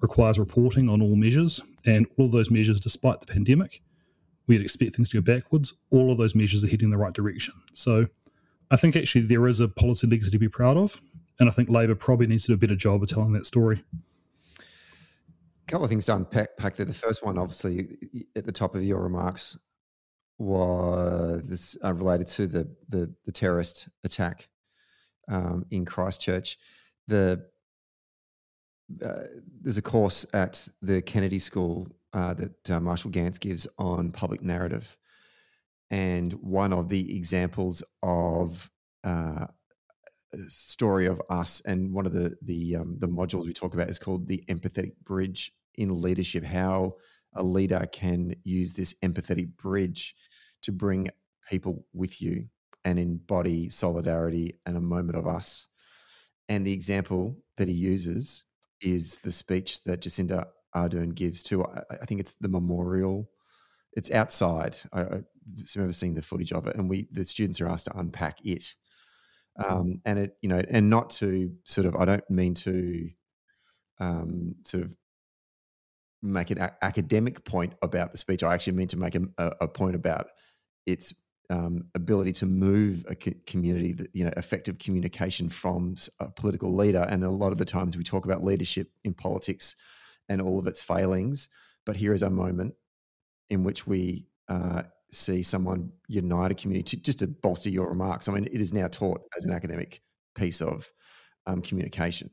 requires 0.00 0.38
reporting 0.38 0.88
on 0.88 1.00
all 1.00 1.16
measures, 1.16 1.60
and 1.86 2.06
all 2.18 2.26
of 2.26 2.32
those 2.32 2.50
measures, 2.50 2.80
despite 2.80 3.20
the 3.20 3.26
pandemic, 3.26 3.80
we'd 4.46 4.60
expect 4.60 4.96
things 4.96 5.08
to 5.10 5.20
go 5.20 5.34
backwards. 5.34 5.72
All 5.90 6.12
of 6.12 6.18
those 6.18 6.34
measures 6.34 6.62
are 6.64 6.68
heading 6.68 6.86
in 6.86 6.90
the 6.90 6.98
right 6.98 7.12
direction. 7.12 7.54
So 7.72 8.06
I 8.70 8.76
think 8.76 8.96
actually 8.96 9.22
there 9.22 9.46
is 9.46 9.60
a 9.60 9.68
policy 9.68 10.06
legacy 10.06 10.30
to 10.30 10.38
be 10.38 10.48
proud 10.48 10.76
of, 10.76 11.00
and 11.40 11.48
I 11.48 11.52
think 11.52 11.68
Labor 11.68 11.94
probably 11.94 12.26
needs 12.26 12.44
to 12.44 12.48
do 12.48 12.54
a 12.54 12.58
better 12.58 12.76
job 12.76 13.02
of 13.02 13.08
telling 13.08 13.32
that 13.32 13.46
story. 13.46 13.82
A 14.58 15.66
couple 15.66 15.84
of 15.84 15.90
things 15.90 16.06
to 16.06 16.16
unpack 16.16 16.76
there. 16.76 16.84
The 16.84 16.92
first 16.92 17.24
one, 17.24 17.38
obviously, 17.38 17.88
at 18.36 18.44
the 18.44 18.52
top 18.52 18.74
of 18.74 18.82
your 18.82 19.00
remarks, 19.00 19.56
was 20.38 21.76
uh, 21.82 21.94
related 21.94 22.26
to 22.26 22.46
the, 22.46 22.68
the, 22.88 23.12
the 23.24 23.32
terrorist 23.32 23.88
attack 24.02 24.48
um, 25.28 25.64
in 25.70 25.84
Christchurch. 25.84 26.58
The 27.06 27.46
uh, 29.02 29.24
there's 29.60 29.78
a 29.78 29.82
course 29.82 30.26
at 30.32 30.66
the 30.82 31.02
Kennedy 31.02 31.38
School 31.38 31.88
uh, 32.12 32.34
that 32.34 32.70
uh, 32.70 32.80
Marshall 32.80 33.10
Ganz 33.10 33.38
gives 33.38 33.66
on 33.78 34.12
public 34.12 34.42
narrative, 34.42 34.96
and 35.90 36.32
one 36.34 36.72
of 36.72 36.88
the 36.88 37.16
examples 37.16 37.82
of 38.02 38.70
uh, 39.02 39.46
story 40.48 41.06
of 41.06 41.20
us, 41.30 41.62
and 41.64 41.92
one 41.92 42.06
of 42.06 42.12
the 42.12 42.36
the 42.42 42.76
um, 42.76 42.96
the 42.98 43.08
modules 43.08 43.46
we 43.46 43.52
talk 43.52 43.74
about 43.74 43.90
is 43.90 43.98
called 43.98 44.28
the 44.28 44.44
empathetic 44.48 44.92
bridge 45.04 45.52
in 45.76 46.00
leadership. 46.00 46.44
How 46.44 46.94
a 47.34 47.42
leader 47.42 47.86
can 47.90 48.34
use 48.44 48.72
this 48.72 48.94
empathetic 49.02 49.56
bridge 49.56 50.14
to 50.62 50.72
bring 50.72 51.08
people 51.48 51.84
with 51.92 52.22
you 52.22 52.46
and 52.84 52.98
embody 52.98 53.68
solidarity 53.68 54.58
and 54.66 54.76
a 54.76 54.80
moment 54.80 55.18
of 55.18 55.26
us. 55.26 55.68
And 56.48 56.66
the 56.66 56.72
example 56.72 57.36
that 57.56 57.68
he 57.68 57.74
uses 57.74 58.44
is 58.84 59.16
the 59.16 59.32
speech 59.32 59.82
that 59.84 60.00
Jacinda 60.00 60.46
Ardern 60.76 61.14
gives 61.14 61.42
to, 61.44 61.64
I, 61.64 61.82
I 62.02 62.06
think 62.06 62.20
it's 62.20 62.34
the 62.40 62.48
memorial. 62.48 63.30
It's 63.92 64.10
outside. 64.10 64.78
I, 64.92 65.00
I, 65.02 65.20
remember 65.74 65.92
seeing 65.92 66.14
the 66.14 66.22
footage 66.22 66.52
of 66.52 66.66
it, 66.66 66.76
and 66.76 66.88
we 66.88 67.06
the 67.12 67.24
students 67.24 67.60
are 67.60 67.68
asked 67.68 67.84
to 67.86 67.98
unpack 67.98 68.38
it. 68.44 68.74
Um, 69.56 70.00
and 70.04 70.18
it, 70.18 70.36
you 70.42 70.48
know, 70.48 70.60
and 70.68 70.90
not 70.90 71.10
to 71.10 71.52
sort 71.64 71.86
of, 71.86 71.94
I 71.94 72.04
don't 72.04 72.28
mean 72.28 72.54
to 72.54 73.10
um, 74.00 74.56
sort 74.64 74.84
of 74.84 74.90
make 76.22 76.50
an 76.50 76.58
a- 76.58 76.76
academic 76.82 77.44
point 77.44 77.74
about 77.82 78.10
the 78.10 78.18
speech. 78.18 78.42
I 78.42 78.54
actually 78.54 78.72
mean 78.72 78.88
to 78.88 78.96
make 78.96 79.14
a, 79.14 79.22
a 79.60 79.68
point 79.68 79.94
about 79.94 80.28
its 80.86 81.14
um, 81.50 81.84
ability 81.94 82.32
to 82.32 82.46
move 82.46 83.04
a 83.08 83.14
community, 83.14 83.92
that, 83.92 84.14
you 84.14 84.24
know, 84.24 84.32
effective 84.36 84.78
communication 84.78 85.48
from 85.48 85.96
a 86.20 86.28
political 86.28 86.74
leader. 86.74 87.06
And 87.08 87.24
a 87.24 87.30
lot 87.30 87.52
of 87.52 87.58
the 87.58 87.64
times 87.64 87.96
we 87.96 88.04
talk 88.04 88.24
about 88.24 88.42
leadership 88.42 88.90
in 89.04 89.14
politics 89.14 89.76
and 90.28 90.40
all 90.40 90.58
of 90.58 90.66
its 90.66 90.82
failings. 90.82 91.48
But 91.84 91.96
here 91.96 92.14
is 92.14 92.22
a 92.22 92.30
moment 92.30 92.74
in 93.50 93.62
which 93.62 93.86
we 93.86 94.26
uh, 94.48 94.84
see 95.10 95.42
someone 95.42 95.92
unite 96.08 96.50
a 96.50 96.54
community. 96.54 96.96
To, 96.96 97.02
just 97.02 97.18
to 97.18 97.26
bolster 97.26 97.70
your 97.70 97.88
remarks, 97.88 98.28
I 98.28 98.32
mean, 98.32 98.44
it 98.44 98.60
is 98.60 98.72
now 98.72 98.88
taught 98.88 99.20
as 99.36 99.44
an 99.44 99.52
academic 99.52 100.00
piece 100.34 100.62
of 100.62 100.90
um, 101.46 101.60
communication. 101.60 102.30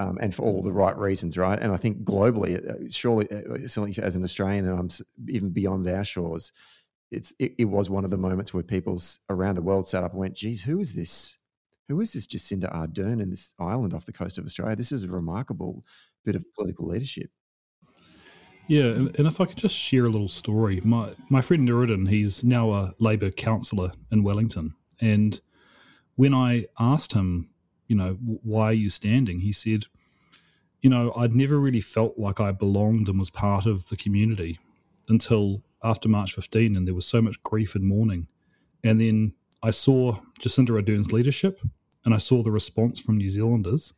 Um, 0.00 0.16
and 0.20 0.32
for 0.32 0.42
all 0.42 0.62
the 0.62 0.72
right 0.72 0.96
reasons, 0.96 1.36
right? 1.36 1.58
And 1.60 1.72
I 1.72 1.76
think 1.76 2.04
globally, 2.04 2.64
uh, 2.64 2.88
surely, 2.88 3.28
uh, 3.32 3.66
certainly 3.66 3.96
as 4.00 4.14
an 4.14 4.22
Australian, 4.22 4.68
and 4.68 4.78
I'm 4.78 4.88
even 5.28 5.50
beyond 5.50 5.88
our 5.88 6.04
shores, 6.04 6.52
it's 7.10 7.32
it, 7.38 7.54
it, 7.58 7.64
was 7.64 7.88
one 7.88 8.04
of 8.04 8.10
the 8.10 8.18
moments 8.18 8.52
where 8.52 8.62
people 8.62 9.00
around 9.30 9.56
the 9.56 9.62
world 9.62 9.88
sat 9.88 10.04
up 10.04 10.12
and 10.12 10.20
went, 10.20 10.34
"Geez, 10.34 10.62
who 10.62 10.78
is 10.80 10.92
this? 10.92 11.38
who 11.88 12.00
is 12.00 12.12
this 12.12 12.26
Jacinda 12.26 12.72
Ardern 12.72 13.20
in 13.20 13.30
this 13.30 13.54
island 13.58 13.94
off 13.94 14.06
the 14.06 14.12
coast 14.12 14.38
of 14.38 14.44
Australia? 14.44 14.76
This 14.76 14.92
is 14.92 15.04
a 15.04 15.08
remarkable 15.08 15.82
bit 16.24 16.36
of 16.36 16.44
political 16.54 16.86
leadership. 16.86 17.30
Yeah, 18.68 18.84
and, 18.84 19.18
and 19.18 19.26
if 19.26 19.40
I 19.40 19.46
could 19.46 19.56
just 19.56 19.74
share 19.74 20.04
a 20.04 20.10
little 20.10 20.28
story, 20.28 20.80
my 20.84 21.14
my 21.30 21.40
friend 21.40 21.66
Nuruddin, 21.66 22.08
he's 22.08 22.44
now 22.44 22.72
a 22.72 22.94
Labor 22.98 23.30
councillor 23.30 23.92
in 24.12 24.22
Wellington, 24.22 24.74
and 25.00 25.40
when 26.16 26.34
I 26.34 26.66
asked 26.78 27.14
him, 27.14 27.48
you 27.86 27.96
know, 27.96 28.18
why 28.42 28.64
are 28.64 28.74
you 28.74 28.90
standing, 28.90 29.40
he 29.40 29.52
said, 29.52 29.84
you 30.82 30.90
know, 30.90 31.12
I'd 31.16 31.34
never 31.34 31.58
really 31.58 31.80
felt 31.80 32.18
like 32.18 32.40
I 32.40 32.50
belonged 32.50 33.08
and 33.08 33.18
was 33.18 33.30
part 33.30 33.66
of 33.66 33.88
the 33.88 33.96
community 33.96 34.58
until 35.08 35.62
after 35.82 36.08
March 36.08 36.34
15, 36.34 36.76
and 36.76 36.86
there 36.86 36.94
was 36.94 37.06
so 37.06 37.22
much 37.22 37.42
grief 37.42 37.74
and 37.74 37.84
mourning, 37.84 38.28
and 38.84 39.00
then 39.00 39.32
I 39.62 39.70
saw 39.70 40.18
Jacinda 40.40 40.70
Ardern's 40.70 41.12
leadership, 41.12 41.60
and 42.04 42.14
I 42.14 42.18
saw 42.18 42.42
the 42.42 42.50
response 42.50 43.00
from 43.00 43.18
New 43.18 43.30
Zealanders, 43.30 43.92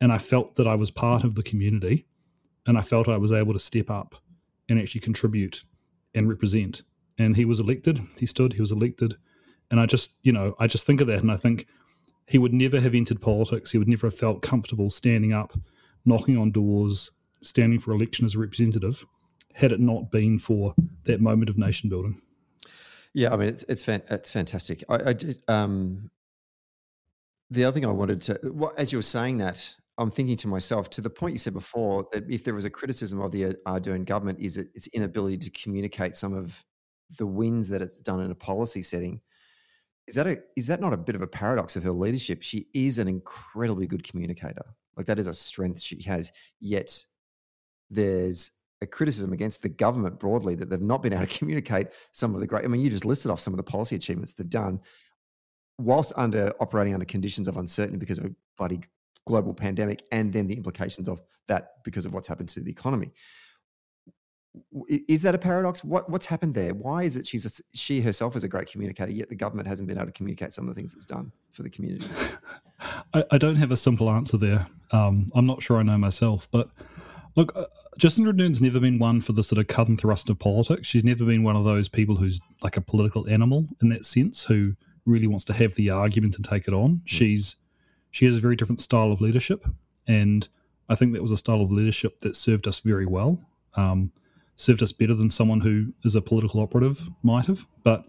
and 0.00 0.12
I 0.12 0.18
felt 0.18 0.54
that 0.56 0.66
I 0.66 0.74
was 0.74 0.90
part 0.90 1.24
of 1.24 1.34
the 1.34 1.42
community 1.42 2.06
and 2.66 2.76
I 2.76 2.82
felt 2.82 3.08
I 3.08 3.16
was 3.16 3.32
able 3.32 3.52
to 3.52 3.58
step 3.58 3.90
up 3.90 4.14
and 4.68 4.78
actually 4.78 5.00
contribute 5.00 5.64
and 6.14 6.28
represent. 6.28 6.82
And 7.18 7.36
he 7.36 7.44
was 7.44 7.60
elected. 7.60 8.00
He 8.18 8.26
stood. 8.26 8.52
He 8.52 8.60
was 8.60 8.72
elected. 8.72 9.16
And 9.70 9.80
I 9.80 9.86
just, 9.86 10.16
you 10.22 10.32
know, 10.32 10.54
I 10.58 10.66
just 10.66 10.86
think 10.86 11.00
of 11.00 11.06
that, 11.06 11.20
and 11.20 11.32
I 11.32 11.36
think 11.36 11.66
he 12.26 12.38
would 12.38 12.52
never 12.52 12.80
have 12.80 12.94
entered 12.94 13.20
politics. 13.20 13.70
He 13.70 13.78
would 13.78 13.88
never 13.88 14.08
have 14.08 14.18
felt 14.18 14.42
comfortable 14.42 14.90
standing 14.90 15.32
up, 15.32 15.58
knocking 16.04 16.36
on 16.36 16.52
doors, 16.52 17.10
standing 17.42 17.78
for 17.78 17.92
election 17.92 18.26
as 18.26 18.34
a 18.34 18.38
representative, 18.38 19.04
had 19.56 19.72
it 19.72 19.80
not 19.80 20.10
been 20.10 20.38
for 20.38 20.74
that 21.04 21.20
moment 21.20 21.48
of 21.48 21.56
nation 21.56 21.88
building. 21.88 22.20
Yeah, 23.14 23.32
I 23.32 23.36
mean, 23.36 23.48
it's 23.48 23.64
it's, 23.68 23.82
fan, 23.82 24.02
it's 24.10 24.30
fantastic. 24.30 24.84
I, 24.88 24.96
I 24.96 25.14
um, 25.48 26.10
the 27.50 27.64
other 27.64 27.74
thing 27.74 27.86
I 27.86 27.90
wanted 27.90 28.20
to, 28.22 28.38
well, 28.44 28.74
as 28.76 28.92
you 28.92 28.98
were 28.98 29.02
saying 29.02 29.38
that, 29.38 29.74
I'm 29.96 30.10
thinking 30.10 30.36
to 30.38 30.48
myself, 30.48 30.90
to 30.90 31.00
the 31.00 31.08
point 31.08 31.32
you 31.32 31.38
said 31.38 31.54
before, 31.54 32.06
that 32.12 32.30
if 32.30 32.44
there 32.44 32.54
was 32.54 32.66
a 32.66 32.70
criticism 32.70 33.20
of 33.20 33.32
the 33.32 33.56
Ardern 33.66 34.04
government, 34.04 34.38
is 34.40 34.58
it 34.58 34.68
its 34.74 34.88
inability 34.88 35.38
to 35.38 35.50
communicate 35.50 36.14
some 36.14 36.34
of 36.34 36.62
the 37.16 37.26
wins 37.26 37.68
that 37.68 37.80
it's 37.80 37.96
done 37.96 38.20
in 38.20 38.30
a 38.30 38.34
policy 38.34 38.82
setting. 38.82 39.20
Is 40.06 40.14
that 40.16 40.26
a 40.26 40.38
is 40.54 40.66
that 40.66 40.80
not 40.80 40.92
a 40.92 40.98
bit 40.98 41.14
of 41.14 41.22
a 41.22 41.26
paradox 41.26 41.76
of 41.76 41.82
her 41.84 41.92
leadership? 41.92 42.42
She 42.42 42.68
is 42.74 42.98
an 42.98 43.08
incredibly 43.08 43.86
good 43.86 44.04
communicator. 44.04 44.64
Like 44.96 45.06
that 45.06 45.18
is 45.18 45.26
a 45.26 45.34
strength 45.34 45.80
she 45.80 46.02
has. 46.02 46.30
Yet 46.60 47.02
there's 47.90 48.50
a 48.86 48.88
criticism 48.88 49.32
against 49.32 49.62
the 49.62 49.68
government 49.68 50.18
broadly 50.18 50.54
that 50.54 50.70
they've 50.70 50.80
not 50.80 51.02
been 51.02 51.12
able 51.12 51.26
to 51.26 51.38
communicate 51.38 51.88
some 52.12 52.34
of 52.34 52.40
the 52.40 52.46
great. 52.46 52.64
I 52.64 52.68
mean, 52.68 52.80
you 52.80 52.90
just 52.90 53.04
listed 53.04 53.30
off 53.30 53.40
some 53.40 53.52
of 53.52 53.58
the 53.58 53.62
policy 53.62 53.96
achievements 53.96 54.32
they've 54.32 54.48
done, 54.48 54.80
whilst 55.78 56.12
under 56.16 56.52
operating 56.60 56.94
under 56.94 57.06
conditions 57.06 57.48
of 57.48 57.56
uncertainty 57.56 57.98
because 57.98 58.18
of 58.18 58.26
a 58.26 58.30
bloody 58.56 58.80
global 59.26 59.52
pandemic 59.52 60.04
and 60.12 60.32
then 60.32 60.46
the 60.46 60.54
implications 60.54 61.08
of 61.08 61.20
that 61.48 61.82
because 61.84 62.06
of 62.06 62.14
what's 62.14 62.28
happened 62.28 62.48
to 62.48 62.60
the 62.60 62.70
economy. 62.70 63.12
Is 64.88 65.20
that 65.22 65.34
a 65.34 65.38
paradox? 65.38 65.84
What 65.84 66.08
what's 66.08 66.24
happened 66.24 66.54
there? 66.54 66.72
Why 66.72 67.02
is 67.02 67.18
it 67.18 67.26
she's 67.26 67.44
a, 67.44 67.76
she 67.76 68.00
herself 68.00 68.36
is 68.36 68.44
a 68.44 68.48
great 68.48 68.70
communicator, 68.70 69.10
yet 69.10 69.28
the 69.28 69.34
government 69.34 69.68
hasn't 69.68 69.86
been 69.86 69.98
able 69.98 70.06
to 70.06 70.12
communicate 70.12 70.54
some 70.54 70.66
of 70.66 70.74
the 70.74 70.78
things 70.78 70.94
it's 70.94 71.04
done 71.04 71.30
for 71.52 71.62
the 71.62 71.68
community? 71.68 72.06
I, 73.12 73.24
I 73.32 73.38
don't 73.38 73.56
have 73.56 73.70
a 73.70 73.76
simple 73.76 74.08
answer 74.10 74.38
there. 74.38 74.66
Um, 74.92 75.28
I'm 75.34 75.44
not 75.44 75.62
sure 75.62 75.76
I 75.76 75.82
know 75.82 75.98
myself, 75.98 76.48
but 76.50 76.70
look, 77.36 77.52
uh, 77.54 77.66
Jacinda 77.98 78.26
Ardern's 78.26 78.60
never 78.60 78.78
been 78.78 78.98
one 78.98 79.20
for 79.20 79.32
the 79.32 79.42
sort 79.42 79.58
of 79.58 79.68
cut 79.68 79.88
and 79.88 79.98
thrust 79.98 80.28
of 80.28 80.38
politics. 80.38 80.86
She's 80.86 81.04
never 81.04 81.24
been 81.24 81.42
one 81.42 81.56
of 81.56 81.64
those 81.64 81.88
people 81.88 82.16
who's 82.16 82.40
like 82.62 82.76
a 82.76 82.82
political 82.82 83.28
animal 83.28 83.66
in 83.80 83.88
that 83.88 84.04
sense, 84.04 84.44
who 84.44 84.74
really 85.06 85.26
wants 85.26 85.44
to 85.46 85.52
have 85.52 85.74
the 85.74 85.90
argument 85.90 86.36
and 86.36 86.44
take 86.44 86.68
it 86.68 86.74
on. 86.74 86.96
Mm. 86.96 87.00
She's 87.06 87.56
she 88.10 88.26
has 88.26 88.36
a 88.36 88.40
very 88.40 88.56
different 88.56 88.80
style 88.80 89.12
of 89.12 89.20
leadership, 89.20 89.66
and 90.06 90.46
I 90.88 90.94
think 90.94 91.12
that 91.12 91.22
was 91.22 91.32
a 91.32 91.36
style 91.36 91.62
of 91.62 91.72
leadership 91.72 92.20
that 92.20 92.36
served 92.36 92.68
us 92.68 92.80
very 92.80 93.06
well. 93.06 93.40
Um, 93.74 94.12
served 94.56 94.82
us 94.82 94.92
better 94.92 95.14
than 95.14 95.30
someone 95.30 95.60
who 95.60 95.92
is 96.04 96.14
a 96.14 96.20
political 96.22 96.60
operative 96.60 97.00
might 97.22 97.46
have. 97.46 97.66
But 97.82 98.04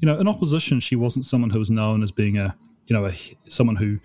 you 0.00 0.06
know, 0.06 0.18
in 0.18 0.28
opposition, 0.28 0.80
she 0.80 0.96
wasn't 0.96 1.24
someone 1.24 1.50
who 1.50 1.60
was 1.60 1.70
known 1.70 2.02
as 2.02 2.10
being 2.10 2.38
a 2.38 2.54
you 2.86 2.94
know 2.94 3.06
a, 3.06 3.16
someone 3.48 3.76
who 3.76 3.98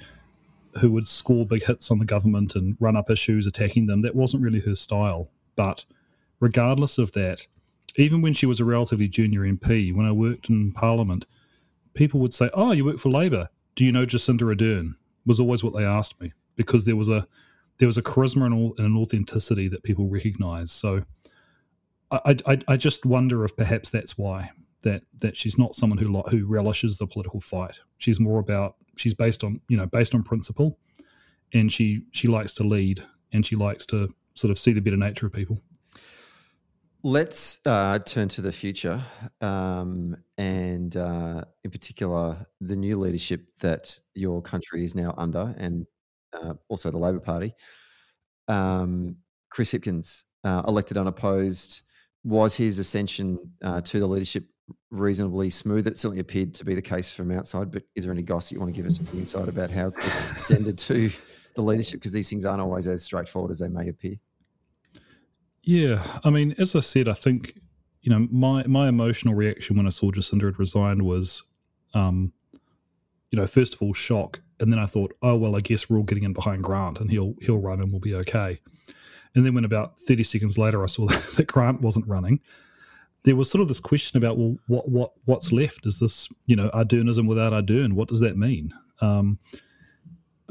who 0.79 0.91
would 0.91 1.07
score 1.07 1.45
big 1.45 1.63
hits 1.63 1.91
on 1.91 1.99
the 1.99 2.05
government 2.05 2.55
and 2.55 2.77
run 2.79 2.95
up 2.95 3.09
issues, 3.09 3.47
attacking 3.47 3.87
them. 3.87 4.01
That 4.01 4.15
wasn't 4.15 4.43
really 4.43 4.59
her 4.61 4.75
style. 4.75 5.29
But 5.55 5.85
regardless 6.39 6.97
of 6.97 7.11
that, 7.13 7.45
even 7.95 8.21
when 8.21 8.33
she 8.33 8.45
was 8.45 8.59
a 8.59 8.65
relatively 8.65 9.07
junior 9.07 9.41
MP, 9.41 9.93
when 9.93 10.05
I 10.05 10.11
worked 10.11 10.49
in 10.49 10.71
Parliament, 10.71 11.25
people 11.93 12.19
would 12.19 12.33
say, 12.33 12.49
"Oh, 12.53 12.71
you 12.71 12.85
work 12.85 12.99
for 12.99 13.09
Labor? 13.09 13.49
Do 13.75 13.83
you 13.83 13.91
know 13.91 14.05
Jacinda 14.05 14.41
Ardern?" 14.41 14.95
was 15.25 15.39
always 15.39 15.63
what 15.63 15.73
they 15.73 15.83
asked 15.83 16.19
me 16.21 16.33
because 16.55 16.85
there 16.85 16.95
was 16.95 17.09
a 17.09 17.27
there 17.77 17.87
was 17.87 17.97
a 17.97 18.03
charisma 18.03 18.45
and, 18.45 18.77
an 18.79 18.97
authenticity 18.97 19.67
that 19.69 19.83
people 19.83 20.07
recognize. 20.07 20.71
So 20.71 21.03
I, 22.11 22.37
I, 22.45 22.59
I 22.67 22.77
just 22.77 23.05
wonder 23.05 23.45
if 23.45 23.55
perhaps 23.55 23.89
that's 23.89 24.17
why 24.17 24.51
that 24.81 25.03
that 25.19 25.35
she's 25.37 25.57
not 25.57 25.75
someone 25.75 25.97
who 25.97 26.21
who 26.23 26.45
relishes 26.45 26.97
the 26.97 27.07
political 27.07 27.41
fight. 27.41 27.79
She's 27.97 28.19
more 28.19 28.39
about 28.39 28.75
she's 28.99 29.13
based 29.13 29.43
on 29.43 29.61
you 29.69 29.77
know 29.77 29.85
based 29.85 30.13
on 30.13 30.23
principle, 30.23 30.77
and 31.53 31.71
she 31.71 32.03
she 32.11 32.27
likes 32.27 32.53
to 32.55 32.63
lead 32.63 33.03
and 33.31 33.45
she 33.45 33.55
likes 33.55 33.85
to 33.87 34.13
sort 34.33 34.51
of 34.51 34.59
see 34.59 34.73
the 34.73 34.81
better 34.81 34.97
nature 34.97 35.25
of 35.25 35.33
people. 35.33 35.59
Let's 37.01 37.59
uh, 37.65 37.99
turn 37.99 38.27
to 38.29 38.41
the 38.41 38.51
future, 38.51 39.01
um, 39.39 40.17
and 40.37 40.95
uh, 40.97 41.45
in 41.63 41.71
particular, 41.71 42.45
the 42.59 42.75
new 42.75 42.99
leadership 42.99 43.45
that 43.59 43.97
your 44.15 44.41
country 44.41 44.83
is 44.83 44.95
now 44.95 45.13
under, 45.17 45.55
and 45.57 45.85
uh, 46.33 46.55
also 46.67 46.91
the 46.91 46.97
Labor 46.97 47.21
Party. 47.21 47.53
Um, 48.49 49.15
Chris 49.49 49.71
Hipkins, 49.71 50.23
uh, 50.43 50.63
elected 50.67 50.97
unopposed, 50.97 51.81
was 52.25 52.53
his 52.53 52.79
ascension 52.79 53.37
uh, 53.63 53.79
to 53.81 53.99
the 54.01 54.07
leadership 54.07 54.45
reasonably 54.91 55.49
smooth? 55.49 55.87
It 55.87 55.97
certainly 55.97 56.19
appeared 56.19 56.53
to 56.55 56.65
be 56.65 56.75
the 56.75 56.81
case 56.81 57.11
from 57.11 57.31
outside, 57.31 57.71
but 57.71 57.83
is 57.95 58.03
there 58.03 58.13
any 58.13 58.21
gossip 58.21 58.55
you 58.55 58.59
want 58.59 58.73
to 58.73 58.77
give 58.77 58.85
us 58.85 58.99
any 58.99 59.19
insight 59.19 59.47
about 59.47 59.71
how 59.71 59.89
Chris 59.89 60.27
ascended 60.35 60.77
to 60.79 61.11
the 61.55 61.61
leadership? 61.61 61.99
Because 61.99 62.13
these 62.13 62.29
things 62.29 62.45
aren't 62.45 62.61
always 62.61 62.87
as 62.87 63.03
straightforward 63.03 63.51
as 63.51 63.59
they 63.59 63.67
may 63.67 63.89
appear. 63.89 64.15
Yeah, 65.63 66.19
I 66.23 66.29
mean, 66.29 66.55
as 66.57 66.75
I 66.75 66.79
said, 66.79 67.07
I 67.07 67.13
think 67.13 67.59
you 68.01 68.09
know 68.09 68.27
my 68.31 68.65
my 68.65 68.87
emotional 68.87 69.35
reaction 69.35 69.77
when 69.77 69.85
I 69.85 69.89
saw 69.89 70.11
Jacinda 70.11 70.45
had 70.45 70.59
resigned 70.59 71.03
was, 71.03 71.43
um, 71.93 72.31
you 73.29 73.37
know, 73.37 73.45
first 73.45 73.75
of 73.75 73.81
all 73.81 73.93
shock, 73.93 74.39
and 74.59 74.71
then 74.71 74.79
I 74.79 74.85
thought, 74.85 75.13
oh 75.21 75.35
well, 75.35 75.55
I 75.55 75.59
guess 75.59 75.89
we're 75.89 75.97
all 75.97 76.03
getting 76.03 76.23
in 76.23 76.33
behind 76.33 76.63
Grant, 76.63 76.99
and 76.99 77.11
he'll 77.11 77.35
he'll 77.41 77.57
run 77.57 77.81
and 77.81 77.91
we'll 77.91 77.99
be 77.99 78.15
okay. 78.15 78.59
And 79.35 79.45
then 79.45 79.53
when 79.53 79.65
about 79.65 80.01
thirty 80.07 80.23
seconds 80.23 80.57
later 80.57 80.83
I 80.83 80.87
saw 80.87 81.07
that 81.35 81.47
Grant 81.47 81.81
wasn't 81.81 82.07
running, 82.07 82.39
there 83.23 83.35
was 83.35 83.49
sort 83.49 83.61
of 83.61 83.67
this 83.67 83.79
question 83.79 84.17
about 84.17 84.37
well, 84.37 84.57
what 84.67 84.89
what 84.89 85.11
what's 85.25 85.51
left? 85.51 85.85
Is 85.85 85.99
this 85.99 86.29
you 86.45 86.55
know 86.55 86.69
Ardernism 86.73 87.27
without 87.27 87.53
Ardern? 87.53 87.93
What 87.93 88.07
does 88.07 88.19
that 88.21 88.37
mean? 88.37 88.73
Um, 89.01 89.39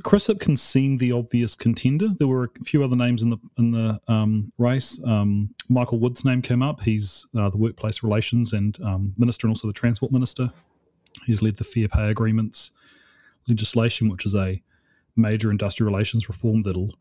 Chris 0.04 0.28
Hipkins 0.28 0.60
seemed 0.60 1.00
the 1.00 1.12
obvious 1.12 1.56
contender. 1.56 2.08
There 2.18 2.28
were 2.28 2.44
a 2.44 2.64
few 2.64 2.84
other 2.84 2.94
names 2.94 3.22
in 3.22 3.30
the 3.30 3.38
in 3.58 3.72
the 3.72 4.00
um, 4.08 4.52
race. 4.58 5.00
Um, 5.04 5.54
Michael 5.68 5.98
Wood's 5.98 6.24
name 6.24 6.42
came 6.42 6.62
up. 6.62 6.80
He's 6.80 7.26
uh, 7.36 7.50
the 7.50 7.56
workplace 7.56 8.02
relations 8.02 8.52
and 8.52 8.78
um, 8.84 9.14
minister, 9.18 9.46
and 9.46 9.52
also 9.52 9.66
the 9.66 9.72
transport 9.72 10.12
minister. 10.12 10.50
He's 11.24 11.42
led 11.42 11.56
the 11.56 11.64
fair 11.64 11.88
pay 11.88 12.10
agreements 12.10 12.70
legislation, 13.48 14.08
which 14.08 14.26
is 14.26 14.34
a 14.34 14.62
major 15.16 15.50
industrial 15.50 15.90
relations 15.90 16.28
reform 16.28 16.62
that'll 16.62 16.94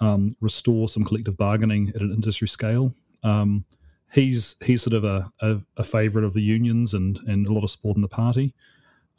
um, 0.00 0.30
restore 0.40 0.88
some 0.88 1.04
collective 1.04 1.36
bargaining 1.36 1.90
at 1.94 2.00
an 2.00 2.12
industry 2.12 2.48
scale. 2.48 2.92
Um, 3.22 3.64
he's 4.12 4.56
he's 4.62 4.82
sort 4.82 4.94
of 4.94 5.04
a, 5.04 5.30
a, 5.40 5.58
a 5.76 5.84
favourite 5.84 6.24
of 6.24 6.34
the 6.34 6.42
unions 6.42 6.94
and 6.94 7.18
and 7.26 7.46
a 7.46 7.52
lot 7.52 7.64
of 7.64 7.70
support 7.70 7.96
in 7.96 8.02
the 8.02 8.08
party. 8.08 8.54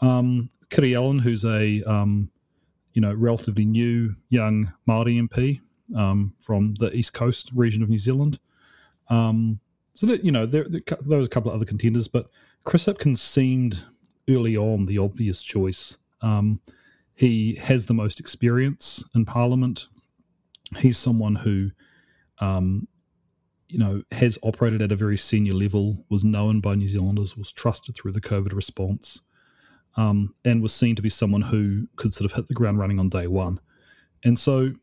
Um, 0.02 0.50
Kiri 0.70 0.96
Allan, 0.96 1.20
who's 1.20 1.46
a 1.46 1.84
um, 1.84 2.30
you 2.94 3.02
know, 3.02 3.14
relatively 3.14 3.66
new 3.66 4.16
young 4.30 4.72
Maori 4.86 5.16
MP 5.16 5.62
um, 5.96 6.34
from 6.40 6.76
the 6.80 6.92
east 6.94 7.14
coast 7.14 7.50
region 7.54 7.82
of 7.82 7.90
New 7.90 8.00
Zealand. 8.00 8.40
Um, 9.10 9.60
so 9.94 10.08
that 10.08 10.24
you 10.24 10.32
know, 10.32 10.46
there, 10.46 10.66
there, 10.68 10.82
there 11.02 11.18
was 11.18 11.28
a 11.28 11.30
couple 11.30 11.52
of 11.52 11.56
other 11.56 11.66
contenders, 11.66 12.08
but 12.08 12.30
Chris 12.64 12.86
Hipkins 12.86 13.20
seemed 13.20 13.84
early 14.30 14.56
on 14.58 14.86
the 14.86 14.98
obvious 14.98 15.44
choice. 15.44 15.98
Um, 16.22 16.60
he 17.16 17.56
has 17.56 17.86
the 17.86 17.94
most 17.94 18.20
experience 18.20 19.04
in 19.16 19.26
Parliament. 19.26 19.88
He's 20.78 20.98
someone 20.98 21.36
who, 21.36 21.72
um, 22.40 22.88
you 23.72 23.80
know, 23.80 24.04
has 24.12 24.38
operated 24.44 24.82
at 24.82 24.92
a 24.92 24.96
very 24.96 25.18
senior 25.18 25.54
level, 25.54 26.06
was 26.10 26.24
known 26.24 26.60
by 26.60 26.76
New 26.76 26.90
Zealanders, 26.90 27.38
was 27.38 27.52
trusted 27.52 27.96
through 27.96 28.12
the 28.12 28.22
COVID 28.22 28.54
response 28.54 29.22
um, 29.96 30.36
and 30.44 30.62
was 30.62 30.74
seen 30.74 30.96
to 30.96 31.02
be 31.02 31.10
someone 31.10 31.42
who 31.42 31.88
could 31.96 32.14
sort 32.14 32.30
of 32.30 32.36
hit 32.36 32.48
the 32.48 32.54
ground 32.54 32.80
running 32.80 33.00
on 33.00 33.10
day 33.10 33.28
one. 33.28 33.60
And 34.24 34.38
so, 34.38 34.74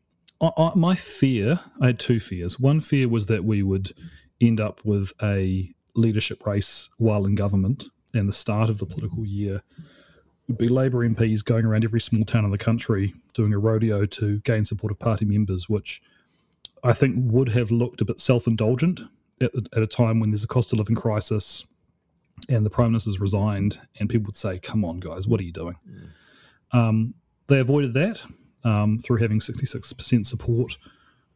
I, 0.41 0.51
I, 0.57 0.71
my 0.75 0.95
fear, 0.95 1.59
I 1.81 1.87
had 1.87 1.99
two 1.99 2.19
fears. 2.19 2.59
One 2.59 2.81
fear 2.81 3.07
was 3.07 3.27
that 3.27 3.45
we 3.45 3.61
would 3.63 3.93
end 4.41 4.59
up 4.59 4.83
with 4.83 5.13
a 5.21 5.71
leadership 5.95 6.45
race 6.45 6.89
while 6.97 7.25
in 7.25 7.35
government, 7.35 7.85
and 8.13 8.27
the 8.27 8.33
start 8.33 8.69
of 8.69 8.79
the 8.79 8.85
political 8.85 9.25
year 9.25 9.61
would 10.47 10.57
be 10.57 10.67
Labour 10.67 11.07
MPs 11.07 11.45
going 11.45 11.65
around 11.65 11.83
every 11.83 12.01
small 12.01 12.25
town 12.25 12.43
in 12.43 12.51
the 12.51 12.57
country 12.57 13.13
doing 13.35 13.53
a 13.53 13.59
rodeo 13.59 14.05
to 14.07 14.39
gain 14.39 14.65
support 14.65 14.91
of 14.91 14.97
party 14.97 15.25
members, 15.25 15.69
which 15.69 16.01
I 16.83 16.93
think 16.93 17.15
would 17.17 17.49
have 17.49 17.71
looked 17.71 18.01
a 18.01 18.05
bit 18.05 18.19
self 18.19 18.47
indulgent 18.47 19.01
at, 19.41 19.51
at, 19.73 19.81
a 19.81 19.87
time 19.87 20.19
when 20.19 20.31
there's 20.31 20.43
a 20.43 20.47
cost 20.47 20.71
of 20.71 20.79
living 20.79 20.95
crisis 20.95 21.65
and 22.47 22.65
the 22.65 22.69
Prime 22.69 22.91
Minister's 22.91 23.19
resigned, 23.19 23.79
and 23.99 24.09
people 24.09 24.27
would 24.27 24.37
say, 24.37 24.59
Come 24.59 24.85
on, 24.85 24.99
guys, 24.99 25.27
what 25.27 25.39
are 25.39 25.43
you 25.43 25.51
doing? 25.51 25.75
Mm. 25.89 26.77
Um, 26.77 27.13
they 27.47 27.59
avoided 27.59 27.93
that 27.95 28.23
um, 28.63 28.99
through 28.99 29.17
having 29.17 29.39
66% 29.39 30.25
support. 30.25 30.77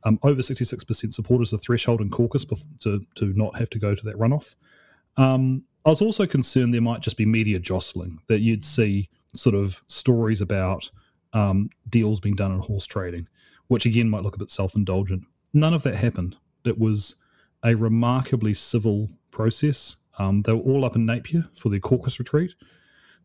Um, 0.06 0.20
over 0.24 0.42
66% 0.42 1.14
support 1.14 1.42
is 1.42 1.52
the 1.52 1.58
threshold 1.58 2.02
in 2.02 2.10
caucus 2.10 2.46
to, 2.82 3.02
to 3.16 3.26
not 3.34 3.58
have 3.58 3.70
to 3.72 3.80
go 3.80 3.96
to 3.96 4.06
that 4.06 4.18
runoff. 4.18 4.56
Um, 5.18 5.64
I 5.86 5.90
was 5.90 6.02
also 6.02 6.26
concerned 6.26 6.74
there 6.74 6.82
might 6.82 7.02
just 7.02 7.18
be 7.18 7.26
media 7.26 7.60
jostling, 7.60 8.20
that 8.28 8.40
you'd 8.40 8.66
see 8.66 9.10
sort 9.36 9.56
of 9.56 9.82
stories 9.88 10.42
about 10.42 10.90
um, 11.34 11.70
deals 11.90 12.20
being 12.20 12.36
done 12.36 12.52
in 12.52 12.60
horse 12.60 12.86
trading, 12.86 13.28
which 13.68 13.86
again 13.86 14.10
might 14.10 14.24
look 14.24 14.36
a 14.36 14.40
bit 14.40 14.50
self 14.50 14.76
indulgent. 14.76 15.24
None 15.54 15.74
of 15.74 15.84
that 15.84 15.96
happened. 15.96 16.36
It 16.66 16.78
was 16.78 17.16
a 17.64 17.76
remarkably 17.76 18.54
civil 18.54 19.10
process. 19.32 19.98
Um, 20.20 20.42
they 20.44 20.54
were 20.54 20.62
all 20.62 20.86
up 20.86 20.96
in 20.96 21.06
Napier 21.06 21.48
for 21.56 21.70
their 21.70 21.80
caucus 21.80 22.20
retreat. 22.20 22.54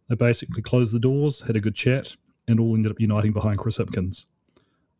They 0.08 0.14
basically 0.14 0.62
closed 0.62 0.92
the 0.92 0.98
doors, 0.98 1.40
had 1.42 1.56
a 1.56 1.60
good 1.60 1.74
chat, 1.74 2.14
and 2.46 2.58
all 2.58 2.74
ended 2.74 2.92
up 2.92 3.00
uniting 3.00 3.32
behind 3.32 3.58
Chris 3.58 3.78
Hipkins. 3.78 4.24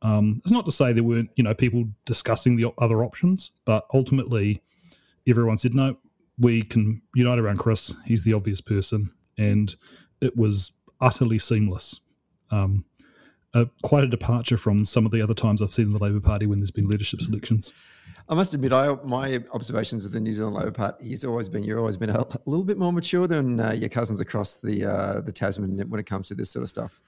Um, 0.03 0.41
it's 0.45 0.53
not 0.53 0.65
to 0.67 0.73
say 0.73 0.93
there 0.93 1.03
weren't, 1.03 1.31
you 1.37 1.43
know, 1.43 1.55
people 1.55 1.85
discussing 2.05 2.57
the 2.57 2.73
other 2.79 3.03
options, 3.03 3.53
but 3.65 3.87
ultimately, 3.93 4.63
everyone 5.27 5.59
said, 5.59 5.75
no, 5.75 5.97
we 6.39 6.63
can 6.63 7.03
unite 7.15 7.39
around 7.39 7.59
Chris. 7.59 7.95
He's 8.05 8.23
the 8.23 8.35
obvious 8.35 8.61
person, 8.61 9.11
and 9.39 9.75
it 10.21 10.37
was 10.37 10.73
utterly 11.01 11.39
seamless. 11.39 12.01
Um, 12.51 12.85
uh, 13.55 13.65
quite 13.83 14.05
a 14.05 14.09
departure 14.09 14.57
from 14.57 14.85
some 14.85 15.07
of 15.07 15.13
the 15.13 15.23
other 15.23 15.35
times 15.35 15.63
I've 15.63 15.73
seen 15.73 15.91
the 15.91 15.99
Labor 15.99 16.21
Party 16.21 16.47
when 16.47 16.61
there's 16.61 16.71
been 16.71 16.89
leadership 16.89 17.21
selections. 17.21 17.73
I 18.29 18.35
must 18.35 18.53
admit, 18.53 18.73
I, 18.73 18.95
my 19.05 19.43
observations 19.53 20.05
of 20.05 20.13
the 20.13 20.21
New 20.21 20.33
Zealand 20.33 20.57
Labor 20.57 20.71
Party 20.71 21.11
has 21.11 21.25
always 21.25 21.49
been 21.49 21.63
you've 21.63 21.79
always 21.79 21.97
been 21.97 22.11
a, 22.11 22.21
a 22.21 22.27
little 22.47 22.65
bit 22.65 22.79
more 22.79 22.93
mature 22.93 23.27
than 23.27 23.61
uh, 23.61 23.73
your 23.73 23.89
cousins 23.89 24.21
across 24.21 24.57
the 24.57 24.85
uh, 24.85 25.21
the 25.21 25.33
Tasman 25.33 25.79
when 25.89 26.01
it 26.01 26.07
comes 26.07 26.29
to 26.29 26.35
this 26.35 26.51
sort 26.51 26.63
of 26.63 26.69
stuff. 26.69 27.01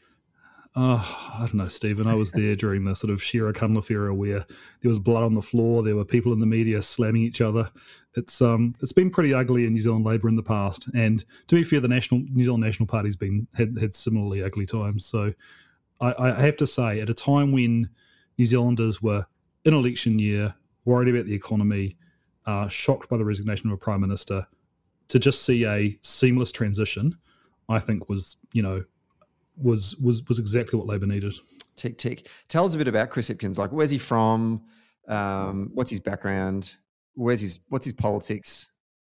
Uh, 0.77 1.05
I 1.35 1.41
don't 1.41 1.55
know, 1.55 1.69
Stephen. 1.69 2.07
I 2.07 2.15
was 2.15 2.31
there 2.31 2.55
during 2.55 2.85
the 2.85 2.95
sort 2.95 3.13
of 3.13 3.21
Shearer 3.21 3.53
Cunliffe 3.53 3.91
era 3.91 4.15
where 4.15 4.47
there 4.81 4.89
was 4.89 5.01
blood 5.01 5.25
on 5.25 5.35
the 5.35 5.43
floor. 5.43 5.83
There 5.83 5.97
were 5.97 6.05
people 6.05 6.33
in 6.33 6.39
the 6.39 6.47
media 6.47 6.81
slamming 6.81 7.23
each 7.23 7.41
other. 7.41 7.69
It's 8.15 8.41
um, 8.41 8.75
it's 8.81 8.93
been 8.93 9.11
pretty 9.11 9.35
ugly 9.35 9.67
in 9.67 9.75
New 9.75 9.81
Zealand 9.81 10.07
Labour 10.07 10.29
in 10.29 10.37
the 10.37 10.43
past. 10.45 10.89
And 10.95 11.25
to 11.49 11.57
be 11.57 11.65
fair, 11.65 11.81
the 11.81 11.89
national 11.89 12.21
New 12.21 12.45
Zealand 12.45 12.63
National 12.63 12.87
Party's 12.87 13.17
been 13.17 13.49
had, 13.55 13.77
had 13.81 13.95
similarly 13.97 14.45
ugly 14.45 14.65
times. 14.65 15.05
So 15.05 15.35
I, 16.01 16.31
I 16.31 16.41
have 16.41 16.57
to 16.59 16.67
say, 16.67 17.01
at 17.01 17.11
a 17.11 17.15
time 17.15 17.53
when 17.53 17.89
New 18.39 18.45
Zealanders 18.45 19.03
were 19.03 19.27
in 19.65 19.75
election 19.75 20.19
year, 20.19 20.55
worried 20.85 21.15
about 21.15 21.27
the 21.27 21.35
economy, 21.35 21.97
uh, 22.47 22.69
shocked 22.69 23.09
by 23.09 23.17
the 23.17 23.25
resignation 23.25 23.69
of 23.69 23.75
a 23.75 23.77
prime 23.77 24.01
minister, 24.01 24.47
to 25.09 25.19
just 25.19 25.43
see 25.43 25.67
a 25.67 25.99
seamless 26.03 26.53
transition, 26.53 27.17
I 27.69 27.79
think 27.79 28.09
was 28.09 28.37
you 28.53 28.63
know 28.63 28.85
was 29.57 29.97
was 29.97 30.27
was 30.29 30.39
exactly 30.39 30.79
what 30.79 30.89
Labor 30.89 31.07
needed. 31.07 31.35
Tick 31.77 31.99
tick. 31.99 32.29
Tell 32.49 32.65
us 32.65 32.75
a 32.75 32.79
bit 32.79 32.89
about 32.89 33.11
Chris 33.11 33.29
Hipkins. 33.29 33.59
Like, 33.59 33.73
where's 33.73 33.91
he 33.91 33.99
from? 33.99 34.63
Um, 35.09 35.71
what's 35.75 35.91
his 35.91 36.01
background? 36.01 36.73
Where's 37.15 37.41
his 37.41 37.61
what's 37.69 37.85
his 37.85 37.95
politics? 37.95 38.71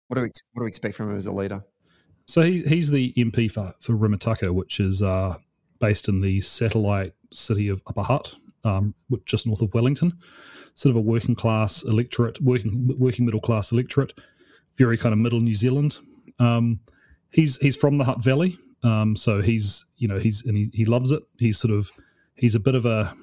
What 0.09 0.17
do 0.17 0.23
we 0.23 0.29
what 0.53 0.61
do 0.61 0.65
we 0.65 0.69
expect 0.69 0.95
from 0.95 1.11
him 1.11 1.17
as 1.17 1.27
a 1.27 1.33
leader? 1.33 1.63
So 2.27 2.43
he, 2.43 2.63
he's 2.63 2.91
the 2.91 3.13
MP 3.17 3.51
for 3.51 3.75
for 3.81 3.95
which 4.53 4.81
is 4.81 5.03
uh, 5.03 5.37
based 5.79 6.09
in 6.09 6.21
the 6.21 6.41
satellite 6.41 7.15
city 7.33 7.69
of 7.69 7.83
Upper 7.87 8.03
Hutt, 8.03 8.35
um, 8.65 8.95
just 9.25 9.47
north 9.47 9.63
of 9.63 9.73
Wellington. 9.75 10.13
Sort 10.75 10.91
of 10.91 10.97
a 10.97 11.01
working 11.01 11.35
class 11.35 11.83
electorate, 11.83 12.41
working 12.41 12.95
working 12.99 13.25
middle 13.25 13.41
class 13.41 13.73
electorate, 13.73 14.13
very 14.77 14.97
kind 14.97 15.13
of 15.13 15.19
middle 15.19 15.41
New 15.41 15.57
Zealand. 15.57 15.99
Um, 16.39 16.79
he's 17.31 17.57
he's 17.59 17.77
from 17.77 17.99
the 17.99 18.05
Hutt 18.05 18.23
Valley, 18.23 18.57
um, 18.85 19.17
so 19.17 19.43
he's 19.43 19.85
you 19.97 20.07
know 20.07 20.19
he's 20.19 20.45
and 20.45 20.57
he, 20.57 20.71
he 20.73 20.85
loves 20.85 21.11
it. 21.11 21.23
He's 21.39 21.59
sort 21.59 21.75
of 21.75 21.91
he's 22.37 22.55
a 22.55 22.61
bit 22.61 22.77
of 22.77 22.87
a 22.87 23.15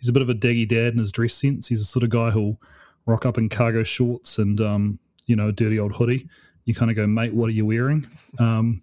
he's 0.00 0.08
a 0.08 0.12
bit 0.12 0.22
of 0.22 0.30
a 0.30 0.34
daggy 0.34 0.66
dad 0.66 0.92
in 0.94 0.98
his 0.98 1.12
dress 1.12 1.34
sense. 1.34 1.68
He's 1.68 1.80
the 1.80 1.84
sort 1.84 2.02
of 2.02 2.10
guy 2.10 2.30
who'll 2.30 2.58
rock 3.04 3.26
up 3.26 3.38
in 3.38 3.48
cargo 3.48 3.82
shorts 3.82 4.38
and 4.38 4.60
um, 4.60 4.98
you 5.26 5.36
know 5.36 5.48
a 5.48 5.52
dirty 5.52 5.78
old 5.78 5.94
hoodie. 5.94 6.28
You 6.64 6.74
kind 6.74 6.90
of 6.90 6.96
go, 6.96 7.06
mate, 7.06 7.32
what 7.32 7.48
are 7.48 7.52
you 7.52 7.64
wearing? 7.64 8.08
Um, 8.40 8.82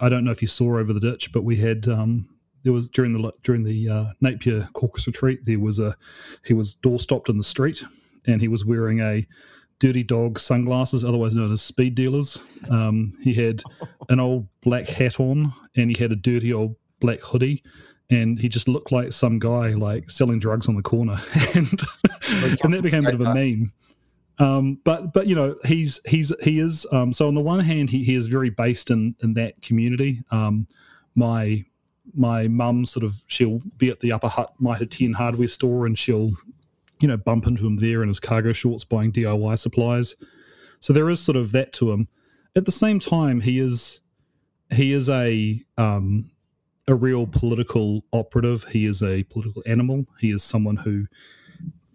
I 0.00 0.08
don't 0.08 0.24
know 0.24 0.32
if 0.32 0.42
you 0.42 0.48
saw 0.48 0.78
over 0.78 0.92
the 0.92 0.98
ditch, 0.98 1.30
but 1.32 1.44
we 1.44 1.56
had 1.56 1.86
um, 1.86 2.28
there 2.64 2.72
was 2.72 2.88
during 2.88 3.12
the 3.12 3.32
during 3.42 3.64
the 3.64 3.88
uh, 3.88 4.04
Napier 4.20 4.68
caucus 4.72 5.06
retreat 5.06 5.44
there 5.44 5.58
was 5.58 5.78
a 5.78 5.96
he 6.44 6.54
was 6.54 6.74
door 6.74 6.98
stopped 6.98 7.28
in 7.28 7.38
the 7.38 7.44
street 7.44 7.82
and 8.26 8.40
he 8.40 8.48
was 8.48 8.64
wearing 8.64 9.00
a 9.00 9.26
dirty 9.82 10.04
dog 10.04 10.38
sunglasses, 10.38 11.04
otherwise 11.04 11.34
known 11.34 11.50
as 11.50 11.60
speed 11.60 11.96
dealers. 11.96 12.38
Um, 12.70 13.18
he 13.20 13.34
had 13.34 13.64
an 14.08 14.20
old 14.20 14.46
black 14.60 14.86
hat 14.86 15.18
on, 15.18 15.52
and 15.76 15.90
he 15.90 16.00
had 16.00 16.12
a 16.12 16.16
dirty 16.16 16.52
old 16.52 16.76
black 17.00 17.20
hoodie, 17.20 17.64
and 18.08 18.38
he 18.38 18.48
just 18.48 18.68
looked 18.68 18.92
like 18.92 19.12
some 19.12 19.40
guy 19.40 19.70
like 19.70 20.08
selling 20.08 20.38
drugs 20.38 20.68
on 20.68 20.76
the 20.76 20.82
corner, 20.82 21.20
and 21.54 21.68
and 22.62 22.72
that 22.72 22.80
became 22.82 23.04
a 23.04 23.10
bit 23.10 23.20
of 23.20 23.26
a 23.26 23.34
meme. 23.34 23.72
Um, 24.38 24.78
but 24.84 25.12
but 25.12 25.26
you 25.26 25.34
know 25.34 25.56
he's 25.64 25.98
he's 26.06 26.32
he 26.42 26.60
is 26.60 26.86
um, 26.92 27.12
so 27.12 27.26
on 27.26 27.34
the 27.34 27.40
one 27.40 27.58
hand 27.58 27.90
he, 27.90 28.04
he 28.04 28.14
is 28.14 28.28
very 28.28 28.50
based 28.50 28.88
in 28.88 29.16
in 29.20 29.34
that 29.34 29.60
community. 29.62 30.22
Um, 30.30 30.68
my 31.16 31.64
my 32.14 32.48
mum 32.48 32.84
sort 32.84 33.04
of 33.04 33.22
she'll 33.26 33.60
be 33.78 33.88
at 33.88 34.00
the 34.00 34.12
Upper 34.12 34.28
Hutt 34.28 34.54
Mitre 34.58 34.86
10 34.86 35.12
hardware 35.12 35.48
store 35.48 35.86
and 35.86 35.98
she'll 35.98 36.32
you 37.02 37.08
know, 37.08 37.16
bump 37.16 37.48
into 37.48 37.66
him 37.66 37.76
there 37.76 38.02
in 38.02 38.08
his 38.08 38.20
cargo 38.20 38.52
shorts 38.52 38.84
buying 38.84 39.10
DIY 39.10 39.58
supplies. 39.58 40.14
So 40.78 40.92
there 40.92 41.10
is 41.10 41.20
sort 41.20 41.36
of 41.36 41.50
that 41.52 41.72
to 41.74 41.90
him. 41.90 42.08
At 42.54 42.64
the 42.64 42.72
same 42.72 43.00
time, 43.00 43.40
he 43.40 43.58
is 43.58 44.00
he 44.70 44.92
is 44.92 45.10
a 45.10 45.62
um, 45.76 46.30
a 46.86 46.94
real 46.94 47.26
political 47.26 48.04
operative. 48.12 48.64
He 48.64 48.86
is 48.86 49.02
a 49.02 49.24
political 49.24 49.62
animal. 49.66 50.06
He 50.20 50.30
is 50.30 50.44
someone 50.44 50.76
who 50.76 51.06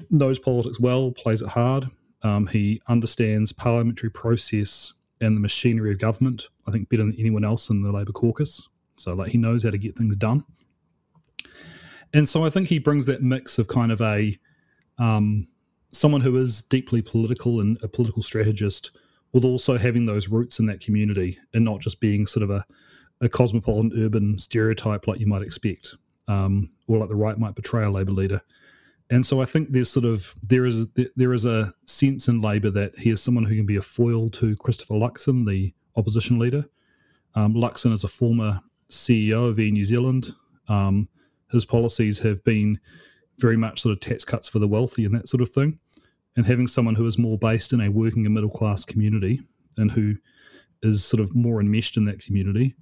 knows 0.10 0.40
politics 0.40 0.80
well, 0.80 1.12
plays 1.12 1.42
it 1.42 1.50
hard. 1.50 1.88
Um, 2.24 2.48
he 2.48 2.82
understands 2.90 3.54
parliamentary 3.54 4.10
process 4.10 4.92
and 5.22 5.38
the 5.38 5.42
machinery 5.42 5.94
of 5.94 6.00
government. 6.00 6.48
I 6.68 6.72
think 6.72 6.90
better 6.90 7.04
than 7.04 7.16
anyone 7.18 7.46
else 7.46 7.70
in 7.70 7.82
the 7.82 7.92
Labor 7.92 8.12
caucus. 8.12 8.68
So 8.98 9.14
like 9.14 9.32
he 9.32 9.38
knows 9.38 9.64
how 9.64 9.70
to 9.70 9.78
get 9.78 9.98
things 9.98 10.16
done. 10.16 10.44
And 12.14 12.28
so 12.28 12.46
I 12.46 12.50
think 12.50 12.68
he 12.68 12.80
brings 12.80 13.06
that 13.06 13.22
mix 13.22 13.58
of 13.58 13.68
kind 13.68 13.92
of 13.92 14.02
a 14.02 14.38
um, 14.98 15.48
someone 15.92 16.22
who 16.22 16.38
is 16.38 16.62
deeply 16.64 17.02
political 17.02 17.60
and 17.60 17.78
a 17.84 17.88
political 17.88 18.22
strategist, 18.22 18.92
with 19.34 19.44
also 19.44 19.78
having 19.78 20.06
those 20.06 20.28
roots 20.28 20.60
in 20.60 20.66
that 20.68 20.82
community 20.82 21.38
and 21.54 21.64
not 21.64 21.82
just 21.82 22.00
being 22.00 22.26
sort 22.26 22.44
of 22.44 22.50
a, 22.50 22.66
a 23.22 23.30
cosmopolitan 23.30 23.92
urban 24.04 24.40
stereotype 24.40 25.08
like 25.08 25.20
you 25.20 25.28
might 25.28 25.42
expect, 25.42 25.96
um, 26.28 26.70
or 26.88 26.98
like 26.98 27.10
the 27.10 27.16
right 27.16 27.38
might 27.38 27.56
portray 27.56 27.84
a 27.84 27.90
Labour 27.90 28.12
leader. 28.12 28.42
And 29.10 29.26
so 29.26 29.42
I 29.42 29.46
think 29.46 29.72
there's 29.72 29.90
sort 29.90 30.06
of 30.06 30.34
there 30.42 30.66
is 30.66 30.86
there 31.16 31.34
is 31.34 31.46
a 31.46 31.74
sense 31.86 32.28
in 32.28 32.42
Labor 32.42 32.70
that 32.72 32.98
he 32.98 33.10
is 33.10 33.22
someone 33.22 33.46
who 33.46 33.56
can 33.56 33.66
be 33.66 33.78
a 33.78 33.82
foil 33.82 34.30
to 34.32 34.56
Christopher 34.58 34.96
Luxon, 34.96 35.48
the 35.48 35.74
opposition 35.96 36.40
leader. 36.40 36.66
Um, 37.36 37.54
Luxon 37.54 37.94
is 37.94 38.04
a 38.04 38.10
former 38.10 38.62
CEO 38.90 39.50
of 39.50 39.60
Air 39.60 39.72
New 39.72 39.86
Zealand. 39.86 40.34
Um, 40.68 41.08
his 41.52 41.66
policies 41.66 42.20
have 42.20 42.44
been 42.44 42.80
very 43.40 43.58
much 43.58 43.82
sort 43.82 43.94
of 43.94 44.00
tax 44.00 44.26
cuts 44.26 44.48
for 44.48 44.60
the 44.60 44.68
wealthy 44.68 45.06
and 45.06 45.16
that 45.16 45.30
sort 45.30 45.42
of 45.42 45.50
thing. 45.50 45.80
And 46.36 46.46
having 46.46 46.68
someone 46.68 46.96
who 46.96 47.08
is 47.08 47.18
more 47.18 47.38
based 47.38 47.74
in 47.74 47.82
a 47.82 47.90
working 47.90 48.26
and 48.26 48.36
middle 48.36 48.50
class 48.50 48.86
community 48.86 49.42
and 49.78 49.92
who 49.92 50.16
is 50.84 51.04
sort 51.04 51.22
of 51.22 51.36
more 51.36 51.60
enmeshed 51.60 51.98
in 51.98 52.06
that 52.06 52.20
community 52.20 52.76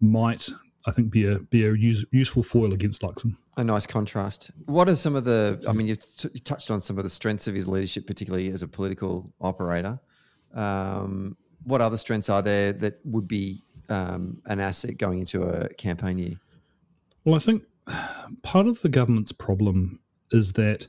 might, 0.00 0.48
I 0.86 0.92
think, 0.92 1.10
be 1.10 1.26
a 1.26 1.38
be 1.38 1.64
a 1.64 1.72
use, 1.72 2.04
useful 2.12 2.42
foil 2.42 2.72
against 2.72 3.02
Luxon. 3.02 3.36
A 3.56 3.64
nice 3.64 3.86
contrast. 3.86 4.50
What 4.66 4.88
are 4.88 4.96
some 4.96 5.16
of 5.16 5.24
the? 5.24 5.62
I 5.66 5.72
mean, 5.72 5.88
you, 5.88 5.96
t- 5.96 6.30
you 6.32 6.40
touched 6.40 6.70
on 6.70 6.80
some 6.80 6.98
of 6.98 7.04
the 7.04 7.10
strengths 7.10 7.48
of 7.48 7.54
his 7.54 7.66
leadership, 7.66 8.06
particularly 8.06 8.48
as 8.50 8.62
a 8.62 8.68
political 8.68 9.32
operator. 9.40 9.98
Um, 10.54 11.36
what 11.64 11.80
other 11.80 11.96
strengths 11.96 12.28
are 12.28 12.42
there 12.42 12.72
that 12.72 13.00
would 13.04 13.28
be 13.28 13.62
um, 13.90 14.40
an 14.46 14.60
asset 14.60 14.96
going 14.96 15.18
into 15.18 15.42
a 15.42 15.68
campaign 15.74 16.18
year? 16.18 16.40
Well, 17.24 17.34
I 17.34 17.38
think 17.38 17.64
part 18.42 18.66
of 18.66 18.80
the 18.82 18.88
government's 18.88 19.32
problem 19.32 20.00
is 20.32 20.52
that 20.54 20.86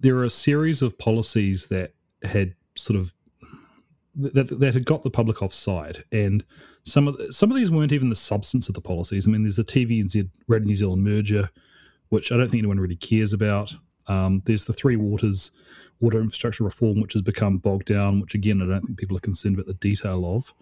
there 0.00 0.16
are 0.16 0.24
a 0.24 0.30
series 0.30 0.82
of 0.82 0.98
policies 0.98 1.66
that 1.66 1.92
had 2.22 2.54
sort 2.74 2.98
of 2.98 3.12
that, 4.16 4.58
that 4.60 4.74
had 4.74 4.86
got 4.86 5.04
the 5.04 5.10
public 5.10 5.42
offside, 5.42 6.02
and 6.10 6.42
some 6.84 7.06
of 7.06 7.16
some 7.34 7.50
of 7.50 7.56
these 7.56 7.70
weren't 7.70 7.92
even 7.92 8.08
the 8.08 8.16
substance 8.16 8.68
of 8.68 8.74
the 8.74 8.80
policies. 8.80 9.26
I 9.26 9.30
mean, 9.30 9.42
there's 9.42 9.56
the 9.56 9.64
TVNZ 9.64 10.28
Radio 10.48 10.66
New 10.66 10.76
Zealand 10.76 11.04
merger, 11.04 11.50
which 12.08 12.32
I 12.32 12.36
don't 12.36 12.48
think 12.48 12.60
anyone 12.60 12.80
really 12.80 12.96
cares 12.96 13.32
about. 13.32 13.74
Um, 14.06 14.42
there's 14.46 14.64
the 14.64 14.72
Three 14.72 14.96
Waters 14.96 15.50
water 16.00 16.20
infrastructure 16.20 16.64
reform, 16.64 17.00
which 17.00 17.12
has 17.12 17.22
become 17.22 17.58
bogged 17.58 17.86
down, 17.86 18.20
which 18.20 18.34
again 18.34 18.62
I 18.62 18.66
don't 18.66 18.82
think 18.82 18.98
people 18.98 19.16
are 19.16 19.20
concerned 19.20 19.54
about 19.54 19.66
the 19.66 19.74
detail 19.74 20.24
of. 20.36 20.52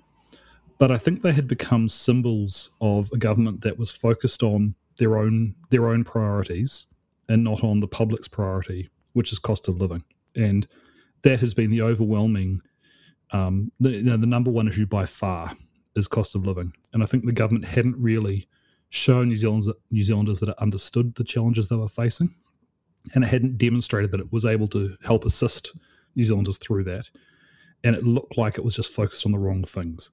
But 0.79 0.91
I 0.91 0.99
think 0.99 1.23
they 1.23 1.33
had 1.33 1.49
become 1.49 1.89
symbols 1.89 2.71
of 2.81 3.11
a 3.13 3.17
government 3.17 3.63
that 3.63 3.79
was 3.79 3.91
focused 3.91 4.43
on 4.43 4.75
their 4.99 5.17
own 5.17 5.55
their 5.71 5.89
own 5.89 6.05
priorities 6.05 6.87
and 7.29 7.43
not 7.43 7.65
on 7.65 7.81
the 7.81 7.89
public's 7.89 8.29
priority, 8.29 8.91
which 9.13 9.33
is 9.33 9.39
cost 9.39 9.69
of 9.69 9.81
living. 9.81 10.05
And 10.37 10.67
that 11.23 11.41
has 11.41 11.55
been 11.55 11.71
the 11.71 11.83
overwhelming, 11.83 12.61
um, 13.31 13.73
the, 13.81 13.91
you 13.91 14.03
know, 14.03 14.17
the 14.17 14.27
number 14.27 14.51
one 14.51 14.69
issue 14.69 14.87
by 14.87 15.07
far 15.07 15.57
is 15.97 16.09
cost 16.09 16.35
of 16.35 16.47
living. 16.47 16.73
And 16.93 17.03
I 17.03 17.07
think 17.07 17.25
the 17.25 17.33
government 17.33 17.65
hadn't 17.65 17.97
really 17.97 18.49
shown 18.91 19.29
New 19.29 19.37
Zealanders, 19.37 19.75
New 19.91 20.05
Zealanders 20.05 20.41
that 20.41 20.51
it 20.51 20.59
understood 20.59 21.15
the 21.15 21.25
challenges 21.25 21.69
they 21.69 21.77
were 21.77 21.89
facing, 21.89 22.35
and 23.15 23.25
it 23.25 23.29
hadn't 23.29 23.59
demonstrated 23.59 24.11
that 24.11 24.21
it 24.21 24.33
was 24.33 24.45
able 24.45 24.69
to 24.69 24.97
help 25.03 25.25
assist 25.25 25.73
New 26.15 26.25
Zealanders 26.25 26.59
through 26.59 26.85
that. 26.85 27.09
And 27.85 27.95
it 27.97 28.05
looked 28.05 28.39
like 28.39 28.57
it 28.57 28.65
was 28.65 28.77
just 28.77 28.93
focused 28.93 29.27
on 29.27 29.33
the 29.33 29.39
wrong 29.39 29.63
things. 29.65 30.11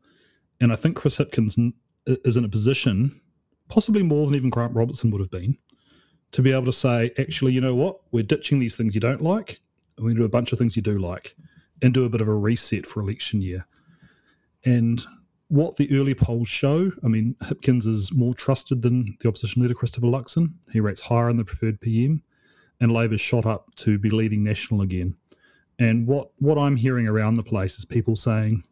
And 0.61 0.71
I 0.71 0.75
think 0.75 0.95
Chris 0.95 1.17
Hipkins 1.17 1.73
is 2.05 2.37
in 2.37 2.45
a 2.45 2.49
position, 2.49 3.19
possibly 3.67 4.03
more 4.03 4.25
than 4.25 4.35
even 4.35 4.51
Grant 4.51 4.75
Robertson 4.75 5.11
would 5.11 5.19
have 5.19 5.31
been, 5.31 5.57
to 6.31 6.41
be 6.41 6.53
able 6.53 6.65
to 6.65 6.71
say, 6.71 7.11
actually, 7.17 7.51
you 7.51 7.59
know 7.59 7.75
what? 7.75 7.99
We're 8.11 8.23
ditching 8.23 8.59
these 8.59 8.75
things 8.75 8.95
you 8.95 9.01
don't 9.01 9.23
like, 9.23 9.59
and 9.97 10.05
we 10.05 10.13
do 10.13 10.23
a 10.23 10.29
bunch 10.29 10.51
of 10.53 10.59
things 10.59 10.75
you 10.75 10.81
do 10.81 10.99
like, 10.99 11.35
and 11.81 11.93
do 11.93 12.05
a 12.05 12.09
bit 12.09 12.21
of 12.21 12.27
a 12.27 12.33
reset 12.33 12.85
for 12.85 13.01
election 13.01 13.41
year. 13.41 13.65
And 14.63 15.03
what 15.47 15.75
the 15.75 15.91
early 15.99 16.13
polls 16.13 16.47
show, 16.47 16.91
I 17.03 17.07
mean, 17.07 17.35
Hipkins 17.41 17.87
is 17.87 18.13
more 18.13 18.35
trusted 18.35 18.83
than 18.83 19.17
the 19.19 19.27
opposition 19.27 19.63
leader, 19.63 19.73
Christopher 19.73 20.05
Luxon. 20.05 20.53
He 20.71 20.79
rates 20.79 21.01
higher 21.01 21.29
in 21.29 21.37
the 21.37 21.43
preferred 21.43 21.81
PM, 21.81 22.21
and 22.79 22.93
Labour's 22.93 23.19
shot 23.19 23.47
up 23.47 23.75
to 23.77 23.97
be 23.97 24.11
leading 24.11 24.43
national 24.43 24.81
again. 24.81 25.17
And 25.79 26.05
what, 26.05 26.29
what 26.37 26.59
I'm 26.59 26.75
hearing 26.75 27.07
around 27.07 27.33
the 27.33 27.43
place 27.43 27.79
is 27.79 27.85
people 27.85 28.15
saying, 28.15 28.63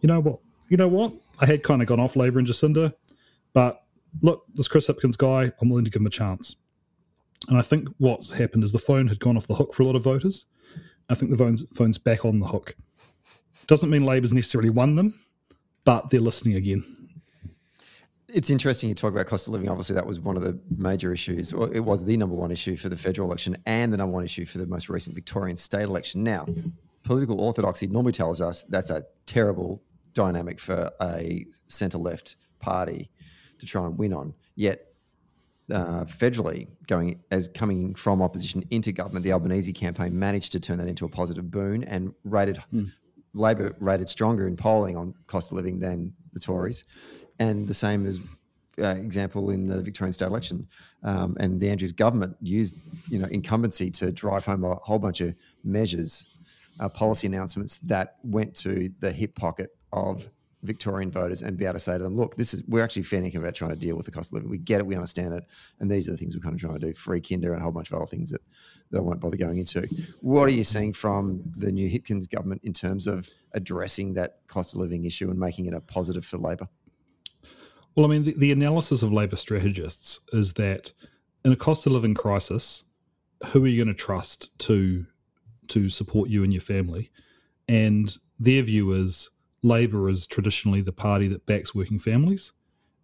you 0.00 0.06
know 0.08 0.20
what, 0.20 0.40
you 0.70 0.76
know 0.76 0.88
what, 0.88 1.12
I 1.40 1.46
had 1.46 1.62
kind 1.62 1.82
of 1.82 1.88
gone 1.88 2.00
off 2.00 2.16
Labour 2.16 2.38
and 2.38 2.48
Jacinda, 2.48 2.94
but 3.52 3.82
look, 4.22 4.44
this 4.54 4.68
Chris 4.68 4.86
Hipkins 4.86 5.18
guy, 5.18 5.52
I'm 5.60 5.68
willing 5.68 5.84
to 5.84 5.90
give 5.90 6.00
him 6.00 6.06
a 6.06 6.10
chance. 6.10 6.56
And 7.48 7.58
I 7.58 7.62
think 7.62 7.88
what's 7.98 8.30
happened 8.30 8.64
is 8.64 8.72
the 8.72 8.78
phone 8.78 9.08
had 9.08 9.18
gone 9.18 9.36
off 9.36 9.46
the 9.46 9.54
hook 9.54 9.74
for 9.74 9.82
a 9.82 9.86
lot 9.86 9.96
of 9.96 10.04
voters. 10.04 10.46
I 11.08 11.14
think 11.14 11.32
the 11.32 11.36
phone's, 11.36 11.64
phone's 11.74 11.98
back 11.98 12.24
on 12.24 12.38
the 12.38 12.46
hook. 12.46 12.76
Doesn't 13.66 13.90
mean 13.90 14.04
Labour's 14.04 14.32
necessarily 14.32 14.70
won 14.70 14.94
them, 14.94 15.18
but 15.84 16.10
they're 16.10 16.20
listening 16.20 16.54
again. 16.54 16.84
It's 18.28 18.50
interesting 18.50 18.88
you 18.88 18.94
talk 18.94 19.12
about 19.12 19.26
cost 19.26 19.48
of 19.48 19.52
living. 19.52 19.68
Obviously, 19.68 19.96
that 19.96 20.06
was 20.06 20.20
one 20.20 20.36
of 20.36 20.44
the 20.44 20.56
major 20.76 21.12
issues, 21.12 21.52
or 21.52 21.72
it 21.74 21.80
was 21.80 22.04
the 22.04 22.16
number 22.16 22.36
one 22.36 22.52
issue 22.52 22.76
for 22.76 22.88
the 22.88 22.96
federal 22.96 23.26
election 23.26 23.56
and 23.66 23.92
the 23.92 23.96
number 23.96 24.12
one 24.12 24.24
issue 24.24 24.46
for 24.46 24.58
the 24.58 24.66
most 24.66 24.88
recent 24.88 25.16
Victorian 25.16 25.56
state 25.56 25.82
election. 25.82 26.22
Now, 26.22 26.46
political 27.02 27.40
orthodoxy 27.40 27.88
normally 27.88 28.12
tells 28.12 28.40
us 28.40 28.62
that's 28.68 28.90
a 28.90 29.04
terrible 29.26 29.82
dynamic 30.14 30.60
for 30.60 30.90
a 31.00 31.46
centre 31.68 31.98
left 31.98 32.36
party 32.58 33.10
to 33.58 33.66
try 33.66 33.84
and 33.84 33.98
win 33.98 34.12
on. 34.12 34.34
Yet, 34.54 34.86
uh, 35.72 36.04
federally, 36.04 36.68
going 36.86 37.20
as 37.30 37.48
coming 37.48 37.94
from 37.94 38.22
opposition 38.22 38.64
into 38.70 38.92
government, 38.92 39.24
the 39.24 39.32
Albanese 39.32 39.72
campaign 39.72 40.18
managed 40.18 40.52
to 40.52 40.60
turn 40.60 40.78
that 40.78 40.88
into 40.88 41.04
a 41.04 41.08
positive 41.08 41.50
boon 41.50 41.84
and 41.84 42.12
rated 42.24 42.60
mm. 42.72 42.90
Labor 43.32 43.76
rated 43.78 44.08
stronger 44.08 44.48
in 44.48 44.56
polling 44.56 44.96
on 44.96 45.14
cost 45.28 45.52
of 45.52 45.56
living 45.56 45.78
than 45.78 46.12
the 46.32 46.40
Tories, 46.40 46.82
and 47.38 47.68
the 47.68 47.74
same 47.74 48.04
as 48.04 48.18
uh, 48.80 48.88
example 48.96 49.50
in 49.50 49.68
the 49.68 49.80
Victorian 49.82 50.12
state 50.12 50.26
election. 50.26 50.66
Um, 51.04 51.36
and 51.38 51.60
the 51.60 51.70
Andrews 51.70 51.92
government 51.92 52.36
used, 52.40 52.74
you 53.08 53.20
know, 53.20 53.28
incumbency 53.28 53.90
to 53.92 54.10
drive 54.10 54.44
home 54.44 54.64
a 54.64 54.74
whole 54.76 54.98
bunch 54.98 55.20
of 55.20 55.34
measures, 55.62 56.26
uh, 56.80 56.88
policy 56.88 57.26
announcements 57.26 57.78
that 57.78 58.16
went 58.24 58.54
to 58.56 58.90
the 59.00 59.12
hip 59.12 59.36
pocket 59.36 59.70
of 59.92 60.28
Victorian 60.62 61.10
voters 61.10 61.40
and 61.40 61.56
be 61.56 61.64
able 61.64 61.74
to 61.74 61.78
say 61.80 61.96
to 61.96 62.02
them, 62.02 62.16
look, 62.16 62.36
this 62.36 62.52
is 62.52 62.62
we're 62.68 62.84
actually 62.84 63.02
fair 63.02 63.24
about 63.24 63.54
trying 63.54 63.70
to 63.70 63.76
deal 63.76 63.96
with 63.96 64.04
the 64.04 64.12
cost 64.12 64.30
of 64.30 64.34
living. 64.34 64.50
We 64.50 64.58
get 64.58 64.78
it, 64.78 64.86
we 64.86 64.94
understand 64.94 65.32
it, 65.32 65.46
and 65.78 65.90
these 65.90 66.06
are 66.06 66.10
the 66.10 66.18
things 66.18 66.34
we're 66.34 66.42
kind 66.42 66.54
of 66.54 66.60
trying 66.60 66.78
to 66.78 66.86
do: 66.86 66.92
free 66.92 67.20
kinder 67.20 67.52
and 67.52 67.60
a 67.60 67.62
whole 67.62 67.72
bunch 67.72 67.90
of 67.90 67.96
other 67.96 68.06
things 68.06 68.30
that, 68.30 68.42
that 68.90 68.98
I 68.98 69.00
won't 69.00 69.20
bother 69.20 69.38
going 69.38 69.56
into. 69.58 69.88
What 70.20 70.44
are 70.44 70.52
you 70.52 70.64
seeing 70.64 70.92
from 70.92 71.42
the 71.56 71.72
new 71.72 71.88
Hipkins 71.88 72.28
government 72.28 72.60
in 72.64 72.74
terms 72.74 73.06
of 73.06 73.30
addressing 73.52 74.12
that 74.14 74.40
cost 74.48 74.74
of 74.74 74.80
living 74.80 75.04
issue 75.04 75.30
and 75.30 75.38
making 75.38 75.66
it 75.66 75.72
a 75.72 75.80
positive 75.80 76.26
for 76.26 76.36
Labor? 76.36 76.66
Well, 77.94 78.04
I 78.04 78.08
mean, 78.10 78.24
the, 78.24 78.34
the 78.34 78.52
analysis 78.52 79.02
of 79.02 79.12
Labor 79.12 79.36
strategists 79.36 80.20
is 80.32 80.52
that 80.54 80.92
in 81.44 81.52
a 81.52 81.56
cost 81.56 81.86
of 81.86 81.92
living 81.92 82.14
crisis, 82.14 82.84
who 83.46 83.64
are 83.64 83.68
you 83.68 83.82
going 83.82 83.94
to 83.94 84.00
trust 84.00 84.56
to 84.60 85.06
to 85.68 85.88
support 85.88 86.28
you 86.28 86.44
and 86.44 86.52
your 86.52 86.60
family? 86.60 87.10
And 87.66 88.14
their 88.38 88.62
view 88.62 88.92
is 88.92 89.30
Labor 89.62 90.08
is 90.08 90.26
traditionally 90.26 90.80
the 90.80 90.92
party 90.92 91.28
that 91.28 91.46
backs 91.46 91.74
working 91.74 91.98
families, 91.98 92.52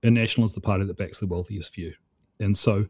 and 0.03 0.15
National 0.15 0.47
is 0.47 0.55
the 0.55 0.61
party 0.61 0.85
that 0.85 0.97
backs 0.97 1.21
the 1.21 1.27
wealthiest 1.27 1.73
few. 1.73 1.93
And 2.41 2.57
so, 2.57 2.87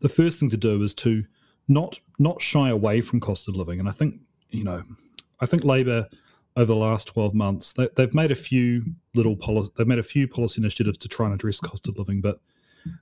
the 0.00 0.08
first 0.08 0.38
thing 0.38 0.50
to 0.50 0.56
do 0.56 0.82
is 0.82 0.94
to 0.96 1.24
not 1.68 2.00
not 2.18 2.40
shy 2.40 2.70
away 2.70 3.00
from 3.00 3.20
cost 3.20 3.48
of 3.48 3.56
living. 3.56 3.80
And 3.80 3.88
I 3.88 3.92
think 3.92 4.20
you 4.50 4.64
know, 4.64 4.82
I 5.40 5.46
think 5.46 5.64
Labor 5.64 6.08
over 6.56 6.66
the 6.66 6.76
last 6.76 7.08
twelve 7.08 7.34
months 7.34 7.72
they, 7.72 7.88
have 7.96 8.14
made 8.14 8.32
a 8.32 8.36
few 8.36 8.82
little 9.14 9.36
policy 9.36 9.70
they've 9.76 9.86
made 9.86 9.98
a 9.98 10.02
few 10.02 10.26
policy 10.26 10.60
initiatives 10.60 10.98
to 10.98 11.08
try 11.08 11.26
and 11.26 11.34
address 11.34 11.60
cost 11.60 11.86
of 11.88 11.98
living, 11.98 12.20
but 12.20 12.40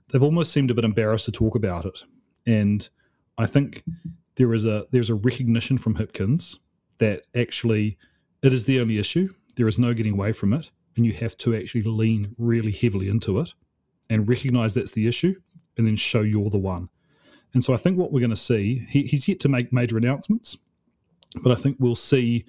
they've 0.09 0.23
almost 0.23 0.51
seemed 0.51 0.71
a 0.71 0.73
bit 0.73 0.85
embarrassed 0.85 1.25
to 1.25 1.31
talk 1.31 1.55
about 1.55 1.85
it. 1.85 2.03
And 2.45 2.87
I 3.37 3.45
think 3.45 3.83
there 4.35 4.53
is 4.53 4.65
a 4.65 4.85
there's 4.91 5.09
a 5.09 5.15
recognition 5.15 5.77
from 5.77 5.95
Hipkins 5.95 6.55
that 6.97 7.23
actually 7.35 7.97
it 8.43 8.53
is 8.53 8.65
the 8.65 8.79
only 8.79 8.97
issue 8.97 9.33
there 9.57 9.67
is 9.67 9.77
no 9.77 9.93
getting 9.93 10.13
away 10.13 10.31
from 10.31 10.53
it, 10.53 10.69
and 10.95 11.05
you 11.05 11.13
have 11.13 11.37
to 11.39 11.55
actually 11.55 11.83
lean 11.83 12.33
really 12.37 12.71
heavily 12.71 13.09
into 13.09 13.39
it 13.39 13.53
and 14.09 14.27
recognize 14.27 14.73
that's 14.73 14.91
the 14.91 15.07
issue, 15.07 15.35
and 15.77 15.85
then 15.85 15.95
show 15.95 16.21
you're 16.21 16.49
the 16.49 16.57
one. 16.57 16.89
And 17.53 17.63
so 17.63 17.73
I 17.73 17.77
think 17.77 17.97
what 17.97 18.11
we're 18.11 18.21
going 18.21 18.29
to 18.29 18.35
see, 18.35 18.85
he, 18.89 19.03
he's 19.03 19.27
yet 19.27 19.39
to 19.41 19.49
make 19.49 19.73
major 19.73 19.97
announcements, 19.97 20.57
but 21.41 21.51
I 21.51 21.55
think 21.55 21.77
we'll 21.79 21.95
see 21.95 22.45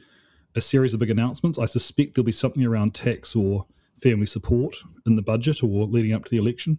a 0.55 0.61
series 0.61 0.95
of 0.95 1.01
big 1.01 1.11
announcements. 1.11 1.59
I 1.59 1.67
suspect 1.67 2.15
there'll 2.15 2.25
be 2.25 2.33
something 2.33 2.65
around 2.65 2.95
tax 2.95 3.35
or 3.35 3.67
family 4.03 4.27
support 4.27 4.77
in 5.07 5.17
the 5.17 5.23
budget 5.23 5.63
or 5.63 5.87
leading 5.87 6.13
up 6.13 6.25
to 6.25 6.31
the 6.31 6.37
election. 6.37 6.79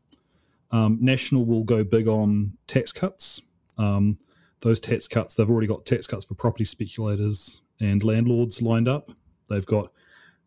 Um, 0.71 0.97
National 1.01 1.45
will 1.45 1.63
go 1.63 1.83
big 1.83 2.07
on 2.07 2.53
tax 2.67 2.91
cuts. 2.91 3.41
Um, 3.77 4.17
those 4.61 4.79
tax 4.79 5.07
cuts, 5.07 5.35
they've 5.35 5.49
already 5.49 5.67
got 5.67 5.85
tax 5.85 6.07
cuts 6.07 6.25
for 6.25 6.35
property 6.35 6.65
speculators 6.65 7.61
and 7.79 8.03
landlords 8.03 8.61
lined 8.61 8.87
up. 8.87 9.11
They've 9.49 9.65
got 9.65 9.91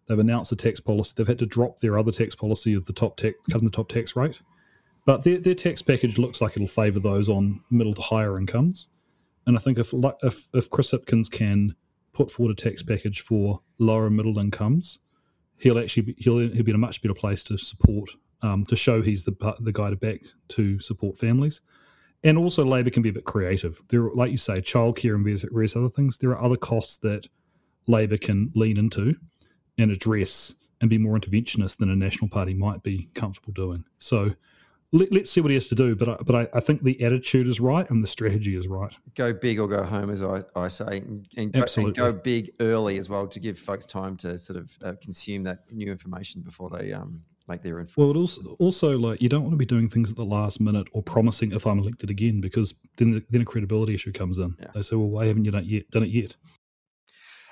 They've 0.07 0.19
announced 0.19 0.53
a 0.53 0.57
tax 0.57 0.81
policy. 0.81 1.13
They've 1.17 1.27
had 1.27 1.39
to 1.39 1.47
drop 1.47 1.79
their 1.79 1.99
other 1.99 2.13
tax 2.13 2.35
policy 2.35 2.75
of 2.75 2.87
the 2.87 2.93
top 2.93 3.17
tax, 3.17 3.37
cutting 3.51 3.67
the 3.67 3.73
top 3.73 3.89
tax 3.89 4.17
rate. 4.17 4.41
But 5.05 5.25
their, 5.25 5.39
their 5.39 5.55
tax 5.55 5.83
package 5.83 6.19
looks 6.19 6.41
like 6.41 6.57
it'll 6.57 6.69
favour 6.69 7.01
those 7.01 7.29
on 7.29 7.61
middle 7.71 7.95
to 7.95 8.03
higher 8.03 8.39
incomes. 8.39 8.89
And 9.47 9.57
I 9.57 9.61
think 9.61 9.79
if, 9.79 9.93
if, 10.23 10.49
if 10.55 10.71
Chris 10.71 10.93
Hipkins 10.93 11.31
can 11.31 11.75
put 12.13 12.31
forward 12.31 12.53
a 12.59 12.63
tax 12.63 12.83
package 12.83 13.21
for 13.21 13.61
lower 13.79 14.07
and 14.07 14.17
middle 14.17 14.39
incomes, 14.39 14.99
he'll 15.59 15.79
actually 15.79 16.03
be, 16.03 16.15
he'll, 16.19 16.39
he'll 16.39 16.63
be 16.63 16.71
in 16.71 16.77
a 16.77 16.79
much 16.79 17.03
better 17.03 17.15
place 17.15 17.43
to 17.45 17.57
support, 17.57 18.11
um, 18.43 18.65
to 18.65 18.77
show 18.77 19.03
he's 19.03 19.25
the, 19.25 19.55
the 19.61 19.73
guy 19.73 19.91
to 19.91 19.97
back 19.97 20.21
to 20.49 20.79
support 20.81 21.19
families. 21.19 21.61
And 22.25 22.39
also, 22.39 22.65
Labor 22.65 22.91
can 22.91 23.03
be 23.03 23.09
a 23.09 23.13
bit 23.13 23.25
creative. 23.25 23.83
There, 23.89 24.03
like 24.15 24.31
you 24.31 24.39
say, 24.39 24.61
childcare 24.61 25.15
and 25.15 25.25
various, 25.25 25.43
various 25.43 25.75
other 25.75 25.89
things. 25.89 26.19
There 26.19 26.31
are 26.31 26.43
other 26.43 26.57
costs 26.57 26.97
that 26.99 27.27
Labor 27.89 28.17
can 28.17 28.53
lean 28.55 28.77
into 28.77 29.17
and 29.79 29.91
address 29.91 30.55
and 30.81 30.91
be 30.91 30.99
more 30.99 31.19
interventionist 31.19 31.77
than 31.77 31.91
a 31.91 31.97
national 31.97 32.29
party 32.29 32.55
might 32.55 32.83
be 32.83 33.09
comfortable 33.15 33.53
doing. 33.53 33.85
So 33.99 34.33
let, 34.93 35.13
us 35.13 35.31
see 35.31 35.41
what 35.41 35.51
he 35.51 35.55
has 35.55 35.69
to 35.69 35.75
do. 35.75 35.95
But 35.97 36.09
I, 36.09 36.17
but 36.25 36.35
I, 36.35 36.49
I, 36.59 36.61
think 36.61 36.83
the 36.83 37.03
attitude 37.03 37.47
is 37.47 37.61
right 37.61 37.89
and 37.89 38.03
the 38.03 38.07
strategy 38.07 38.57
is 38.57 38.69
right. 38.69 38.93
Go 39.15 39.33
big 39.33 39.59
or 39.59 39.67
go 39.67 39.83
home, 39.83 40.11
as 40.11 40.23
I, 40.23 40.43
I 40.55 40.69
say, 40.69 40.99
and, 40.99 41.27
and, 41.37 41.53
go, 41.53 41.65
and 41.77 41.95
go, 41.95 42.13
big 42.13 42.53
early 42.61 42.99
as 42.99 43.09
well 43.09 43.27
to 43.27 43.41
give 43.41 43.59
folks 43.59 43.87
time 43.87 44.17
to 44.19 44.39
sort 44.39 44.59
of 44.59 44.71
uh, 44.85 44.93
consume 45.03 45.45
that 45.45 45.61
new 45.71 45.91
information 45.91 46.43
before 46.43 46.69
they 46.69 46.93
um, 46.93 47.23
make 47.49 47.63
their 47.63 47.81
influence. 47.81 47.97
Well, 47.97 48.11
it 48.11 48.21
also, 48.21 48.57
also 48.59 48.99
like 48.99 49.23
you 49.23 49.29
don't 49.29 49.43
want 49.43 49.53
to 49.53 49.59
be 49.59 49.67
doing 49.67 49.89
things 49.89 50.11
at 50.11 50.17
the 50.17 50.25
last 50.25 50.61
minute 50.61 50.89
or 50.93 51.03
promising 51.03 51.53
if 51.53 51.67
I'm 51.67 51.79
elected 51.79 52.11
again 52.11 52.41
because 52.41 52.75
then 52.97 53.13
the, 53.13 53.25
then 53.31 53.41
a 53.41 53.45
credibility 53.45 53.95
issue 53.95 54.13
comes 54.13 54.39
in. 54.39 54.55
Yeah. 54.61 54.69
They 54.75 54.83
say, 54.83 54.97
well, 54.97 55.09
why 55.09 55.27
haven't 55.27 55.45
you 55.45 55.53
done 55.53 55.63
it 55.63 55.69
yet? 55.69 55.91
Done 55.91 56.03
it 56.03 56.11
yet? 56.11 56.37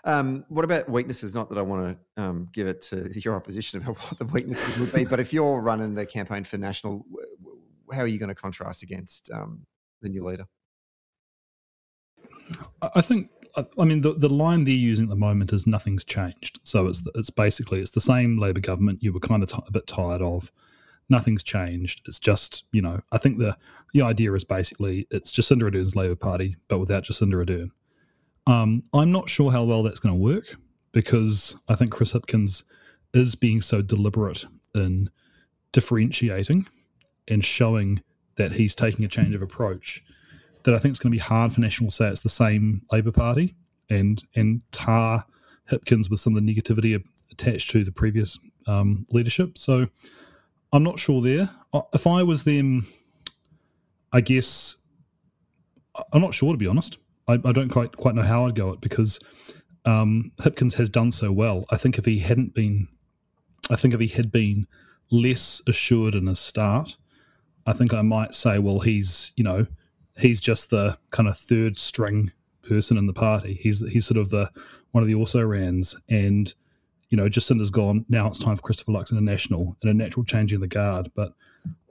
Um, 0.05 0.45
what 0.49 0.65
about 0.65 0.89
weaknesses? 0.89 1.35
Not 1.35 1.49
that 1.51 1.59
I 1.59 1.63
want 1.63 1.99
to 2.17 2.23
um, 2.23 2.49
give 2.53 2.67
it 2.67 2.81
to 2.83 3.11
your 3.21 3.35
opposition 3.35 3.81
about 3.83 3.99
what 3.99 4.19
the 4.19 4.25
weaknesses 4.27 4.79
would 4.79 4.93
be, 4.93 5.05
but 5.05 5.21
if 5.21 5.33
you're 5.33 5.61
running 5.61 5.95
the 5.95 6.07
campaign 6.07 6.45
for 6.45 6.59
national, 6.59 7.05
how 7.93 8.01
are 8.01 8.07
you 8.07 8.19
going 8.19 8.29
to 8.29 8.35
contrast 8.35 8.83
against 8.83 9.31
um, 9.33 9.67
the 10.03 10.09
new 10.09 10.25
leader? 10.25 10.47
I 12.83 13.01
think. 13.01 13.31
I 13.77 13.85
mean, 13.85 14.01
the, 14.01 14.15
the 14.15 14.29
line 14.29 14.63
they're 14.63 14.75
using 14.75 15.07
at 15.07 15.09
the 15.09 15.17
moment 15.17 15.53
is 15.53 15.67
nothing's 15.67 16.05
changed. 16.05 16.61
So 16.63 16.87
it's 16.87 17.03
it's 17.17 17.31
basically 17.31 17.81
it's 17.81 17.91
the 17.91 18.01
same 18.01 18.39
Labor 18.39 18.61
government 18.61 19.03
you 19.03 19.13
were 19.13 19.19
kind 19.19 19.43
of 19.43 19.51
t- 19.51 19.59
a 19.67 19.73
bit 19.73 19.89
tired 19.89 20.23
of. 20.23 20.53
Nothing's 21.09 21.43
changed. 21.43 22.03
It's 22.07 22.21
just 22.21 22.63
you 22.71 22.81
know 22.81 23.01
I 23.11 23.19
think 23.19 23.39
the 23.39 23.57
the 23.93 24.03
idea 24.03 24.33
is 24.35 24.45
basically 24.45 25.09
it's 25.11 25.33
Jacinda 25.33 25.63
Ardern's 25.63 25.97
Labor 25.97 26.15
Party, 26.15 26.57
but 26.69 26.79
without 26.79 27.05
Jacinda 27.05 27.45
Ardern. 27.45 27.73
Um, 28.51 28.83
I'm 28.93 29.13
not 29.13 29.29
sure 29.29 29.53
how 29.53 29.63
well 29.63 29.85
that's 29.85 30.01
going 30.01 30.13
to 30.13 30.21
work 30.21 30.57
because 30.91 31.55
I 31.69 31.77
think 31.77 31.93
Chris 31.93 32.13
Hipkins 32.13 32.65
is 33.15 33.37
being 33.37 33.61
so 33.61 33.81
deliberate 33.81 34.45
in 34.75 35.09
differentiating 35.71 36.67
and 37.29 37.45
showing 37.45 38.03
that 38.35 38.51
he's 38.51 38.75
taking 38.75 39.05
a 39.05 39.09
change 39.09 39.37
of 39.37 39.43
approach 39.43 40.03
that 40.65 40.75
I 40.75 40.81
think 40.81 40.91
it's 40.91 40.99
going 40.99 41.13
to 41.13 41.17
be 41.17 41.21
hard 41.21 41.53
for 41.53 41.61
National 41.61 41.91
to 41.91 41.97
say 41.97 42.09
it's 42.09 42.23
the 42.23 42.29
same 42.29 42.83
Labor 42.91 43.13
Party 43.13 43.55
and 43.89 44.21
and 44.35 44.63
tar 44.73 45.25
Hipkins 45.71 46.11
with 46.11 46.19
some 46.19 46.37
of 46.37 46.45
the 46.45 46.53
negativity 46.53 47.01
attached 47.31 47.71
to 47.71 47.85
the 47.85 47.93
previous 47.93 48.37
um, 48.67 49.07
leadership. 49.11 49.59
So 49.59 49.87
I'm 50.73 50.83
not 50.83 50.99
sure 50.99 51.23
there. 51.23 51.51
If 51.95 52.09
I 52.09 52.25
was 52.25 52.43
them, 52.43 52.89
I 54.13 54.21
guess 54.21 54.75
I'm 56.13 56.21
not 56.21 56.35
sure 56.35 56.53
to 56.53 56.59
be 56.59 56.67
honest. 56.67 56.99
I, 57.31 57.49
I 57.49 57.53
don't 57.53 57.69
quite 57.69 57.97
quite 57.97 58.15
know 58.15 58.23
how 58.23 58.47
I'd 58.47 58.57
go 58.57 58.73
it 58.73 58.81
because 58.81 59.19
um, 59.85 60.33
Hipkins 60.39 60.75
has 60.75 60.91
done 60.91 61.13
so 61.13 61.33
well. 61.33 61.65
I 61.71 61.77
think 61.77 61.99
if 61.99 62.05
he 62.05 62.19
hadn't 62.19 62.55
been, 62.55 62.89
I 63.71 63.77
think 63.77 63.95
if 63.95 64.01
he 64.01 64.09
had 64.09 64.31
been 64.31 64.67
less 65.11 65.63
assured 65.67 66.15
in 66.15 66.27
his 66.27 66.41
start, 66.41 66.97
I 67.67 67.73
think 67.73 67.95
I 67.95 68.03
might 68.03 68.35
say, 68.35 68.59
well, 68.59 68.81
he's 68.81 69.33
you 69.37 69.45
know 69.45 69.67
he's 70.19 70.41
just 70.41 70.71
the 70.71 70.99
kind 71.11 71.29
of 71.29 71.39
third 71.39 71.79
string 71.79 72.33
person 72.63 72.99
in 72.99 73.07
the 73.07 73.13
party. 73.13 73.55
He's 73.55 73.81
he's 73.89 74.07
sort 74.07 74.19
of 74.19 74.31
the 74.31 74.51
one 74.93 75.03
of 75.03 75.09
the 75.09 75.15
also 75.15 75.43
rans, 75.43 75.97
and 76.09 76.53
you 77.11 77.17
know 77.17 77.29
Jacinda's 77.29 77.71
gone. 77.71 78.05
Now 78.09 78.27
it's 78.27 78.39
time 78.39 78.57
for 78.57 78.63
Christopher 78.63 78.93
Luxon 78.93 79.19
a 79.19 79.21
national 79.21 79.77
and 79.83 79.91
a 79.91 79.95
natural 79.95 80.25
change 80.25 80.53
in 80.53 80.61
the 80.61 80.67
guard. 80.67 81.11
But 81.15 81.33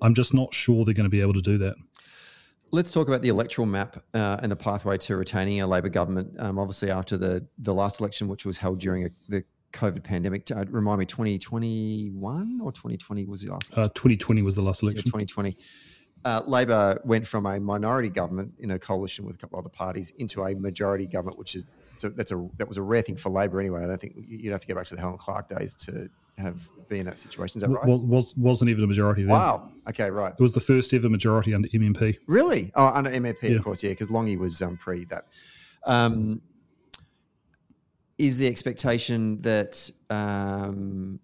I'm 0.02 0.16
just 0.16 0.34
not 0.34 0.54
sure 0.54 0.86
they're 0.86 0.94
going 0.94 1.06
to 1.06 1.10
be 1.10 1.22
able 1.22 1.34
to 1.34 1.42
do 1.42 1.58
that. 1.60 1.76
Let's 2.72 2.92
talk 2.92 3.08
about 3.08 3.22
the 3.22 3.30
electoral 3.30 3.66
map 3.66 4.04
uh, 4.14 4.38
and 4.42 4.52
the 4.52 4.56
pathway 4.56 4.98
to 5.00 5.16
retaining 5.16 5.62
a 5.62 5.68
Labor 5.68 5.90
government. 5.90 6.40
Um, 6.40 6.60
obviously, 6.60 6.92
after 6.92 7.18
the 7.18 7.46
the 7.58 7.74
last 7.74 8.00
election, 8.00 8.28
which 8.28 8.46
was 8.46 8.58
held 8.58 8.80
during 8.80 9.06
a, 9.06 9.10
the 9.28 9.44
COVID 9.74 10.04
pandemic, 10.04 10.50
uh, 10.52 10.66
remind 10.70 11.00
me, 11.00 11.06
2021 11.06 12.60
or 12.62 12.72
2020 12.72 13.26
was 13.26 13.42
the 13.42 13.52
last? 13.52 13.72
Uh, 13.74 13.88
2020 13.90 14.42
was 14.42 14.56
the 14.56 14.62
last 14.62 14.84
election. 14.84 15.04
Yeah, 15.06 15.22
2020 15.24 15.58
uh, 16.26 16.42
Labor 16.46 17.00
went 17.06 17.26
from 17.26 17.46
a 17.46 17.60
minority 17.60 18.10
government 18.10 18.54
in 18.60 18.72
a 18.72 18.80
coalition 18.80 19.26
with 19.26 19.36
a 19.36 19.40
couple 19.40 19.58
of 19.58 19.66
other 19.66 19.74
parties 19.74 20.12
into 20.18 20.44
a 20.44 20.54
majority 20.56 21.06
government, 21.06 21.38
which 21.38 21.56
is 21.56 21.66
so 21.98 22.10
that's 22.10 22.32
a 22.32 22.50
that 22.58 22.68
was 22.68 22.78
a 22.78 22.82
rare 22.82 23.02
thing 23.02 23.16
for 23.16 23.30
Labor 23.30 23.60
anyway. 23.60 23.84
I 23.84 23.88
don't 23.88 24.00
think 24.00 24.16
you'd 24.18 24.52
have 24.52 24.62
to 24.62 24.68
go 24.68 24.76
back 24.76 24.86
to 24.86 24.96
the 24.96 25.02
Helen 25.02 25.18
Clark 25.18 25.50
days 25.50 25.76
to 25.76 26.10
have 26.40 26.68
been 26.88 27.00
in 27.00 27.06
that 27.06 27.18
situation. 27.18 27.60
Is 27.60 27.62
that 27.62 27.70
right? 27.70 27.88
Well, 27.88 28.00
was 28.00 28.36
wasn't 28.36 28.70
even 28.70 28.84
a 28.84 28.88
majority 28.88 29.24
then. 29.24 29.32
Wow. 29.32 29.72
Okay, 29.88 30.10
right. 30.10 30.34
It 30.34 30.42
was 30.42 30.54
the 30.54 30.60
first 30.60 30.94
ever 30.94 31.10
majority 31.10 31.54
under 31.54 31.68
MMP. 31.70 32.18
Really? 32.28 32.72
Oh, 32.76 32.88
under 32.88 33.10
MMP, 33.12 33.44
yeah. 33.44 33.56
of 33.56 33.64
course, 33.64 33.84
yeah, 33.84 33.92
because 33.92 34.10
Lange 34.10 34.38
was 34.38 34.62
um, 34.62 34.78
pre 34.78 35.06
that. 35.06 35.28
Um, 35.86 36.42
is 38.18 38.38
the 38.38 38.48
expectation 38.48 39.42
that 39.42 39.90
um, 40.10 41.20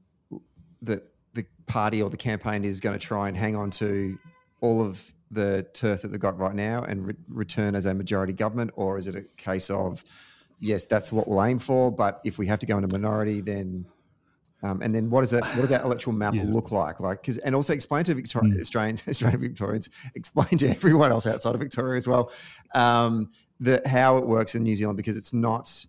that 0.81 1.03
the 1.33 1.45
party 1.65 2.01
or 2.01 2.09
the 2.09 2.17
campaign 2.17 2.63
is 2.63 2.79
going 2.79 2.97
to 2.97 3.05
try 3.05 3.27
and 3.27 3.35
hang 3.35 3.55
on 3.55 3.69
to 3.71 4.17
all 4.61 4.81
of 4.81 5.11
the 5.31 5.65
turf 5.73 6.01
that 6.01 6.09
they've 6.09 6.19
got 6.19 6.37
right 6.39 6.55
now 6.55 6.83
and 6.83 7.07
re- 7.07 7.15
return 7.27 7.75
as 7.75 7.85
a 7.85 7.93
majority 7.93 8.31
government, 8.31 8.71
or 8.75 8.97
is 8.97 9.07
it 9.07 9.15
a 9.15 9.23
case 9.35 9.69
of 9.69 10.03
yes, 10.59 10.85
that's 10.85 11.11
what 11.11 11.27
we'll 11.27 11.43
aim 11.43 11.59
for, 11.59 11.91
but 11.91 12.21
if 12.23 12.37
we 12.37 12.47
have 12.47 12.59
to 12.59 12.65
go 12.65 12.77
into 12.77 12.87
minority, 12.87 13.41
then 13.41 13.85
um, 14.65 14.81
and 14.81 14.95
then 14.95 15.09
what 15.09 15.21
does 15.21 15.29
that 15.29 15.43
what 15.43 15.61
does 15.61 15.69
that 15.69 15.83
electoral 15.85 16.15
map 16.15 16.33
yeah. 16.33 16.43
look 16.45 16.71
like? 16.71 16.99
Like, 16.99 17.21
because 17.21 17.37
and 17.39 17.55
also 17.55 17.73
explain 17.73 18.03
to 18.05 18.15
Victoria, 18.15 18.53
mm. 18.53 18.59
Australians, 18.59 19.03
Australian 19.07 19.41
Victorians, 19.41 19.89
explain 20.15 20.57
to 20.59 20.69
everyone 20.69 21.11
else 21.11 21.27
outside 21.27 21.53
of 21.53 21.61
Victoria 21.61 21.97
as 21.97 22.07
well, 22.07 22.31
um, 22.73 23.29
the 23.59 23.81
how 23.85 24.17
it 24.17 24.25
works 24.25 24.55
in 24.55 24.63
New 24.63 24.75
Zealand 24.75 24.97
because 24.97 25.17
it's 25.17 25.33
not. 25.33 25.85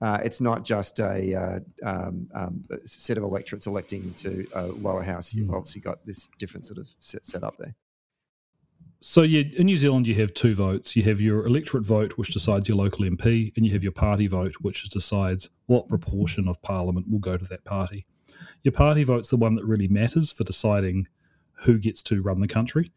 Uh, 0.00 0.20
it's 0.22 0.40
not 0.40 0.64
just 0.64 1.00
a, 1.00 1.34
uh, 1.34 1.58
um, 1.82 2.28
um, 2.32 2.64
set 2.84 3.18
of 3.18 3.24
electorates 3.24 3.66
electing 3.66 4.14
to 4.14 4.46
a 4.54 4.66
lower 4.66 5.02
house. 5.02 5.34
You've 5.34 5.48
mm. 5.48 5.56
obviously 5.56 5.80
got 5.80 6.06
this 6.06 6.30
different 6.38 6.64
sort 6.64 6.78
of 6.78 6.88
set, 7.00 7.26
set 7.26 7.42
up 7.42 7.56
there. 7.58 7.74
So 9.00 9.22
yeah, 9.22 9.42
in 9.56 9.66
New 9.66 9.76
Zealand 9.76 10.06
you 10.06 10.14
have 10.16 10.34
two 10.34 10.54
votes. 10.54 10.94
You 10.94 11.02
have 11.02 11.20
your 11.20 11.44
electorate 11.46 11.84
vote, 11.84 12.12
which 12.12 12.32
decides 12.32 12.68
your 12.68 12.76
local 12.76 13.04
MP, 13.04 13.52
and 13.56 13.66
you 13.66 13.72
have 13.72 13.82
your 13.82 13.90
party 13.90 14.28
vote, 14.28 14.54
which 14.60 14.88
decides 14.88 15.50
what 15.66 15.88
proportion 15.88 16.46
of 16.46 16.62
Parliament 16.62 17.10
will 17.10 17.18
go 17.18 17.36
to 17.36 17.44
that 17.46 17.64
party. 17.64 18.06
Your 18.62 18.72
party 18.72 19.04
vote's 19.04 19.30
the 19.30 19.36
one 19.36 19.54
that 19.56 19.64
really 19.64 19.88
matters 19.88 20.32
for 20.32 20.44
deciding 20.44 21.06
who 21.62 21.78
gets 21.78 22.02
to 22.04 22.22
run 22.22 22.40
the 22.40 22.48
country, 22.48 22.92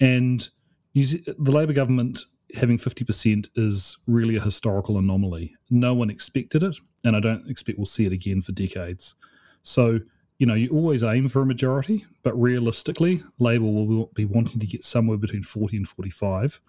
and 0.00 0.48
the 0.94 1.34
Labor 1.38 1.72
government 1.72 2.20
having 2.54 2.78
fifty 2.78 3.04
percent 3.04 3.48
is 3.56 3.98
really 4.06 4.36
a 4.36 4.42
historical 4.42 4.98
anomaly. 4.98 5.54
No 5.70 5.94
one 5.94 6.10
expected 6.10 6.62
it, 6.62 6.76
and 7.04 7.16
I 7.16 7.20
don't 7.20 7.48
expect 7.48 7.78
we'll 7.78 7.86
see 7.86 8.06
it 8.06 8.12
again 8.12 8.42
for 8.42 8.52
decades. 8.52 9.14
So 9.62 10.00
you 10.38 10.46
know, 10.46 10.54
you 10.54 10.68
always 10.70 11.02
aim 11.02 11.28
for 11.28 11.42
a 11.42 11.46
majority, 11.46 12.04
but 12.22 12.38
realistically, 12.40 13.22
Labor 13.38 13.64
will 13.64 14.10
be 14.14 14.26
wanting 14.26 14.60
to 14.60 14.66
get 14.66 14.84
somewhere 14.84 15.16
between 15.16 15.42
40 15.42 15.78
and 15.78 15.88
45. 15.88 16.60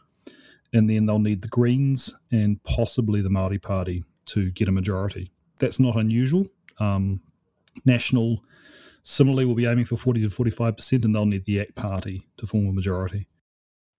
And 0.73 0.89
then 0.89 1.05
they'll 1.05 1.19
need 1.19 1.41
the 1.41 1.47
Greens 1.47 2.13
and 2.31 2.61
possibly 2.63 3.21
the 3.21 3.29
Māori 3.29 3.61
Party 3.61 4.03
to 4.27 4.51
get 4.51 4.69
a 4.69 4.71
majority. 4.71 5.31
That's 5.59 5.79
not 5.79 5.97
unusual. 5.97 6.47
Um, 6.79 7.21
National 7.85 8.43
similarly 9.03 9.45
will 9.45 9.55
be 9.55 9.65
aiming 9.65 9.85
for 9.85 9.97
40 9.97 10.21
to 10.21 10.29
45%, 10.29 11.05
and 11.05 11.15
they'll 11.15 11.25
need 11.25 11.45
the 11.45 11.61
ACT 11.61 11.75
Party 11.75 12.27
to 12.37 12.47
form 12.47 12.67
a 12.67 12.73
majority. 12.73 13.27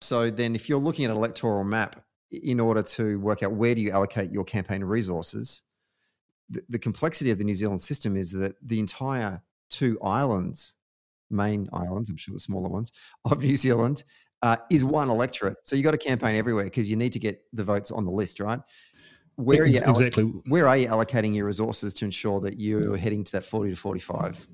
So 0.02 0.30
then, 0.30 0.56
if 0.56 0.70
you're 0.70 0.80
looking 0.80 1.06
at 1.06 1.12
an 1.12 1.18
electoral 1.18 1.64
map 1.64 2.04
in 2.32 2.60
order 2.60 2.84
to 2.84 3.20
work 3.20 3.42
out 3.42 3.54
where 3.54 3.74
do 3.74 3.82
you 3.82 3.92
allocate 3.92 4.32
your 4.32 4.44
campaign 4.44 4.84
resources, 4.84 5.64
the, 6.50 6.62
the 6.70 6.80
complexity 6.80 7.32
of 7.32 7.38
the 7.38 7.44
New 7.44 7.56
Zealand 7.56 7.82
system 7.82 8.16
is 8.16 8.32
that 8.32 8.56
the 8.62 8.80
entire 8.80 9.42
two 9.70 10.00
islands, 10.02 10.76
main 11.30 11.68
islands, 11.74 12.10
I'm 12.10 12.18
sure 12.18 12.34
the 12.34 12.40
smaller 12.40 12.70
ones, 12.70 12.92
of 13.26 13.42
New 13.42 13.56
Zealand 13.56 14.04
uh, 14.42 14.58
is 14.70 14.84
one 14.84 15.10
electorate. 15.10 15.58
So 15.64 15.76
you 15.76 15.84
got 15.84 15.92
to 15.92 15.98
campaign 15.98 16.36
everywhere 16.36 16.66
because 16.66 16.90
you 16.90 16.96
need 16.96 17.14
to 17.14 17.20
get 17.20 17.42
the 17.54 17.64
votes 17.64 17.92
on 17.92 18.06
the 18.06 18.12
list, 18.12 18.40
right? 18.40 18.60
Where 19.38 19.62
are 19.62 19.68
you 19.68 19.80
exactly? 19.86 20.24
Where 20.24 20.68
are 20.68 20.78
you 20.78 20.88
allocating 20.88 21.36
your 21.36 21.46
resources 21.46 21.94
to 21.96 22.06
ensure 22.06 22.42
that 22.42 22.60
you're 22.60 22.98
heading 22.98 23.24
to 23.24 23.32
that 23.34 23.46
40 23.46 23.70
to 23.70 23.76
45 23.76 24.48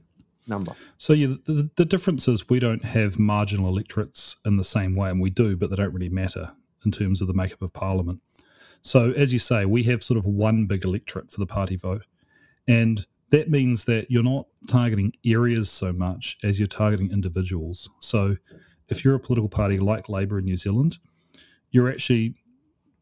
number? 0.46 0.74
So 0.98 1.14
yeah, 1.14 1.36
the, 1.46 1.70
the 1.78 1.86
difference 1.86 2.28
is 2.28 2.50
we 2.50 2.60
don't 2.60 2.84
have 2.84 3.18
marginal 3.18 3.70
electorates 3.70 4.36
in 4.46 4.58
the 4.58 4.64
same 4.64 4.96
way, 4.96 5.10
and 5.10 5.22
we 5.22 5.30
do, 5.30 5.56
but 5.56 5.70
they 5.70 5.78
don't 5.78 5.94
really 5.94 6.10
matter 6.10 6.52
in 6.86 6.92
terms 6.92 7.22
of 7.22 7.28
the 7.28 7.34
makeup 7.34 7.62
of 7.62 7.72
parliament. 7.72 8.22
So 8.82 9.12
as 9.12 9.32
you 9.32 9.40
say, 9.40 9.64
we 9.64 9.84
have 9.84 10.04
sort 10.04 10.18
of 10.18 10.26
one 10.26 10.66
big 10.66 10.84
electorate 10.84 11.32
for 11.32 11.40
the 11.40 11.46
party 11.46 11.78
vote, 11.78 12.04
and 12.68 13.06
that 13.30 13.50
means 13.50 13.86
that 13.86 14.12
you're 14.12 14.22
not 14.22 14.48
targeting 14.68 15.14
areas 15.26 15.72
so 15.72 15.94
much 15.94 16.38
as 16.44 16.60
you're 16.60 16.68
targeting 16.68 17.10
individuals. 17.10 17.90
So 18.02 18.36
if 18.90 19.06
you're 19.06 19.16
a 19.16 19.20
political 19.20 19.50
party 19.50 19.80
like 19.80 20.10
Labour 20.10 20.40
in 20.40 20.46
New 20.46 20.58
Zealand, 20.58 20.98
you're 21.72 21.90
actually 21.90 22.36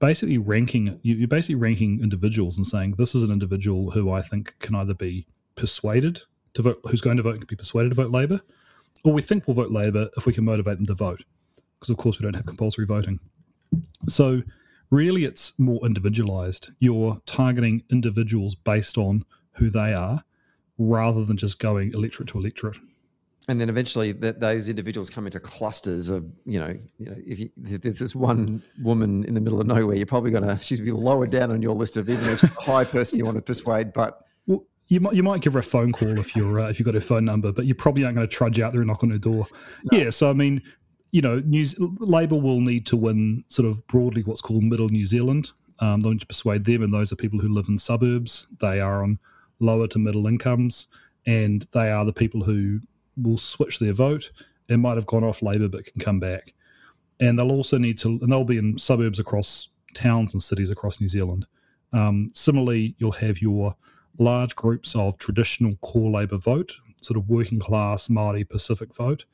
basically 0.02 0.38
ranking 0.38 1.00
you're 1.04 1.28
basically 1.28 1.56
ranking 1.56 2.02
individuals 2.02 2.58
and 2.58 2.68
saying 2.68 2.96
this 2.98 3.16
is 3.16 3.24
an 3.24 3.32
individual 3.32 3.92
who 3.92 4.12
I 4.12 4.22
think 4.22 4.54
can 4.60 4.76
either 4.76 4.96
be 4.96 5.28
persuaded 5.56 6.20
to 6.56 6.64
vote 6.64 6.82
who's 6.90 7.00
going 7.00 7.18
to 7.18 7.24
vote 7.24 7.38
can 7.38 7.46
be 7.48 7.56
persuaded 7.56 7.90
to 7.90 7.96
vote 7.96 8.12
Labour, 8.12 8.42
or 9.06 9.14
we 9.14 9.22
think 9.22 9.48
will 9.48 9.54
vote 9.54 9.72
Labour 9.72 10.10
if 10.18 10.26
we 10.26 10.34
can 10.34 10.44
motivate 10.44 10.78
them 10.78 10.86
to 10.88 10.94
vote. 10.94 11.24
Because 11.80 11.92
of 11.92 11.98
course 11.98 12.20
we 12.20 12.24
don't 12.24 12.36
have 12.36 12.46
compulsory 12.46 12.86
voting. 12.86 13.20
So 14.08 14.42
really 14.90 15.24
it's 15.24 15.58
more 15.58 15.80
individualized. 15.86 16.72
You're 16.80 17.18
targeting 17.26 17.84
individuals 17.90 18.56
based 18.56 18.98
on 18.98 19.24
who 19.54 19.70
they 19.70 19.94
are 19.94 20.24
rather 20.78 21.24
than 21.24 21.38
just 21.38 21.60
going 21.60 21.94
electorate 21.94 22.30
to 22.30 22.40
electorate. 22.40 22.78
And 23.52 23.60
then 23.60 23.68
eventually, 23.68 24.14
that 24.14 24.40
those 24.40 24.70
individuals 24.70 25.10
come 25.10 25.26
into 25.26 25.38
clusters 25.38 26.10
of, 26.10 26.24
you 26.46 26.58
know, 26.58 26.74
you 26.98 27.06
know, 27.06 27.16
if, 27.18 27.38
you, 27.38 27.50
if 27.66 27.82
there's 27.82 28.00
this 28.00 28.16
one 28.16 28.64
woman 28.82 29.26
in 29.26 29.34
the 29.34 29.42
middle 29.42 29.60
of 29.60 29.68
nowhere, 29.68 29.98
you're 29.98 30.06
probably 30.06 30.32
going 30.32 30.48
to 30.48 30.58
she's 30.58 30.80
be 30.80 30.90
lower 30.94 31.28
down 31.28 31.52
on 31.52 31.62
your 31.62 31.76
list 31.76 31.98
of 31.98 32.10
even 32.10 32.24
a 32.30 32.38
high 32.62 32.86
person 32.86 33.20
you 33.20 33.26
want 33.26 33.36
to 33.36 33.42
persuade. 33.42 33.92
But 33.92 34.22
well, 34.48 34.64
you 34.88 35.02
might 35.02 35.16
you 35.16 35.22
might 35.22 35.42
give 35.42 35.52
her 35.52 35.60
a 35.60 35.64
phone 35.64 35.92
call 35.92 36.18
if 36.18 36.34
you're 36.34 36.62
uh, 36.62 36.70
if 36.70 36.80
you've 36.80 36.86
got 36.86 36.96
her 36.96 37.02
phone 37.02 37.26
number, 37.26 37.52
but 37.52 37.66
you 37.66 37.76
probably 37.76 38.06
aren't 38.06 38.16
going 38.16 38.26
to 38.26 38.34
trudge 38.34 38.58
out 38.62 38.72
there 38.72 38.80
and 38.80 38.88
knock 38.88 39.04
on 39.04 39.10
her 39.10 39.18
door. 39.18 39.46
No. 39.92 39.98
Yeah, 39.98 40.12
so 40.12 40.30
I 40.30 40.34
mean, 40.34 40.62
you 41.12 41.22
know, 41.22 41.40
News 41.40 41.76
Labor 41.78 42.38
will 42.38 42.62
need 42.62 42.86
to 42.86 42.96
win 42.96 43.44
sort 43.50 43.68
of 43.68 43.86
broadly 43.88 44.24
what's 44.24 44.40
called 44.40 44.64
Middle 44.64 44.88
New 44.88 45.06
Zealand. 45.06 45.52
Um, 45.80 46.00
they'll 46.00 46.14
need 46.14 46.22
to 46.22 46.26
persuade 46.26 46.64
them, 46.64 46.84
and 46.84 46.94
those 46.94 47.12
are 47.12 47.18
people 47.18 47.40
who 47.40 47.54
live 47.54 47.66
in 47.68 47.78
suburbs. 47.78 48.48
They 48.62 48.80
are 48.80 49.04
on 49.04 49.20
lower 49.60 49.88
to 49.88 50.00
middle 50.00 50.26
incomes, 50.26 50.88
and 51.26 51.68
they 51.74 51.92
are 51.92 52.06
the 52.06 52.14
people 52.14 52.46
who 52.46 52.80
will 53.24 53.38
switch 53.38 53.80
their 53.80 53.94
vote 53.94 54.32
It 54.68 54.78
might 54.78 54.96
have 54.96 55.06
gone 55.06 55.24
off 55.24 55.42
Labor 55.42 55.68
but 55.68 55.86
can 55.86 56.00
come 56.00 56.20
back. 56.20 56.54
And 57.20 57.38
they'll 57.38 57.52
also 57.52 57.78
need 57.78 57.98
to, 58.00 58.20
and 58.22 58.32
they'll 58.32 58.44
be 58.44 58.58
in 58.58 58.78
suburbs 58.78 59.20
across 59.20 59.70
towns 59.94 60.34
and 60.34 60.42
cities 60.42 60.72
across 60.72 61.00
New 61.00 61.10
Zealand. 61.10 61.46
Um, 61.94 62.30
similarly, 62.34 62.96
you'll 62.98 63.12
have 63.12 63.42
your 63.42 63.76
large 64.18 64.56
groups 64.56 64.96
of 64.96 65.18
traditional 65.18 65.76
core 65.78 66.10
Labor 66.10 66.38
vote, 66.38 66.74
sort 67.02 67.18
of 67.18 67.30
working 67.30 67.60
class 67.60 68.08
Māori 68.08 68.48
Pacific 68.48 68.96
vote, 68.96 69.26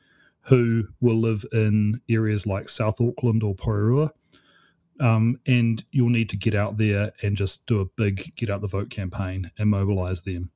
who 0.42 0.88
will 1.02 1.18
live 1.18 1.46
in 1.54 2.02
areas 2.10 2.46
like 2.46 2.68
South 2.68 3.00
Auckland 3.00 3.44
or 3.44 3.56
Porirua 3.56 4.12
um, 5.00 5.40
and 5.46 5.84
you'll 5.92 6.10
need 6.10 6.30
to 6.30 6.38
get 6.38 6.56
out 6.56 6.78
there 6.78 7.12
and 7.22 7.38
just 7.38 7.66
do 7.66 7.82
a 7.82 7.86
big 7.86 8.36
get 8.36 8.50
out 8.50 8.62
the 8.62 8.68
vote 8.68 8.90
campaign 8.90 9.52
and 9.58 9.70
mobilize 9.70 10.22
them. 10.22 10.50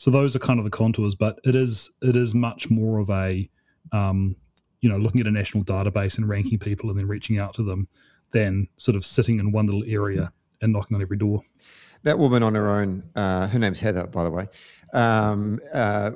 So 0.00 0.10
those 0.10 0.34
are 0.34 0.38
kind 0.38 0.58
of 0.58 0.64
the 0.64 0.70
contours, 0.70 1.14
but 1.14 1.38
it 1.44 1.54
is 1.54 1.90
it 2.00 2.16
is 2.16 2.34
much 2.34 2.70
more 2.70 3.00
of 3.00 3.10
a 3.10 3.46
um, 3.92 4.34
you 4.80 4.88
know 4.88 4.96
looking 4.96 5.20
at 5.20 5.26
a 5.26 5.30
national 5.30 5.62
database 5.62 6.16
and 6.16 6.26
ranking 6.26 6.58
people 6.58 6.88
and 6.88 6.98
then 6.98 7.06
reaching 7.06 7.38
out 7.38 7.52
to 7.56 7.62
them 7.62 7.86
than 8.30 8.66
sort 8.78 8.96
of 8.96 9.04
sitting 9.04 9.38
in 9.38 9.52
one 9.52 9.66
little 9.66 9.84
area 9.86 10.32
and 10.62 10.72
knocking 10.72 10.94
on 10.94 11.02
every 11.02 11.18
door. 11.18 11.42
That 12.04 12.18
woman 12.18 12.42
on 12.42 12.54
her 12.54 12.70
own, 12.70 13.10
uh, 13.14 13.48
her 13.48 13.58
name's 13.58 13.78
Heather, 13.78 14.06
by 14.06 14.24
the 14.24 14.30
way. 14.30 14.48
Um, 14.94 15.60
uh, 15.70 16.12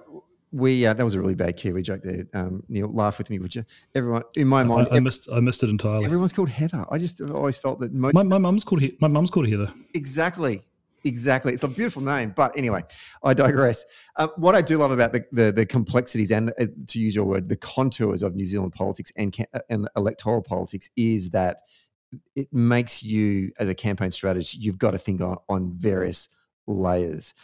we 0.50 0.86
uh, 0.86 0.94
that 0.94 1.04
was 1.04 1.12
a 1.12 1.20
really 1.20 1.34
bad 1.34 1.58
Kiwi 1.58 1.82
joke 1.82 2.00
there. 2.02 2.24
Um, 2.32 2.62
Neil, 2.70 2.90
laugh 2.90 3.18
with 3.18 3.28
me, 3.28 3.38
would 3.38 3.54
you? 3.54 3.66
Everyone 3.94 4.22
in 4.34 4.48
my 4.48 4.62
mind, 4.62 4.88
I, 4.92 4.96
I 4.96 5.00
missed 5.00 5.28
I 5.30 5.40
missed 5.40 5.62
it 5.62 5.68
entirely. 5.68 6.06
Everyone's 6.06 6.32
called 6.32 6.48
Heather. 6.48 6.86
I 6.90 6.96
just 6.96 7.20
always 7.20 7.58
felt 7.58 7.80
that 7.80 7.92
most 7.92 8.14
my, 8.14 8.22
my 8.22 8.38
mum's 8.38 8.64
called 8.64 8.80
he- 8.80 8.96
my 9.02 9.08
mum's 9.08 9.28
called 9.28 9.46
Heather. 9.46 9.70
Exactly, 9.92 10.62
exactly. 11.04 11.54
It's 11.54 11.64
a 11.64 11.68
beautiful 11.68 12.02
name, 12.02 12.32
but 12.34 12.56
anyway, 12.56 12.84
I 13.22 13.34
digress. 13.34 13.84
Uh, 14.16 14.28
what 14.36 14.54
I 14.54 14.60
do 14.60 14.78
love 14.78 14.90
about 14.90 15.12
the 15.12 15.24
the, 15.32 15.52
the 15.52 15.66
complexities 15.66 16.30
and 16.32 16.50
uh, 16.60 16.66
to 16.88 16.98
use 16.98 17.14
your 17.14 17.24
word, 17.24 17.48
the 17.48 17.56
contours 17.56 18.22
of 18.22 18.34
New 18.34 18.44
Zealand 18.44 18.72
politics 18.72 19.12
and 19.16 19.34
uh, 19.52 19.60
and 19.68 19.88
electoral 19.96 20.42
politics 20.42 20.88
is 20.96 21.30
that 21.30 21.60
it 22.36 22.52
makes 22.52 23.02
you 23.02 23.52
as 23.58 23.68
a 23.68 23.74
campaign 23.74 24.10
strategist, 24.10 24.54
you've 24.54 24.78
got 24.78 24.92
to 24.92 24.98
think 24.98 25.20
on 25.20 25.36
on 25.48 25.72
various 25.72 26.28
layers 26.66 27.34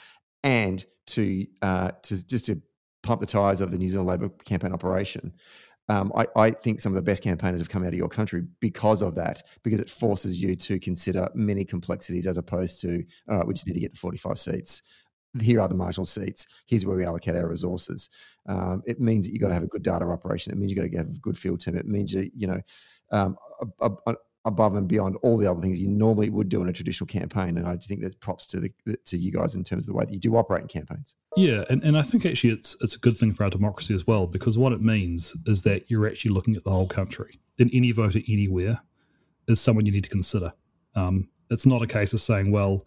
and 0.43 0.85
to 1.07 1.47
uh, 1.63 1.91
to 2.03 2.27
just 2.27 2.47
to 2.47 2.61
pump 3.03 3.21
the 3.21 3.27
tires 3.27 3.61
of 3.61 3.71
the 3.71 3.79
New 3.79 3.89
Zealand 3.89 4.09
Labor 4.09 4.29
campaign 4.45 4.73
operation. 4.73 5.33
Um, 5.91 6.13
I, 6.15 6.27
I, 6.37 6.51
think 6.53 6.81
some 6.81 6.93
of 6.93 6.95
the 6.95 7.03
best 7.03 7.21
campaigners 7.21 7.61
have 7.61 7.69
come 7.69 7.83
out 7.83 7.89
of 7.89 7.95
your 7.95 8.09
country 8.09 8.45
because 8.61 9.03
of 9.03 9.17
that, 9.17 9.43
because 9.65 9.81
it 9.81 9.91
forces 9.91 10.41
you 10.41 10.55
to 10.55 10.79
consider 10.79 11.29
many 11.35 11.65
complexities 11.65 12.29
as 12.29 12.39
opposed 12.39 12.81
to, 12.83 13.05
all 13.29 13.39
right, 13.39 13.47
we 13.47 13.55
just 13.55 13.67
need 13.67 13.73
to 13.73 13.81
get 13.81 13.95
to 13.95 14.01
45 14.01 14.39
seats. 14.39 14.83
Here 15.41 15.61
are 15.61 15.67
the 15.67 15.75
marginal 15.75 16.07
seats. 16.07 16.47
Here's 16.67 16.87
where 16.87 16.97
we 16.97 17.05
allocate 17.05 17.35
our 17.35 17.49
resources. 17.49 18.09
Um, 18.47 18.85
it 18.87 19.01
means 19.01 19.27
that 19.27 19.33
you've 19.33 19.43
got 19.43 19.49
to 19.49 19.55
have 19.55 19.65
a 19.65 19.69
good 19.69 19.83
data 19.83 20.05
operation. 20.05 20.53
It 20.53 20.59
means 20.59 20.71
you've 20.71 20.79
got 20.79 20.89
to 20.89 20.97
have 20.97 21.17
a 21.17 21.19
good 21.19 21.37
field 21.37 21.61
team. 21.61 21.77
It 21.77 21.87
means 21.87 22.13
you, 22.13 22.31
you 22.37 22.47
know, 22.47 22.61
um, 23.11 23.37
above 24.45 24.75
and 24.75 24.89
beyond 24.89 25.17
all 25.23 25.37
the 25.37 25.51
other 25.51 25.61
things 25.61 25.81
you 25.81 25.91
normally 25.91 26.31
would 26.31 26.49
do 26.49 26.63
in 26.63 26.69
a 26.69 26.73
traditional 26.73 27.07
campaign. 27.07 27.59
And 27.59 27.67
I 27.67 27.77
think 27.77 28.01
that's 28.01 28.15
props 28.15 28.47
to 28.47 28.61
the 28.61 28.73
to 29.05 29.19
you 29.19 29.31
guys 29.31 29.55
in 29.55 29.65
terms 29.65 29.85
of 29.85 29.89
the 29.89 29.95
way 29.95 30.05
that 30.05 30.13
you 30.13 30.21
do 30.21 30.37
operate 30.37 30.63
in 30.63 30.69
campaigns. 30.69 31.15
Yeah, 31.37 31.65
and, 31.69 31.83
and 31.85 31.97
I 31.97 32.03
think 32.03 32.25
actually 32.25 32.51
it's 32.51 32.77
it's 32.81 32.97
a 32.97 32.99
good 32.99 33.19
thing 33.19 33.35
for 33.35 33.45
our 33.45 33.51
democracy 33.51 33.95
as 33.95 34.07
well 34.07 34.27
because 34.27 34.57
what 34.57 34.73
it 34.73 34.81
means 34.81 35.35
is 35.47 35.63
that 35.63 35.91
you're 35.91 36.07
actually 36.07 36.33
looking 36.33 36.57
at 36.57 36.65
the 36.65 36.71
whole 36.71 36.89
country. 36.89 37.39
And 37.59 37.71
any 37.75 37.93
voter 37.93 38.21
anywhere 38.27 38.81
is 39.47 39.61
someone 39.61 39.85
you 39.85 39.93
need 39.93 40.05
to 40.05 40.11
consider. 40.11 40.53
Um, 40.95 41.29
it's 41.51 41.67
not 41.67 41.83
a 41.83 41.87
case 41.87 42.13
of 42.15 42.21
saying, 42.21 42.51
well, 42.51 42.87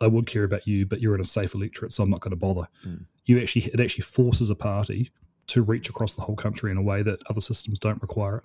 I 0.00 0.06
would 0.06 0.26
care 0.26 0.44
about 0.44 0.66
you, 0.68 0.86
but 0.86 1.00
you're 1.00 1.14
in 1.14 1.20
a 1.20 1.24
safe 1.24 1.54
electorate, 1.54 1.92
so 1.92 2.02
I'm 2.02 2.10
not 2.10 2.20
going 2.20 2.30
to 2.30 2.36
bother. 2.36 2.68
Mm. 2.86 3.06
You 3.24 3.40
actually 3.40 3.64
it 3.66 3.80
actually 3.80 4.02
forces 4.02 4.50
a 4.50 4.54
party 4.54 5.10
to 5.48 5.62
reach 5.62 5.88
across 5.88 6.14
the 6.14 6.22
whole 6.22 6.36
country 6.36 6.70
in 6.70 6.76
a 6.76 6.82
way 6.82 7.02
that 7.02 7.18
other 7.28 7.40
systems 7.40 7.78
don't 7.78 8.00
require 8.00 8.38
it. 8.38 8.44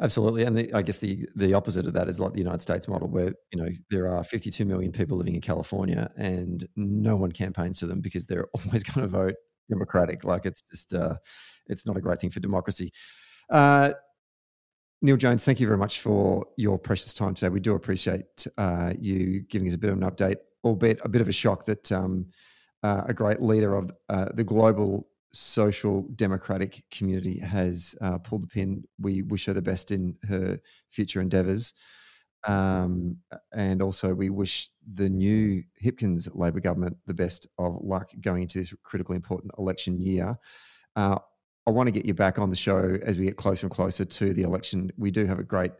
Absolutely, 0.00 0.44
and 0.44 0.56
the, 0.56 0.72
I 0.72 0.82
guess 0.82 0.98
the 0.98 1.26
the 1.36 1.54
opposite 1.54 1.86
of 1.86 1.92
that 1.92 2.08
is 2.08 2.18
like 2.18 2.32
the 2.32 2.38
United 2.38 2.62
States 2.62 2.88
model, 2.88 3.08
where 3.08 3.32
you 3.52 3.62
know 3.62 3.68
there 3.90 4.08
are 4.08 4.24
52 4.24 4.64
million 4.64 4.90
people 4.92 5.16
living 5.16 5.34
in 5.34 5.40
California, 5.40 6.10
and 6.16 6.66
no 6.76 7.16
one 7.16 7.32
campaigns 7.32 7.78
to 7.80 7.86
them 7.86 8.00
because 8.00 8.26
they're 8.26 8.48
always 8.66 8.82
going 8.82 9.06
to 9.06 9.08
vote 9.08 9.34
Democratic. 9.68 10.24
Like 10.24 10.46
it's 10.46 10.62
just 10.62 10.94
uh, 10.94 11.14
it's 11.66 11.86
not 11.86 11.96
a 11.96 12.00
great 12.00 12.20
thing 12.20 12.30
for 12.30 12.40
democracy. 12.40 12.92
Uh, 13.50 13.92
Neil 15.02 15.16
Jones, 15.16 15.44
thank 15.44 15.58
you 15.58 15.66
very 15.66 15.78
much 15.78 16.00
for 16.00 16.46
your 16.56 16.78
precious 16.78 17.12
time 17.12 17.34
today. 17.34 17.48
We 17.48 17.60
do 17.60 17.74
appreciate 17.74 18.46
uh, 18.56 18.92
you 18.98 19.40
giving 19.42 19.66
us 19.66 19.74
a 19.74 19.78
bit 19.78 19.90
of 19.90 20.00
an 20.00 20.08
update, 20.08 20.36
albeit 20.64 21.00
a 21.04 21.08
bit 21.08 21.20
of 21.20 21.28
a 21.28 21.32
shock 21.32 21.66
that 21.66 21.90
um, 21.90 22.26
uh, 22.84 23.02
a 23.06 23.14
great 23.14 23.42
leader 23.42 23.74
of 23.74 23.90
uh, 24.08 24.28
the 24.34 24.44
global 24.44 25.08
social 25.32 26.02
democratic 26.16 26.84
community 26.90 27.38
has 27.38 27.94
uh, 28.00 28.18
pulled 28.18 28.42
the 28.42 28.48
pin. 28.48 28.84
We 29.00 29.22
wish 29.22 29.46
her 29.46 29.52
the 29.52 29.62
best 29.62 29.90
in 29.90 30.16
her 30.28 30.60
future 30.90 31.20
endeavours. 31.20 31.74
Um, 32.44 33.18
and 33.52 33.80
also, 33.82 34.12
we 34.12 34.30
wish 34.30 34.68
the 34.94 35.08
new 35.08 35.62
Hipkins 35.82 36.28
Labor 36.34 36.60
government 36.60 36.96
the 37.06 37.14
best 37.14 37.46
of 37.58 37.78
luck 37.82 38.10
going 38.20 38.42
into 38.42 38.58
this 38.58 38.74
critically 38.82 39.16
important 39.16 39.52
election 39.58 40.00
year. 40.00 40.36
Uh, 40.96 41.18
I 41.66 41.70
want 41.70 41.86
to 41.86 41.92
get 41.92 42.04
you 42.04 42.14
back 42.14 42.38
on 42.38 42.50
the 42.50 42.56
show 42.56 42.98
as 43.02 43.16
we 43.16 43.26
get 43.26 43.36
closer 43.36 43.66
and 43.66 43.74
closer 43.74 44.04
to 44.04 44.34
the 44.34 44.42
election. 44.42 44.90
We 44.96 45.12
do 45.12 45.24
have 45.26 45.38
a 45.38 45.44
great 45.44 45.72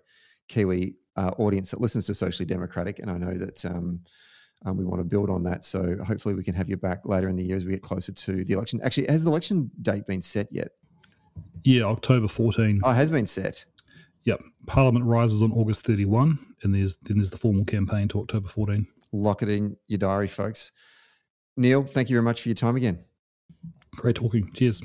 Kiwi 0.49 0.95
uh, 1.17 1.33
audience 1.39 1.73
that 1.73 1.81
listens 1.81 2.07
to 2.07 2.15
Socially 2.15 2.47
Democratic, 2.47 3.01
and 3.01 3.11
I 3.11 3.19
know 3.19 3.37
that 3.37 3.65
um, 3.65 4.01
um, 4.65 4.77
we 4.77 4.85
want 4.85 5.01
to 5.01 5.05
build 5.05 5.31
on 5.31 5.43
that. 5.45 5.65
So 5.65 5.97
hopefully 6.07 6.35
we 6.35 6.45
can 6.45 6.55
have 6.55 6.69
you 6.69 6.77
back 6.77 7.01
later 7.05 7.29
in 7.29 7.37
the 7.37 7.45
year 7.45 7.57
as 7.57 7.65
we 7.65 7.73
get 7.73 7.83
closer 7.83 8.13
to 8.13 8.45
the 8.45 8.55
election. 8.55 8.81
Actually, 8.83 9.07
has 9.09 9.25
the 9.25 9.31
election 9.31 9.71
date 9.83 10.07
been 10.07 10.23
set 10.23 10.49
yet? 10.51 10.69
Yeah, 11.65 11.85
October 11.85 12.29
14. 12.29 12.81
Oh, 12.83 12.91
has 12.91 13.11
been 13.11 13.27
set. 13.27 13.65
Yep. 14.25 14.43
Parliament 14.67 15.05
rises 15.05 15.43
on 15.43 15.53
August 15.53 15.85
31, 15.85 16.39
and 16.63 16.75
there's 16.75 16.97
then 17.03 17.17
there's 17.17 17.31
the 17.31 17.39
formal 17.39 17.65
campaign 17.65 18.09
to 18.09 18.21
October 18.21 18.49
14. 18.49 18.87
Lock 19.13 19.43
it 19.43 19.49
in 19.49 19.77
your 19.89 19.99
diary, 19.99 20.29
folks. 20.29 20.73
Neil, 21.57 21.85
thank 21.85 22.09
you 22.09 22.15
very 22.15 22.23
much 22.23 22.41
for 22.41 22.49
your 22.49 22.55
time 22.55 22.77
again. 22.77 22.99
Great 23.97 24.17
talking. 24.17 24.51
Cheers. 24.55 24.81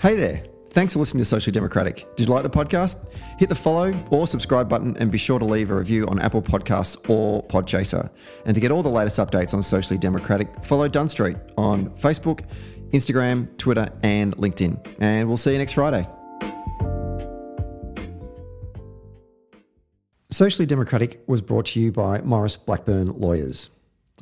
Hey 0.00 0.16
there. 0.16 0.42
Thanks 0.72 0.94
for 0.94 1.00
listening 1.00 1.20
to 1.20 1.26
Socially 1.26 1.52
Democratic. 1.52 2.06
Did 2.16 2.28
you 2.28 2.34
like 2.34 2.44
the 2.44 2.48
podcast? 2.48 2.96
Hit 3.38 3.50
the 3.50 3.54
follow 3.54 3.92
or 4.10 4.26
subscribe 4.26 4.70
button 4.70 4.96
and 4.96 5.12
be 5.12 5.18
sure 5.18 5.38
to 5.38 5.44
leave 5.44 5.70
a 5.70 5.74
review 5.74 6.06
on 6.06 6.18
Apple 6.18 6.40
Podcasts 6.40 6.96
or 7.10 7.42
Podchaser. 7.42 8.08
And 8.46 8.54
to 8.54 8.60
get 8.60 8.70
all 8.70 8.82
the 8.82 8.88
latest 8.88 9.18
updates 9.18 9.52
on 9.52 9.62
Socially 9.62 9.98
Democratic, 9.98 10.64
follow 10.64 10.88
Dunn 10.88 11.10
Street 11.10 11.36
on 11.58 11.90
Facebook, 11.90 12.46
Instagram, 12.92 13.54
Twitter, 13.58 13.86
and 14.02 14.34
LinkedIn. 14.38 14.96
And 14.98 15.28
we'll 15.28 15.36
see 15.36 15.52
you 15.52 15.58
next 15.58 15.72
Friday. 15.72 16.08
Socially 20.30 20.64
Democratic 20.64 21.22
was 21.26 21.42
brought 21.42 21.66
to 21.66 21.80
you 21.80 21.92
by 21.92 22.22
Maurice 22.22 22.56
Blackburn 22.56 23.12
Lawyers. 23.20 23.68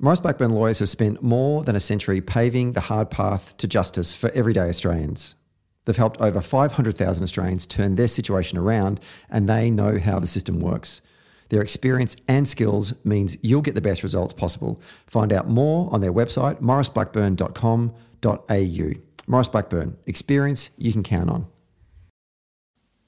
Maurice 0.00 0.18
Blackburn 0.18 0.50
Lawyers 0.50 0.80
have 0.80 0.88
spent 0.88 1.22
more 1.22 1.62
than 1.62 1.76
a 1.76 1.80
century 1.80 2.20
paving 2.20 2.72
the 2.72 2.80
hard 2.80 3.08
path 3.08 3.56
to 3.58 3.68
justice 3.68 4.12
for 4.12 4.30
everyday 4.30 4.68
Australians. 4.68 5.36
They've 5.84 5.96
helped 5.96 6.20
over 6.20 6.40
500,000 6.40 7.22
Australians 7.22 7.66
turn 7.66 7.96
their 7.96 8.08
situation 8.08 8.58
around 8.58 9.00
and 9.28 9.48
they 9.48 9.70
know 9.70 9.98
how 9.98 10.18
the 10.18 10.26
system 10.26 10.60
works. 10.60 11.02
Their 11.48 11.62
experience 11.62 12.16
and 12.28 12.48
skills 12.48 12.94
means 13.04 13.36
you'll 13.42 13.62
get 13.62 13.74
the 13.74 13.80
best 13.80 14.02
results 14.02 14.32
possible. 14.32 14.80
Find 15.06 15.32
out 15.32 15.48
more 15.48 15.92
on 15.92 16.00
their 16.00 16.12
website, 16.12 16.60
mauriceblackburn.com.au. 16.60 18.90
Maurice 19.26 19.48
Blackburn, 19.48 19.96
experience 20.06 20.70
you 20.76 20.92
can 20.92 21.02
count 21.02 21.30
on. 21.30 21.46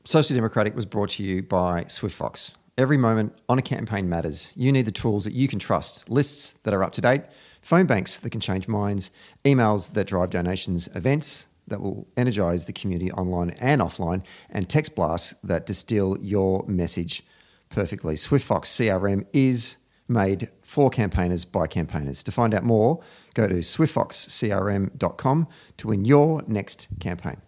Social 0.05 0.35
Democratic 0.35 0.75
was 0.75 0.85
brought 0.85 1.11
to 1.11 1.23
you 1.23 1.43
by 1.43 1.85
SwiftFox. 1.85 2.57
Every 2.77 2.97
moment 2.97 3.35
on 3.49 3.59
a 3.59 3.63
campaign 3.63 4.09
matters. 4.09 4.53
You 4.57 4.73
need 4.73 4.87
the 4.87 4.93
tools 4.93 5.25
that 5.25 5.35
you 5.35 5.47
can 5.47 5.61
trust, 5.61 6.09
lists 6.09 6.53
that 6.65 6.75
are 6.75 6.83
up 6.83 6.93
to 6.95 7.01
date, 7.01 7.23
phone 7.61 7.87
banks 7.87 8.19
that 8.19 8.31
can 8.31 8.41
change 8.41 8.67
minds, 8.67 9.13
emails 9.45 9.93
that 9.93 10.09
drive 10.09 10.31
donations, 10.31 10.89
events 10.95 11.47
that 11.73 11.81
will 11.81 12.07
energize 12.17 12.67
the 12.67 12.73
community 12.73 13.11
online 13.13 13.51
and 13.61 13.81
offline, 13.81 14.25
and 14.51 14.69
text 14.69 14.95
blasts 14.95 15.35
that 15.43 15.67
distill 15.67 16.17
your 16.21 16.65
message 16.69 17.25
perfectly. 17.69 18.15
SwiftFox 18.15 18.67
CRM 18.67 19.27
is 19.33 19.77
made 20.07 20.49
for 20.63 20.91
campaigners 20.91 21.45
by 21.45 21.67
campaigners. 21.67 22.23
To 22.25 22.33
find 22.33 22.55
out 22.55 22.65
more, 22.65 23.01
go 23.35 23.49
to 23.49 23.57
swiftfoxcrm.com 23.57 25.49
to 25.79 25.89
win 25.89 26.05
your 26.05 26.43
next 26.47 26.89
campaign. 27.01 27.41